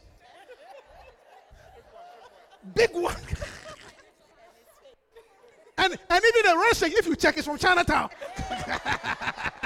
Big 2.74 2.90
one. 2.92 3.14
and 5.78 5.92
and 5.92 6.24
even 6.24 6.42
the 6.42 6.56
Rolex, 6.56 6.82
if 6.86 7.06
you 7.06 7.16
check, 7.16 7.36
it's 7.36 7.46
from 7.46 7.58
Chinatown. 7.58 8.10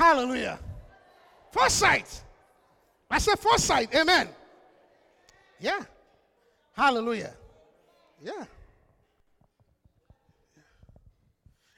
Hallelujah. 0.00 0.58
Foresight. 1.52 2.22
I 3.10 3.18
said 3.18 3.38
foresight. 3.38 3.94
Amen. 3.94 4.30
Yeah. 5.60 5.80
Hallelujah. 6.72 7.34
Yeah. 8.22 8.44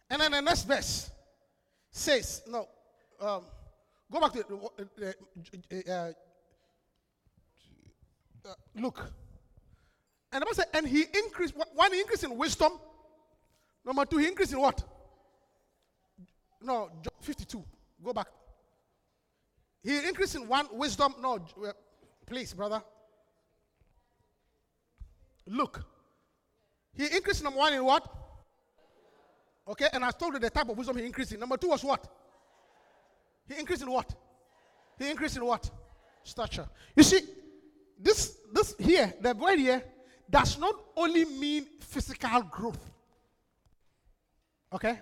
And 0.09 0.23
then 0.23 0.31
the 0.31 0.41
next 0.41 0.69
verse 0.69 1.11
says, 1.91 2.43
no, 2.47 2.69
um, 3.21 3.43
go 4.09 4.21
back 4.21 4.35
to 4.35 4.45
uh, 4.45 5.91
uh, 5.91 6.13
uh, 8.45 8.53
look. 8.77 9.01
And 10.31 10.45
the 10.49 10.55
said, 10.55 10.67
and 10.75 10.87
he 10.87 11.07
increased, 11.13 11.55
one, 11.75 11.93
he 11.93 11.99
increased 11.99 12.23
in 12.23 12.37
wisdom. 12.37 12.71
Number 13.85 14.05
two, 14.05 14.19
he 14.19 14.29
increased 14.29 14.53
in 14.53 14.61
what? 14.61 14.81
No, 16.63 16.89
52. 17.21 17.65
Go 18.03 18.13
back. 18.13 18.27
He 19.83 19.97
increased 20.09 20.35
in 20.35 20.47
one 20.47 20.67
wisdom. 20.73 21.15
No, 21.21 21.35
uh, 21.35 21.73
please, 22.27 22.53
brother. 22.53 22.83
Look. 25.47 25.85
He 26.95 27.05
increased 27.05 27.43
number 27.43 27.59
one 27.59 27.73
in 27.73 27.85
what? 27.85 28.07
Okay, 29.67 29.89
and 29.93 30.05
I 30.05 30.11
told 30.11 30.35
you 30.35 30.41
the 30.41 30.51
type 30.51 30.69
of 30.69 30.77
wisdom 30.77 30.97
he 30.97 31.05
increased 31.05 31.33
in. 31.33 31.41
Number 31.41 31.57
two 31.57 31.69
was 31.69 31.85
what? 31.85 32.07
He 33.49 33.59
increased 33.59 33.83
in 33.83 33.91
what? 33.91 34.13
He 34.99 35.11
increased 35.11 35.37
in 35.37 35.45
what? 35.45 35.71
Stature. 36.23 36.69
You 36.95 37.03
see, 37.03 37.21
this 37.99 38.37
this 38.53 38.75
here, 38.79 39.13
the 39.21 39.35
word 39.35 39.59
here, 39.59 39.83
does 40.29 40.59
not 40.59 40.75
only 40.97 41.25
mean 41.25 41.67
physical 41.81 42.43
growth. 42.43 42.91
Okay? 44.73 44.99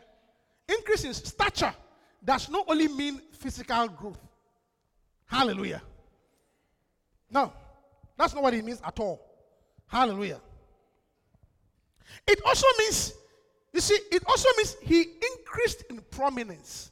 Increase 0.69 1.05
in 1.05 1.15
stature 1.15 1.75
does 2.25 2.49
not 2.49 2.67
only 2.69 2.89
mean 2.89 3.21
physical 3.33 3.89
growth. 3.89 4.19
Hallelujah. 5.27 5.83
No, 7.31 7.53
that's 8.17 8.35
not 8.35 8.43
what 8.43 8.55
it 8.55 8.65
means 8.65 8.81
at 8.85 8.99
all. 8.99 9.21
Hallelujah. 9.87 10.41
It 12.27 12.41
also 12.45 12.67
means, 12.79 13.15
you 13.73 13.81
see, 13.81 13.99
it 14.11 14.23
also 14.27 14.49
means 14.57 14.77
he 14.83 15.03
increased 15.03 15.85
in 15.89 16.01
prominence. 16.11 16.91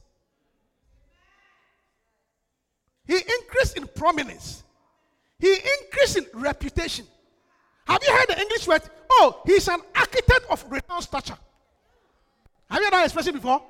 He 3.05 3.15
increased 3.15 3.77
in 3.77 3.87
prominence. 3.87 4.63
He 5.39 5.53
increased 5.53 6.17
in 6.17 6.25
reputation. 6.33 7.05
Have 7.87 8.01
you 8.05 8.13
heard 8.13 8.27
the 8.29 8.39
English 8.39 8.67
word? 8.67 8.81
Oh, 9.11 9.41
he's 9.45 9.67
an 9.67 9.79
architect 9.95 10.45
of 10.49 10.63
renowned 10.69 11.03
stature. 11.03 11.37
Have 12.69 12.79
you 12.79 12.85
heard 12.85 12.93
that 12.93 13.05
expression 13.05 13.33
before? 13.33 13.63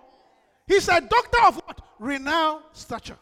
He's 0.69 0.87
a 0.87 1.01
doctor 1.01 1.39
of 1.47 1.55
what? 1.55 1.81
Renowned 1.97 2.63
stature. 2.73 3.17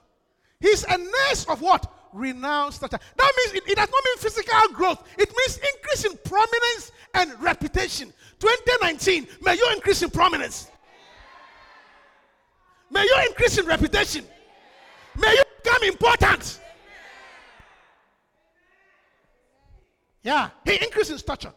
He's 0.60 0.84
a 0.84 0.98
nurse 0.98 1.46
of 1.48 1.62
what? 1.62 1.92
Renowned 2.12 2.74
stature. 2.74 3.00
That 3.16 3.34
means 3.38 3.54
it, 3.54 3.72
it, 3.72 3.76
does 3.78 3.90
not 3.90 4.04
mean 4.06 4.18
physical 4.18 4.74
growth. 4.74 5.08
It 5.18 5.30
means 5.30 5.58
increase 5.74 6.04
in 6.04 6.18
prominence 6.26 6.92
and 7.14 7.42
reputation. 7.42 8.14
2019, 8.40 9.28
may 9.42 9.56
you 9.56 9.70
increase 9.74 10.04
in 10.04 10.10
prominence. 10.10 10.70
May 12.92 13.04
you 13.04 13.16
increase 13.30 13.58
in 13.58 13.66
reputation. 13.66 14.26
May 15.16 15.32
you 15.32 15.44
become 15.64 15.84
important. 15.84 16.60
Yeah, 20.22 20.50
he 20.66 20.74
increased 20.84 21.12
in 21.12 21.18
stature. 21.18 21.54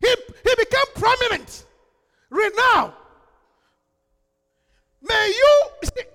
He, 0.00 0.08
he 0.08 0.54
became 0.56 0.84
prominent, 0.94 1.66
renowned. 2.30 2.94
May 5.06 5.32
you, 5.36 5.68
it, 5.82 6.08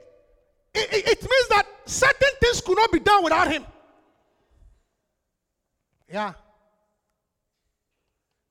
it, 0.74 1.22
means 1.22 1.48
that 1.50 1.66
certain 1.86 2.30
things 2.42 2.60
could 2.62 2.76
not 2.76 2.92
be 2.92 3.00
done 3.00 3.24
without 3.24 3.52
him. 3.52 3.64
Yeah. 6.12 6.34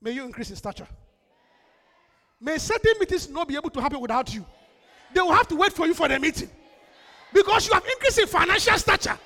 May 0.01 0.13
you 0.13 0.25
increase 0.25 0.51
in 0.51 0.57
stature. 0.57 0.87
May 2.41 2.59
certain 2.59 2.95
meetings 3.01 3.29
not 3.29 3.49
be 3.49 3.57
able 3.57 3.71
to 3.71 3.81
happen 3.81 4.01
without 4.01 4.33
you. 4.33 4.47
They 5.13 5.21
will 5.21 5.33
have 5.33 5.49
to 5.49 5.57
wait 5.57 5.73
for 5.73 5.87
you 5.89 5.95
for 5.95 6.07
the 6.07 6.21
meeting. 6.21 6.51
Because 7.33 7.67
you 7.67 7.75
have 7.75 7.85
increased 7.85 8.21
in 8.21 8.29
financial 8.29 8.79
stature. 8.79 9.19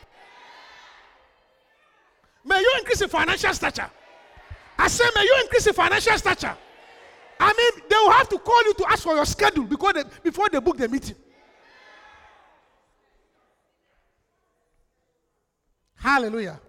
May 2.43 2.59
you 2.59 2.75
increase 2.79 3.03
in 3.03 3.11
financial 3.11 3.53
stature. 3.53 3.91
I 4.79 4.89
say, 4.89 5.05
may 5.15 5.23
you 5.25 5.41
increase 5.43 5.67
in 5.67 5.75
financial 5.75 6.17
stature. 6.17 6.57
I 7.41 7.53
mean, 7.53 7.85
they 7.89 7.97
will 7.97 8.13
have 8.13 8.29
to 8.29 8.39
call 8.39 8.63
you 8.65 8.75
to 8.75 8.87
ask 8.91 9.03
for 9.03 9.15
your 9.15 9.27
schedule 9.27 9.65
because 9.65 9.95
they, 9.95 10.05
before 10.23 10.49
they 10.49 10.61
book 10.61 10.77
the 10.77 10.89
meeting. 10.89 11.17
Hallelujah. 15.97 16.61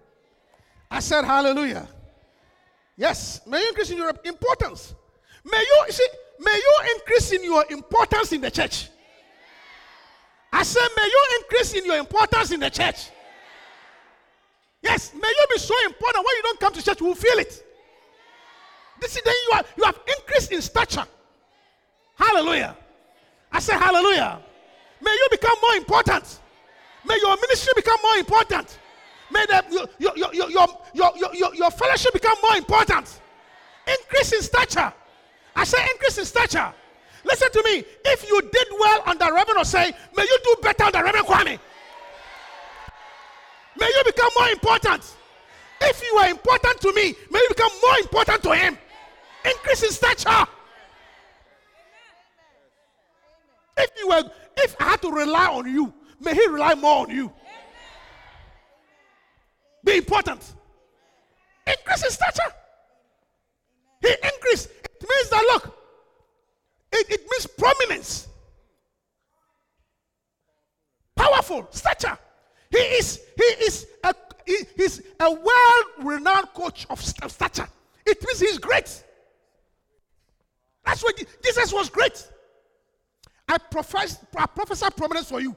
I 0.90 1.00
said 1.00 1.26
hallelujah. 1.26 1.88
Yes. 2.96 3.42
May 3.48 3.62
you 3.62 3.70
increase 3.70 3.90
in 3.90 3.98
your 3.98 4.14
importance. 4.24 4.94
May 5.44 5.60
you 5.60 5.86
see, 5.92 6.08
may 6.40 6.56
you 6.56 6.96
increase 6.96 7.32
in 7.32 7.44
your 7.44 7.66
importance 7.70 8.32
in 8.32 8.42
the 8.42 8.52
church. 8.52 8.90
I 10.52 10.62
said, 10.62 10.88
may 10.96 11.04
you 11.04 11.28
increase 11.40 11.74
in 11.74 11.86
your 11.86 11.98
importance 11.98 12.52
in 12.52 12.60
the 12.60 12.70
church. 12.70 13.10
Yes, 14.84 15.14
may 15.14 15.28
you 15.28 15.46
be 15.52 15.58
so 15.58 15.74
important 15.86 16.26
when 16.26 16.36
you 16.36 16.44
don't 16.44 16.60
come 16.60 16.74
to 16.74 16.84
church, 16.84 17.02
we'll 17.02 17.16
feel 17.16 17.40
it. 17.40 17.66
This 19.04 19.18
is 19.18 19.22
then 19.24 19.34
you 19.48 19.58
are 19.58 19.64
you 19.76 19.84
have 19.84 20.00
increased 20.18 20.52
in 20.54 20.62
stature. 20.62 21.06
Hallelujah. 22.16 22.78
I 23.52 23.60
say 23.60 23.74
hallelujah. 23.74 24.40
May 25.02 25.12
you 25.12 25.28
become 25.30 25.58
more 25.62 25.76
important. 25.76 26.40
May 27.06 27.18
your 27.20 27.36
ministry 27.36 27.74
become 27.76 28.00
more 28.02 28.16
important. 28.16 28.80
May 29.30 29.46
the, 29.46 29.88
your, 30.00 30.14
your, 30.16 30.34
your, 30.34 30.50
your, 30.50 30.68
your, 30.94 31.36
your, 31.36 31.56
your 31.56 31.72
fellowship 31.72 32.14
become 32.14 32.38
more 32.42 32.56
important. 32.56 33.20
Increase 33.86 34.32
in 34.32 34.42
stature. 34.42 34.94
I 35.54 35.66
say 35.66 35.84
increase 35.92 36.18
in 36.20 36.26
stature. 36.26 36.74
listen 37.26 37.52
to 37.52 37.62
me. 37.66 37.84
If 38.06 38.26
you 38.26 38.42
did 38.54 38.68
well 38.80 39.04
under 39.06 39.26
Reverend 39.34 39.60
Osei, 39.60 39.94
may 40.16 40.24
you 40.24 40.40
do 40.46 40.56
better 40.62 40.86
under 40.86 41.04
Reverend 41.04 41.28
Kwame. 41.28 41.60
May 43.78 43.88
you 43.88 44.04
become 44.06 44.30
more 44.40 44.48
important. 44.48 45.04
If 45.82 46.02
you 46.02 46.18
are 46.20 46.30
important 46.30 46.80
to 46.80 46.94
me, 46.94 47.14
may 47.30 47.40
you 47.40 47.50
become 47.50 47.72
more 47.82 47.98
important 47.98 48.44
to 48.44 48.56
him. 48.56 48.78
Increase 49.46 49.84
in 49.84 49.92
stature. 49.92 50.48
If 53.78 53.90
you 53.98 54.08
were, 54.08 54.24
if 54.58 54.76
I 54.80 54.84
had 54.92 55.02
to 55.02 55.12
rely 55.12 55.48
on 55.48 55.72
you, 55.72 55.94
may 56.20 56.34
he 56.34 56.48
rely 56.48 56.76
more 56.76 57.04
on 57.04 57.10
you. 57.10 57.32
Be 59.84 59.98
important. 59.98 60.54
Increase 61.68 62.04
in 62.04 62.12
stature. 62.12 62.54
He 64.02 64.10
increased. 64.24 64.70
It 64.84 65.06
means 65.10 65.30
that 65.30 65.44
look, 65.54 65.78
it, 66.92 67.10
it 67.10 67.22
means 67.30 67.48
prominence. 67.48 68.28
Powerful 71.16 71.68
stature. 71.72 72.18
He 72.70 72.78
is 72.78 73.20
he 73.36 73.66
is 73.66 73.88
a 74.04 74.14
he, 74.46 74.58
he's 74.76 75.02
a 75.20 75.32
well-renowned 75.32 76.48
coach 76.54 76.86
of 76.90 77.02
stature. 77.02 77.68
It 78.06 78.24
means 78.26 78.40
he's 78.40 78.58
great. 78.58 79.04
That's 80.86 81.04
why 81.04 81.12
Jesus 81.44 81.72
was 81.74 81.90
great. 81.90 82.28
I 83.48 83.58
profess 83.58 84.24
I 84.36 84.46
prophesy 84.46 84.86
prominence 84.96 85.30
for 85.30 85.42
you. 85.42 85.56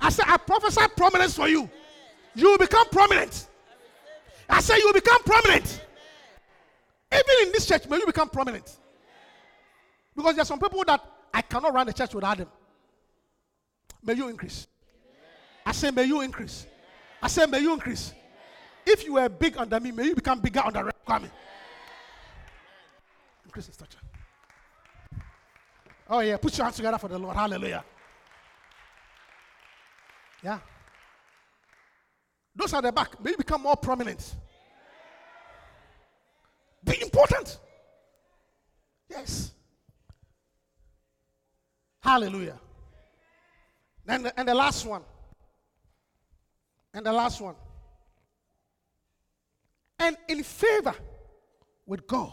I 0.00 0.10
say 0.10 0.22
I 0.26 0.36
prophesy 0.36 0.82
prominence 0.96 1.36
for 1.36 1.48
you. 1.48 1.70
You 2.34 2.50
will 2.50 2.58
become 2.58 2.88
prominent. 2.88 3.48
I 4.48 4.60
say 4.60 4.76
you 4.78 4.86
will 4.86 4.92
become 4.92 5.22
prominent. 5.22 5.82
Even 7.12 7.46
in 7.46 7.52
this 7.52 7.66
church, 7.66 7.88
may 7.88 7.96
you 7.96 8.06
become 8.06 8.28
prominent. 8.28 8.76
Because 10.14 10.34
there 10.34 10.42
are 10.42 10.46
some 10.46 10.58
people 10.58 10.82
that 10.86 11.02
I 11.32 11.42
cannot 11.42 11.72
run 11.72 11.86
the 11.86 11.92
church 11.92 12.14
without 12.14 12.38
them. 12.38 12.48
May 14.02 14.14
you 14.14 14.28
increase. 14.28 14.66
I 15.64 15.72
say, 15.72 15.90
may 15.90 16.04
you 16.04 16.20
increase. 16.20 16.66
I 17.22 17.28
say, 17.28 17.46
may 17.46 17.60
you 17.60 17.72
increase. 17.72 18.12
If 18.86 19.04
you 19.04 19.14
were 19.14 19.28
big 19.28 19.56
under 19.56 19.80
me, 19.80 19.90
may 19.90 20.04
you 20.04 20.14
become 20.14 20.40
bigger 20.40 20.60
under 20.64 20.90
Kwame. 21.06 21.28
Increase 23.44 23.66
in 23.66 23.72
stature. 23.74 23.98
Oh, 26.08 26.20
yeah. 26.20 26.36
Put 26.36 26.56
your 26.56 26.64
hands 26.64 26.76
together 26.76 26.98
for 26.98 27.08
the 27.08 27.18
Lord. 27.18 27.36
Hallelujah. 27.36 27.84
Yeah. 30.42 30.58
Those 32.54 32.72
at 32.74 32.82
the 32.82 32.92
back, 32.92 33.22
may 33.22 33.34
become 33.36 33.62
more 33.62 33.76
prominent. 33.76 34.34
Be 36.84 37.02
important. 37.02 37.58
Yes. 39.10 39.52
Hallelujah. 42.00 42.58
And 44.06 44.26
the, 44.26 44.38
and 44.38 44.48
the 44.48 44.54
last 44.54 44.86
one. 44.86 45.02
And 46.94 47.04
the 47.04 47.12
last 47.12 47.40
one. 47.40 47.56
And 49.98 50.16
in 50.28 50.42
favor 50.42 50.94
with 51.86 52.06
God 52.06 52.32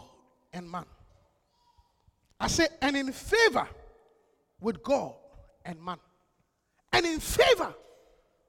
and 0.52 0.70
man. 0.70 0.84
I 2.38 2.48
say, 2.48 2.66
and 2.80 2.96
in 2.96 3.12
favor 3.12 3.68
with 4.60 4.82
God 4.82 5.14
and 5.64 5.82
man. 5.82 5.98
And 6.92 7.06
in 7.06 7.20
favor 7.20 7.74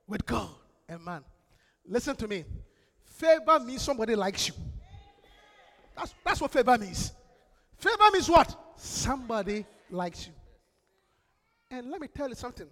with 0.07 0.25
God 0.25 0.49
and 0.87 1.03
man. 1.03 1.23
Listen 1.85 2.15
to 2.15 2.27
me. 2.27 2.45
Favor 3.05 3.59
means 3.59 3.81
somebody 3.81 4.15
likes 4.15 4.47
you. 4.47 4.53
That's, 5.95 6.13
that's 6.25 6.41
what 6.41 6.51
favor 6.51 6.77
means. 6.77 7.13
Favor 7.77 8.11
means 8.11 8.29
what? 8.29 8.55
Somebody 8.75 9.65
likes 9.89 10.27
you. 10.27 10.33
And 11.71 11.89
let 11.89 12.01
me 12.01 12.07
tell 12.07 12.29
you 12.29 12.35
something. 12.35 12.67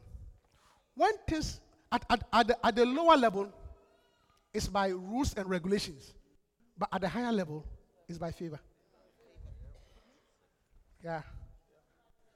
When 0.95 1.11
things 1.27 1.59
at, 1.91 2.05
at, 2.09 2.23
at, 2.31 2.47
the, 2.47 2.65
at 2.65 2.75
the 2.75 2.85
lower 2.85 3.15
level, 3.15 3.51
it's 4.53 4.67
by 4.67 4.89
rules 4.89 5.33
and 5.35 5.49
regulations. 5.49 6.13
But 6.77 6.89
at 6.91 7.01
the 7.01 7.09
higher 7.09 7.31
level, 7.31 7.65
it's 8.07 8.17
by 8.17 8.31
favor. 8.31 8.59
Yeah. 11.03 11.21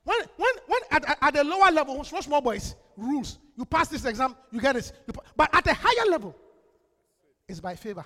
When, 0.04 0.18
when, 0.38 0.52
when 0.68 0.82
at, 0.92 1.18
at, 1.22 1.34
the 1.34 1.44
lower 1.44 1.72
level, 1.72 2.04
small, 2.04 2.22
small 2.22 2.42
boys, 2.42 2.76
rules. 2.96 3.40
You 3.58 3.66
pass 3.66 3.88
this 3.88 4.06
exam, 4.06 4.36
you 4.52 4.62
get 4.62 4.76
it. 4.76 4.92
You 5.08 5.14
but 5.36 5.54
at 5.54 5.68
a 5.68 5.74
higher 5.74 6.10
level, 6.10 6.36
it's 7.48 7.60
by 7.60 7.76
favor. 7.76 8.06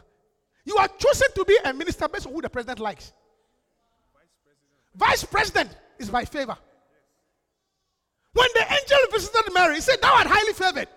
You 0.65 0.77
are 0.77 0.87
chosen 0.87 1.27
to 1.35 1.45
be 1.45 1.57
a 1.65 1.73
minister 1.73 2.07
based 2.07 2.27
on 2.27 2.33
who 2.33 2.41
the 2.41 2.49
president 2.49 2.79
likes. 2.79 3.13
Vice 4.95 5.23
president 5.23 5.75
is 5.99 6.09
by 6.09 6.25
favor. 6.25 6.57
When 8.33 8.47
the 8.53 8.61
angel 8.61 8.97
visited 9.11 9.53
Mary, 9.53 9.75
he 9.75 9.81
said, 9.81 9.97
Thou 10.01 10.13
art 10.13 10.27
highly 10.27 10.53
favored 10.53 10.87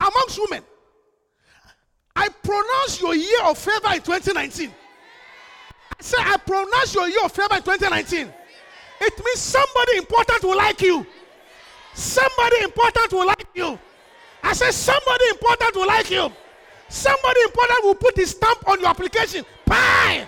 amongst 0.00 0.38
women. 0.48 0.64
I 2.16 2.28
pronounce 2.28 3.00
your 3.00 3.14
year 3.14 3.42
of 3.44 3.58
favor 3.58 3.94
in 3.94 4.02
2019. 4.02 4.72
I 5.98 6.02
say, 6.02 6.16
I 6.20 6.36
pronounce 6.36 6.94
your 6.94 7.08
year 7.08 7.24
of 7.24 7.32
favor 7.32 7.54
in 7.56 7.62
2019. 7.62 8.32
It 9.00 9.24
means 9.24 9.38
somebody 9.40 9.96
important 9.98 10.42
will 10.42 10.56
like 10.56 10.80
you. 10.82 11.06
Somebody 11.94 12.62
important 12.62 13.12
will 13.12 13.26
like 13.26 13.46
you. 13.54 13.78
I 14.42 14.52
say, 14.52 14.70
somebody 14.70 15.24
important 15.30 15.74
will 15.74 15.86
like 15.86 16.10
you. 16.10 16.30
Somebody 16.88 17.40
important 17.42 17.84
will 17.84 17.94
put 17.94 18.16
his 18.16 18.30
stamp 18.30 18.66
on 18.68 18.80
your 18.80 18.88
application. 18.88 19.44
Pie! 19.66 20.26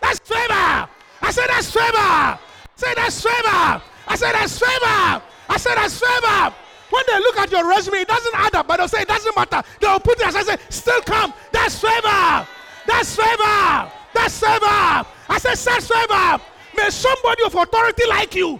That's 0.00 0.18
favor. 0.18 0.88
I 1.22 1.30
said, 1.30 1.46
that's 1.48 1.70
favor. 1.70 2.38
Say 2.76 2.92
that's 2.94 3.22
favor. 3.22 3.82
I 4.06 4.16
said 4.16 4.32
that's 4.32 4.58
favor. 4.58 5.22
I 5.48 5.56
said 5.56 5.74
that's 5.76 5.98
favor. 5.98 6.54
When 6.90 7.02
they 7.08 7.18
look 7.18 7.38
at 7.38 7.50
your 7.50 7.68
resume, 7.68 7.98
it 7.98 8.08
doesn't 8.08 8.34
add 8.34 8.54
up, 8.54 8.68
but 8.68 8.76
they'll 8.76 8.88
say 8.88 9.02
it 9.02 9.08
doesn't 9.08 9.34
matter. 9.34 9.62
They'll 9.80 9.98
put 9.98 10.20
it 10.20 10.28
aside 10.28 10.40
and 10.40 10.46
say, 10.48 10.66
still 10.68 11.00
come. 11.00 11.32
That's 11.52 11.80
favor. 11.80 12.46
That's 12.86 13.16
favor. 13.16 13.90
That's 14.16 14.40
favor. 14.40 14.64
I 15.28 15.38
said, 15.38 15.56
that's 15.56 15.88
favor. 15.88 16.42
May 16.74 16.88
somebody 16.88 17.44
of 17.44 17.54
authority 17.54 18.06
like 18.08 18.34
you, 18.34 18.58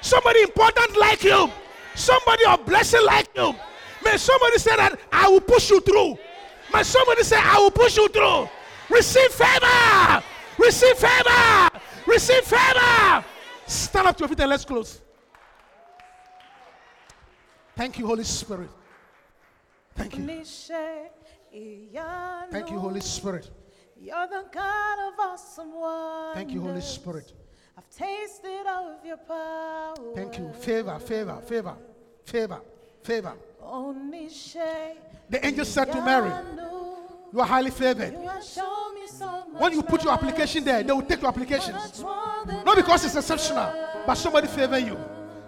somebody 0.00 0.40
important 0.40 0.96
like 0.96 1.22
you, 1.22 1.50
somebody 1.94 2.44
of 2.46 2.64
blessing 2.64 3.04
like 3.04 3.28
you. 3.36 3.54
May 4.02 4.16
somebody 4.16 4.58
say 4.58 4.74
that 4.76 4.98
I 5.12 5.28
will 5.28 5.42
push 5.42 5.70
you 5.70 5.80
through. 5.80 6.18
May 6.72 6.82
somebody 6.82 7.22
say, 7.22 7.36
I 7.38 7.58
will 7.58 7.70
push 7.70 7.98
you 7.98 8.08
through. 8.08 8.48
Receive 8.88 9.30
favor. 9.30 10.22
Receive 10.58 10.96
favor. 10.96 11.70
Receive 12.06 12.42
favor. 12.42 13.24
Stand 13.66 14.08
up 14.08 14.16
to 14.16 14.22
your 14.22 14.28
feet 14.28 14.40
and 14.40 14.50
let's 14.50 14.64
close. 14.64 15.02
Thank 17.76 17.98
you, 17.98 18.06
Holy 18.06 18.24
Spirit. 18.24 18.70
Thank 19.96 20.16
you. 20.16 20.44
Thank 22.50 22.70
you, 22.70 22.78
Holy 22.78 23.00
Spirit. 23.00 23.50
You're 24.04 24.26
the 24.26 24.44
God 24.52 24.98
of 25.08 25.18
awesome 25.18 25.72
wonders. 25.72 26.34
Thank 26.34 26.50
you, 26.50 26.60
Holy 26.60 26.82
Spirit. 26.82 27.32
I've 27.78 27.88
tasted 27.88 28.66
of 28.68 29.02
your 29.02 29.16
power. 29.16 29.94
Thank 30.14 30.38
you. 30.38 30.52
Favor, 30.60 30.98
favor, 30.98 31.38
favor, 31.48 31.74
favor, 32.22 32.60
favor. 33.02 33.32
The 35.30 35.46
angel 35.46 35.64
said 35.64 35.86
to 35.86 36.02
Mary, 36.02 36.30
You 37.32 37.40
are 37.40 37.46
highly 37.46 37.70
favored. 37.70 38.12
You 38.12 38.28
have 38.28 38.44
shown 38.44 38.94
me 38.94 39.06
so 39.06 39.46
much 39.50 39.62
When 39.62 39.72
you 39.72 39.82
put 39.82 40.04
your 40.04 40.12
application 40.12 40.64
there, 40.64 40.82
they 40.82 40.92
will 40.92 41.00
take 41.00 41.22
your 41.22 41.30
application. 41.30 41.72
much 41.72 41.98
more 42.00 42.44
than 42.44 42.62
Not 42.62 42.76
because 42.76 43.06
it's 43.06 43.16
exceptional, 43.16 43.72
but 44.06 44.16
somebody 44.16 44.48
favor 44.48 44.78
you. 44.78 44.98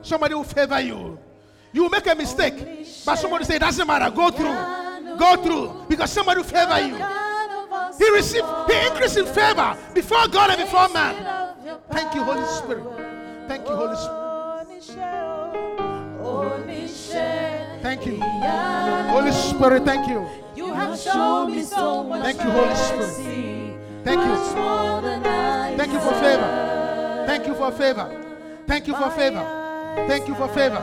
Somebody 0.01 0.35
will 0.35 0.45
favor 0.45 0.81
you. 0.81 1.19
You 1.75 1.83
will 1.83 1.91
make 1.91 2.07
a 2.07 2.15
mistake, 2.15 2.55
but 3.05 3.17
somebody 3.17 3.45
say 3.45 3.57
it 3.57 3.59
doesn't 3.59 3.87
matter. 3.87 4.11
Go 4.17 4.31
through. 4.31 5.19
Go 5.19 5.43
through. 5.45 5.85
Because 5.91 6.11
somebody 6.11 6.41
will 6.41 6.49
favor 6.49 6.81
you. 6.81 7.26
God 7.99 8.05
of 8.05 8.05
awesome 8.05 8.07
He 8.07 8.11
received, 8.11 8.47
he 8.71 8.87
increased 8.87 9.17
in 9.17 9.27
favor 9.27 9.77
before 9.95 10.29
God 10.29 10.51
and 10.51 10.61
before 10.61 10.89
man. 10.89 11.55
Thank 11.91 12.15
you, 12.15 12.23
Holy 12.25 12.47
Spirit. 12.47 12.85
Thank 13.49 13.69
you, 13.69 13.75
Holy 13.75 13.97
Spirit. 13.97 14.37
Thank 17.83 18.07
you. 18.07 18.21
Holy 18.21 19.33
Spirit, 19.33 19.85
thank 19.85 20.09
you. 20.09 20.27
You 20.57 20.73
have 20.75 20.99
shown 20.99 21.53
me 21.53 21.63
so 21.63 22.03
much 22.05 22.23
Thank 22.23 22.43
you, 22.43 22.51
Holy 22.51 22.75
Spirit. 22.75 23.79
Thank 24.05 24.21
you. 24.21 24.27
much 24.27 24.55
more 24.57 25.03
than 25.03 25.27
I 25.27 25.77
Thank 25.77 25.93
you 25.93 26.01
for 26.01 26.15
favor. 26.15 27.25
Thank 27.27 27.47
you 27.47 27.55
for 27.55 27.73
favor. 27.73 28.37
Thank 28.67 28.87
you 28.89 28.95
for 28.95 29.11
favor. 29.11 29.66
Thank 30.09 30.29
you 30.29 30.35
for 30.35 30.49
favor. 30.49 30.83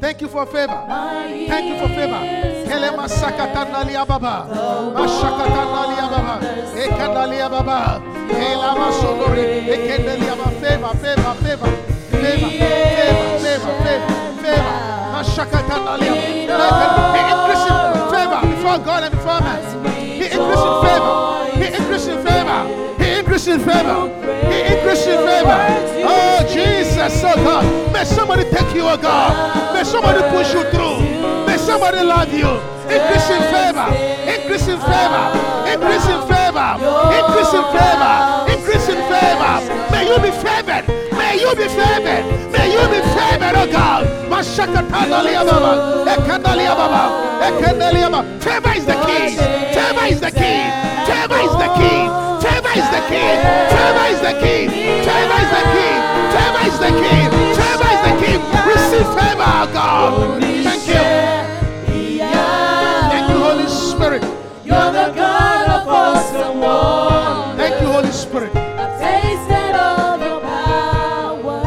Thank 0.00 0.20
you 0.22 0.28
for 0.28 0.46
favor. 0.46 0.78
Thank 0.86 1.66
you 1.66 1.78
for 1.80 1.88
favor. 1.88 2.20
Kelema 2.68 3.08
sakatana 3.08 3.84
liya 3.84 4.06
baba. 4.06 4.46
Mashakatana 4.94 5.82
liya 5.90 6.06
baba. 6.10 6.34
Ekana 6.76 7.26
liya 7.30 7.48
baba. 7.50 8.00
Elama 8.30 8.88
sondori. 8.92 9.66
Ekene 9.68 10.16
liya 10.20 10.36
baba. 10.36 10.50
Favor, 10.60 10.92
favor, 11.02 11.34
favor. 11.42 11.70
Favor, 12.10 12.50
favor, 12.50 13.28
favor, 13.42 13.74
favor, 13.84 14.10
favor. 14.42 14.74
Mashakatana 15.14 15.92
liya 15.98 16.14
baba. 16.58 16.86
He 17.16 17.20
increased 17.32 17.68
in 17.70 17.76
favor 18.14 18.40
before 18.54 18.78
God 18.86 19.02
and 19.04 19.12
before 19.12 19.40
man. 19.40 19.60
He 19.96 20.26
increased 20.26 20.66
in 20.70 20.76
favor. 20.86 21.14
He 21.56 21.66
increased 21.76 22.08
in 22.08 22.18
favor. 22.24 22.60
He 23.02 23.06
increased 23.18 23.48
in 23.48 23.60
favor. 23.60 23.98
He 24.50 24.58
increased 24.74 25.08
in 25.08 25.18
somebody 27.10 28.44
take 28.50 28.74
you, 28.74 28.82
oh 28.82 28.96
God. 28.96 29.74
May 29.74 29.84
somebody 29.84 30.20
push 30.30 30.52
you 30.52 30.62
through. 30.70 31.00
May 31.46 31.56
somebody 31.58 32.02
love 32.02 32.32
you. 32.32 32.48
Increase 32.90 33.28
in 33.30 33.42
favor. 33.50 33.88
Increase 34.26 34.66
in 34.68 34.78
favor. 34.80 35.24
Increase 35.66 36.06
in 36.06 36.20
favor. 36.26 36.68
Increase 37.14 37.52
in 37.54 37.64
favor. 37.74 38.14
Increase 38.50 38.88
in 38.88 39.00
favor. 39.10 39.54
May 39.92 40.06
you 40.08 40.16
be 40.22 40.30
favored. 40.30 40.84
May 41.16 41.40
you 41.40 41.50
be 41.54 41.68
favored. 41.68 42.24
May 42.52 42.72
you 42.72 42.82
be 42.90 43.00
favored, 43.14 43.54
oh 43.56 43.68
God. 43.70 44.06
Mashakatanalia 44.30 45.44
baba. 45.46 46.04
Ekanalia 46.10 46.74
baba. 46.74 47.02
Ekanalia 47.46 48.10
baba. 48.10 48.40
Favor 48.40 48.72
is 48.76 48.86
the 48.86 48.94
key. 49.06 49.36
Favor 49.74 50.06
is 50.06 50.20
the 50.20 50.30
key. 50.30 50.62
Favor 51.06 51.38
is 51.42 51.54
the 51.62 51.68
key. 51.78 52.00
Favor 52.42 52.72
is 52.78 52.88
the 52.90 53.02
key. 53.10 53.30
Favor 53.74 54.06
is 54.10 54.20
the 54.20 54.32
key. 54.40 54.66
Favor 55.06 55.38
is 55.42 55.50
the 55.50 55.62
key. 55.74 56.15
Is 56.66 56.78
the 56.80 56.88
key. 56.88 57.22
Favor 57.54 57.90
is 57.94 58.02
the 58.02 58.14
key. 58.20 58.36
Receive 58.66 59.06
favor, 59.14 59.46
oh 59.46 59.70
God. 59.72 60.42
Thank 60.42 60.88
you. 60.88 61.04
Thank 63.12 63.30
you, 63.30 63.38
Holy 63.38 63.68
Spirit. 63.68 64.22
You're 64.64 64.90
the 64.92 65.12
God 65.14 65.68
of 65.70 65.88
awesome 65.88 66.58
wonder. 66.60 67.62
Thank 67.62 67.80
you, 67.80 67.86
Holy 67.86 68.10
Spirit. 68.10 68.56
I've 68.56 68.98
tasted 69.00 69.76
of 69.76 70.20
your 70.20 70.40
power. 70.40 71.62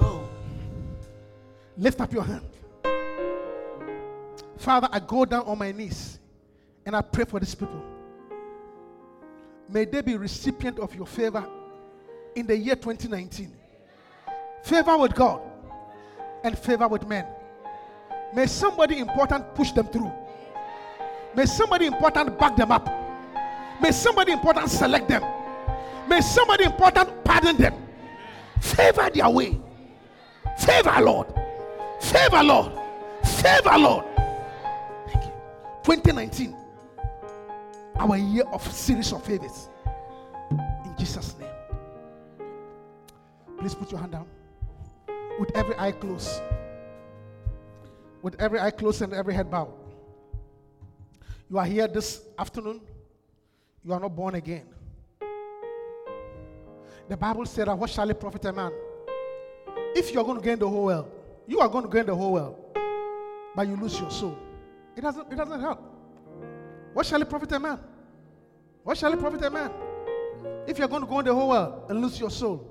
Oh. 0.00 0.22
Lift 1.76 2.00
up 2.00 2.12
your 2.12 2.22
hand. 2.22 2.46
Father, 4.58 4.88
I 4.92 5.00
go 5.00 5.24
down 5.24 5.44
on 5.44 5.58
my 5.58 5.72
knees 5.72 6.20
and 6.86 6.94
I 6.94 7.00
pray 7.00 7.24
for 7.24 7.40
these 7.40 7.56
people. 7.56 7.82
May 9.68 9.86
they 9.86 10.02
be 10.02 10.16
recipient 10.16 10.78
of 10.78 10.94
your 10.94 11.06
favor 11.06 11.44
in 12.34 12.46
the 12.46 12.56
year 12.56 12.76
2019. 12.76 13.52
Favor 14.62 14.98
with 14.98 15.14
God 15.14 15.40
and 16.44 16.58
favor 16.58 16.88
with 16.88 17.06
men. 17.06 17.26
May 18.34 18.46
somebody 18.46 18.98
important 18.98 19.54
push 19.54 19.72
them 19.72 19.86
through. 19.88 20.12
May 21.34 21.46
somebody 21.46 21.86
important 21.86 22.38
back 22.38 22.56
them 22.56 22.70
up. 22.70 22.88
May 23.80 23.92
somebody 23.92 24.32
important 24.32 24.68
select 24.68 25.08
them. 25.08 25.22
May 26.08 26.20
somebody 26.20 26.64
important 26.64 27.24
pardon 27.24 27.56
them. 27.56 27.74
Favor 28.60 29.08
their 29.10 29.30
way. 29.30 29.58
Favor, 30.58 31.00
Lord. 31.00 31.26
Favor, 32.00 32.42
Lord. 32.42 32.72
Favor, 33.24 33.78
Lord. 33.78 34.04
Thank 35.06 35.24
you. 35.24 35.32
2019, 35.84 36.54
our 37.98 38.16
year 38.16 38.44
of 38.52 38.62
series 38.70 39.12
of 39.12 39.24
favors. 39.24 39.68
In 40.50 40.94
Jesus' 40.98 41.34
name. 41.38 41.39
Please 43.60 43.74
put 43.74 43.90
your 43.90 44.00
hand 44.00 44.12
down. 44.12 44.26
With 45.38 45.54
every 45.54 45.76
eye 45.78 45.92
closed. 45.92 46.40
With 48.22 48.40
every 48.40 48.58
eye 48.58 48.70
closed 48.70 49.02
and 49.02 49.12
every 49.12 49.34
head 49.34 49.50
bowed. 49.50 49.72
You 51.50 51.58
are 51.58 51.66
here 51.66 51.86
this 51.86 52.22
afternoon. 52.38 52.80
You 53.84 53.92
are 53.92 54.00
not 54.00 54.16
born 54.16 54.34
again. 54.34 54.66
The 57.08 57.16
Bible 57.16 57.44
said 57.44 57.68
that 57.68 57.76
what 57.76 57.90
shall 57.90 58.08
it 58.08 58.18
profit 58.18 58.44
a 58.46 58.52
man? 58.52 58.72
If 59.94 60.14
you're 60.14 60.24
going 60.24 60.38
to 60.38 60.44
gain 60.44 60.58
the 60.58 60.68
whole 60.68 60.84
world, 60.84 61.10
you 61.46 61.60
are 61.60 61.68
going 61.68 61.84
to 61.84 61.90
gain 61.90 62.06
the 62.06 62.14
whole 62.14 62.32
world, 62.32 62.56
but 63.56 63.66
you 63.66 63.76
lose 63.76 63.98
your 64.00 64.10
soul. 64.10 64.38
It 64.96 65.00
doesn't, 65.00 65.32
it 65.32 65.36
doesn't 65.36 65.60
help. 65.60 65.82
What 66.94 67.04
shall 67.04 67.20
it 67.20 67.28
profit 67.28 67.52
a 67.52 67.58
man? 67.58 67.78
What 68.84 68.96
shall 68.96 69.12
it 69.12 69.18
profit 69.18 69.42
a 69.42 69.50
man? 69.50 69.70
If 70.66 70.78
you're 70.78 70.88
going 70.88 71.02
to 71.02 71.08
go 71.08 71.18
in 71.18 71.24
the 71.24 71.34
whole 71.34 71.48
world 71.48 71.90
and 71.90 72.00
lose 72.00 72.18
your 72.18 72.30
soul. 72.30 72.69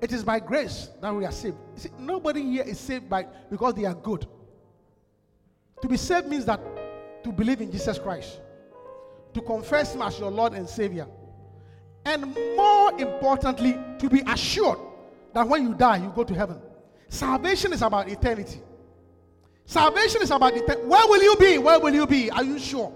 It 0.00 0.12
is 0.12 0.22
by 0.22 0.40
grace 0.40 0.90
that 1.00 1.14
we 1.14 1.24
are 1.24 1.32
saved. 1.32 1.56
See, 1.76 1.90
nobody 1.98 2.42
here 2.42 2.64
is 2.64 2.78
saved 2.78 3.08
by 3.08 3.26
because 3.50 3.74
they 3.74 3.84
are 3.84 3.94
good. 3.94 4.26
To 5.82 5.88
be 5.88 5.96
saved 5.96 6.28
means 6.28 6.44
that 6.46 6.60
to 7.24 7.32
believe 7.32 7.60
in 7.60 7.70
Jesus 7.70 7.98
Christ, 7.98 8.40
to 9.34 9.40
confess 9.40 9.94
Him 9.94 10.02
as 10.02 10.18
your 10.18 10.30
Lord 10.30 10.52
and 10.52 10.68
Savior, 10.68 11.06
and 12.04 12.34
more 12.56 12.92
importantly, 13.00 13.78
to 13.98 14.08
be 14.08 14.22
assured 14.28 14.78
that 15.34 15.46
when 15.46 15.62
you 15.62 15.74
die, 15.74 15.96
you 15.96 16.12
go 16.14 16.24
to 16.24 16.34
heaven. 16.34 16.60
Salvation 17.08 17.72
is 17.72 17.82
about 17.82 18.08
eternity. 18.08 18.60
Salvation 19.64 20.22
is 20.22 20.30
about 20.30 20.56
eternity. 20.56 20.86
Where 20.86 21.06
will 21.08 21.22
you 21.22 21.36
be? 21.36 21.58
Where 21.58 21.80
will 21.80 21.94
you 21.94 22.06
be? 22.06 22.30
Are 22.30 22.44
you 22.44 22.58
sure? 22.58 22.92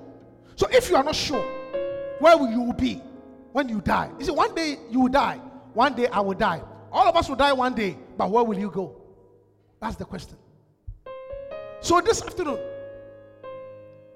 So 0.54 0.68
if 0.70 0.90
you 0.90 0.96
are 0.96 1.02
not 1.04 1.16
sure, 1.16 1.42
where 2.20 2.36
will 2.36 2.50
you 2.50 2.72
be 2.72 3.02
when 3.52 3.68
you 3.68 3.80
die? 3.80 4.10
You 4.18 4.26
see, 4.26 4.32
one 4.32 4.54
day 4.54 4.78
you 4.90 5.00
will 5.00 5.08
die. 5.08 5.40
One 5.74 5.94
day 5.94 6.06
I 6.06 6.20
will 6.20 6.34
die. 6.34 6.62
All 6.92 7.06
of 7.08 7.16
us 7.16 7.28
will 7.28 7.36
die 7.36 7.52
one 7.52 7.74
day, 7.74 7.96
but 8.16 8.30
where 8.30 8.44
will 8.44 8.58
you 8.58 8.70
go? 8.70 8.96
That's 9.80 9.96
the 9.96 10.04
question. 10.04 10.36
So 11.80 12.00
this 12.00 12.22
afternoon, 12.22 12.58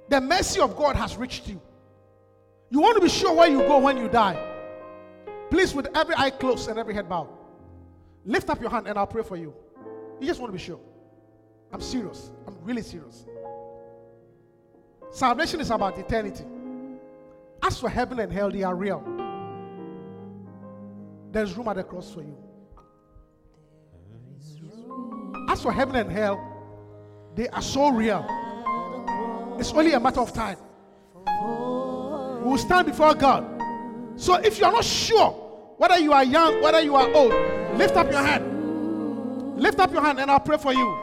the 0.08 0.20
mercy 0.20 0.60
of 0.60 0.76
God 0.76 0.96
has 0.96 1.16
reached 1.16 1.48
you. 1.48 1.60
You 2.70 2.80
want 2.80 2.96
to 2.96 3.00
be 3.02 3.08
sure 3.08 3.34
where 3.34 3.48
you 3.48 3.60
go 3.60 3.78
when 3.78 3.96
you 3.96 4.08
die. 4.08 4.52
Please, 5.50 5.74
with 5.74 5.88
every 5.94 6.14
eye 6.16 6.30
closed 6.30 6.68
and 6.68 6.78
every 6.78 6.94
head 6.94 7.08
bowed, 7.08 7.28
lift 8.24 8.50
up 8.50 8.60
your 8.60 8.70
hand 8.70 8.86
and 8.86 8.98
I'll 8.98 9.06
pray 9.06 9.22
for 9.22 9.36
you. 9.36 9.54
You 10.20 10.26
just 10.26 10.40
want 10.40 10.52
to 10.52 10.58
be 10.58 10.62
sure. 10.62 10.80
I'm 11.72 11.80
serious. 11.80 12.30
I'm 12.46 12.56
really 12.62 12.82
serious. 12.82 13.26
Salvation 15.10 15.60
is 15.60 15.70
about 15.70 15.98
eternity. 15.98 16.44
As 17.62 17.78
for 17.78 17.88
heaven 17.88 18.18
and 18.18 18.32
hell, 18.32 18.50
they 18.50 18.62
are 18.62 18.74
real. 18.74 19.02
There's 21.30 21.54
room 21.54 21.68
at 21.68 21.76
the 21.76 21.84
cross 21.84 22.12
for 22.12 22.20
you. 22.22 22.36
As 25.48 25.62
for 25.62 25.72
heaven 25.72 25.96
and 25.96 26.10
hell, 26.10 26.38
they 27.34 27.48
are 27.48 27.62
so 27.62 27.90
real. 27.90 28.24
It's 29.58 29.72
only 29.72 29.92
a 29.92 30.00
matter 30.00 30.20
of 30.20 30.32
time. 30.32 30.58
We 32.44 32.50
will 32.50 32.58
stand 32.58 32.86
before 32.86 33.14
God. 33.14 33.44
So 34.16 34.34
if 34.34 34.58
you 34.58 34.64
are 34.64 34.72
not 34.72 34.84
sure 34.84 35.30
whether 35.76 35.98
you 35.98 36.12
are 36.12 36.24
young, 36.24 36.62
whether 36.62 36.80
you 36.80 36.94
are 36.94 37.10
old, 37.12 37.32
lift 37.78 37.96
up 37.96 38.10
your 38.10 38.22
hand. 38.22 39.60
Lift 39.60 39.78
up 39.78 39.92
your 39.92 40.02
hand 40.02 40.20
and 40.20 40.30
I'll 40.30 40.40
pray 40.40 40.58
for 40.58 40.72
you. 40.72 40.98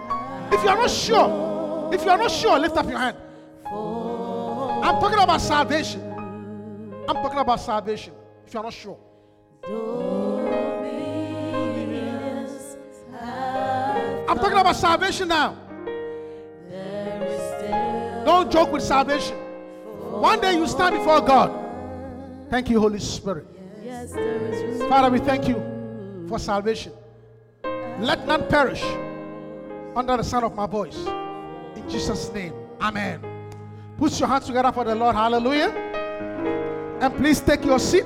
If 0.51 0.63
you 0.63 0.69
are 0.69 0.77
not 0.77 0.89
sure, 0.89 1.89
if 1.93 2.03
you 2.03 2.09
are 2.09 2.17
not 2.17 2.31
sure, 2.31 2.59
lift 2.59 2.77
up 2.77 2.89
your 2.89 2.99
hand. 2.99 3.17
I'm 3.65 4.99
talking 4.99 5.19
about 5.19 5.41
salvation. 5.41 6.01
I'm 7.07 7.15
talking 7.15 7.39
about 7.39 7.59
salvation. 7.59 8.13
If 8.45 8.53
you 8.53 8.59
are 8.59 8.63
not 8.63 8.73
sure. 8.73 8.97
I'm 14.31 14.39
talking 14.39 14.57
about 14.57 14.77
salvation 14.77 15.27
now. 15.27 15.57
Don't 18.23 18.49
joke 18.49 18.71
with 18.71 18.81
salvation. 18.81 19.35
One 19.35 20.39
day 20.39 20.53
you 20.53 20.65
stand 20.67 20.95
before 20.95 21.19
God. 21.19 21.51
Thank 22.49 22.69
you, 22.69 22.79
Holy 22.79 22.99
Spirit. 22.99 23.45
Father, 24.87 25.11
we 25.11 25.19
thank 25.19 25.49
you 25.49 26.25
for 26.29 26.39
salvation. 26.39 26.93
Let 27.99 28.25
none 28.25 28.47
perish 28.47 28.81
under 29.97 30.15
the 30.15 30.23
sound 30.23 30.45
of 30.45 30.55
my 30.55 30.65
voice. 30.65 30.95
In 31.75 31.89
Jesus' 31.89 32.31
name, 32.31 32.53
Amen. 32.79 33.19
Put 33.97 34.17
your 34.17 34.29
hands 34.29 34.45
together 34.45 34.71
for 34.71 34.85
the 34.85 34.95
Lord. 34.95 35.13
Hallelujah. 35.13 35.71
And 37.01 37.17
please 37.17 37.41
take 37.41 37.65
your 37.65 37.79
seat. 37.79 38.05